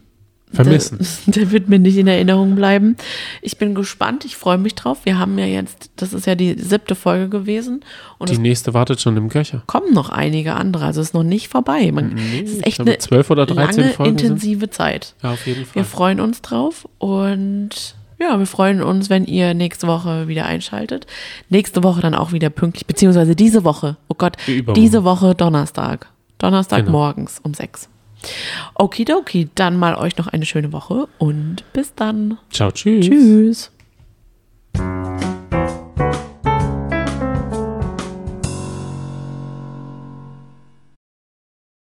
Vermissen. 0.53 0.99
Der, 1.27 1.33
der 1.45 1.51
wird 1.51 1.69
mir 1.69 1.79
nicht 1.81 1.97
in 1.97 2.07
Erinnerung 2.07 2.55
bleiben. 2.55 2.97
Ich 3.43 3.59
bin 3.59 3.75
gespannt, 3.75 4.25
ich 4.25 4.37
freue 4.37 4.59
mich 4.59 4.77
drauf. 4.77 4.99
Wir 5.05 5.19
haben 5.19 5.37
ja 5.39 5.45
jetzt, 5.45 5.91
das 5.97 6.13
ist 6.13 6.25
ja 6.27 6.37
die 6.37 6.55
siebte 6.55 6.95
Folge 6.95 7.29
gewesen 7.29 7.85
und 8.19 8.31
Die 8.31 8.39
nächste 8.39 8.73
wartet 8.73 9.01
schon 9.01 9.17
im 9.17 9.29
Köcher. 9.29 9.65
kommen 9.67 9.93
noch 9.93 10.09
einige 10.09 10.55
andere. 10.55 10.85
Also 10.87 11.01
es 11.01 11.09
ist 11.09 11.15
noch 11.15 11.25
nicht 11.25 11.49
vorbei. 11.49 11.91
Man, 11.93 12.17
es 12.17 12.53
ist 12.53 12.67
echt 12.67 12.81
eine 12.81 12.97
12 12.97 13.29
oder 13.31 13.45
13 13.45 13.81
lange, 13.83 13.93
Folgen 13.95 14.19
sind- 14.19 14.27
intensive 14.29 14.71
Zeit. 14.71 15.15
Ja, 15.23 15.33
auf 15.33 15.47
jeden 15.49 15.61
Wir 15.61 15.67
Fall. 15.67 15.85
freuen 15.85 16.21
uns 16.21 16.41
drauf 16.43 16.89
und 16.99 17.71
ja, 18.19 18.39
wir 18.39 18.47
freuen 18.47 18.83
uns, 18.83 19.11
wenn 19.11 19.25
ihr 19.25 19.55
nächste 19.55 19.87
Woche 19.87 20.29
wieder 20.29 20.47
einschaltet. 20.47 21.07
Nächste 21.49 21.83
Woche 21.83 22.01
dann 22.01 22.15
auch 22.15 22.33
wieder 22.33 22.51
pünktlich, 22.51 22.87
beziehungsweise 22.87 23.37
diese 23.37 23.65
Woche, 23.65 23.97
oh 24.09 24.15
Gott, 24.17 24.37
Übermorgen. 24.47 24.81
diese 24.81 25.05
Woche 25.05 25.35
Donnerstag. 25.35 26.09
Donnerstag 26.39 26.81
Genau. 26.87 26.93
morgens 26.99 27.41
um 27.43 27.55
sechs. 27.55 27.89
Okidoki, 28.75 29.49
dann 29.55 29.79
mal 29.79 29.95
euch 29.95 30.17
noch 30.17 30.27
eine 30.27 30.47
schöne 30.47 30.73
Woche 30.73 31.07
und 31.19 31.65
bis 31.73 31.95
dann. 31.95 32.39
Ciao, 32.51 32.71
tschüss. 32.71 33.07
Tschüss. 33.07 33.71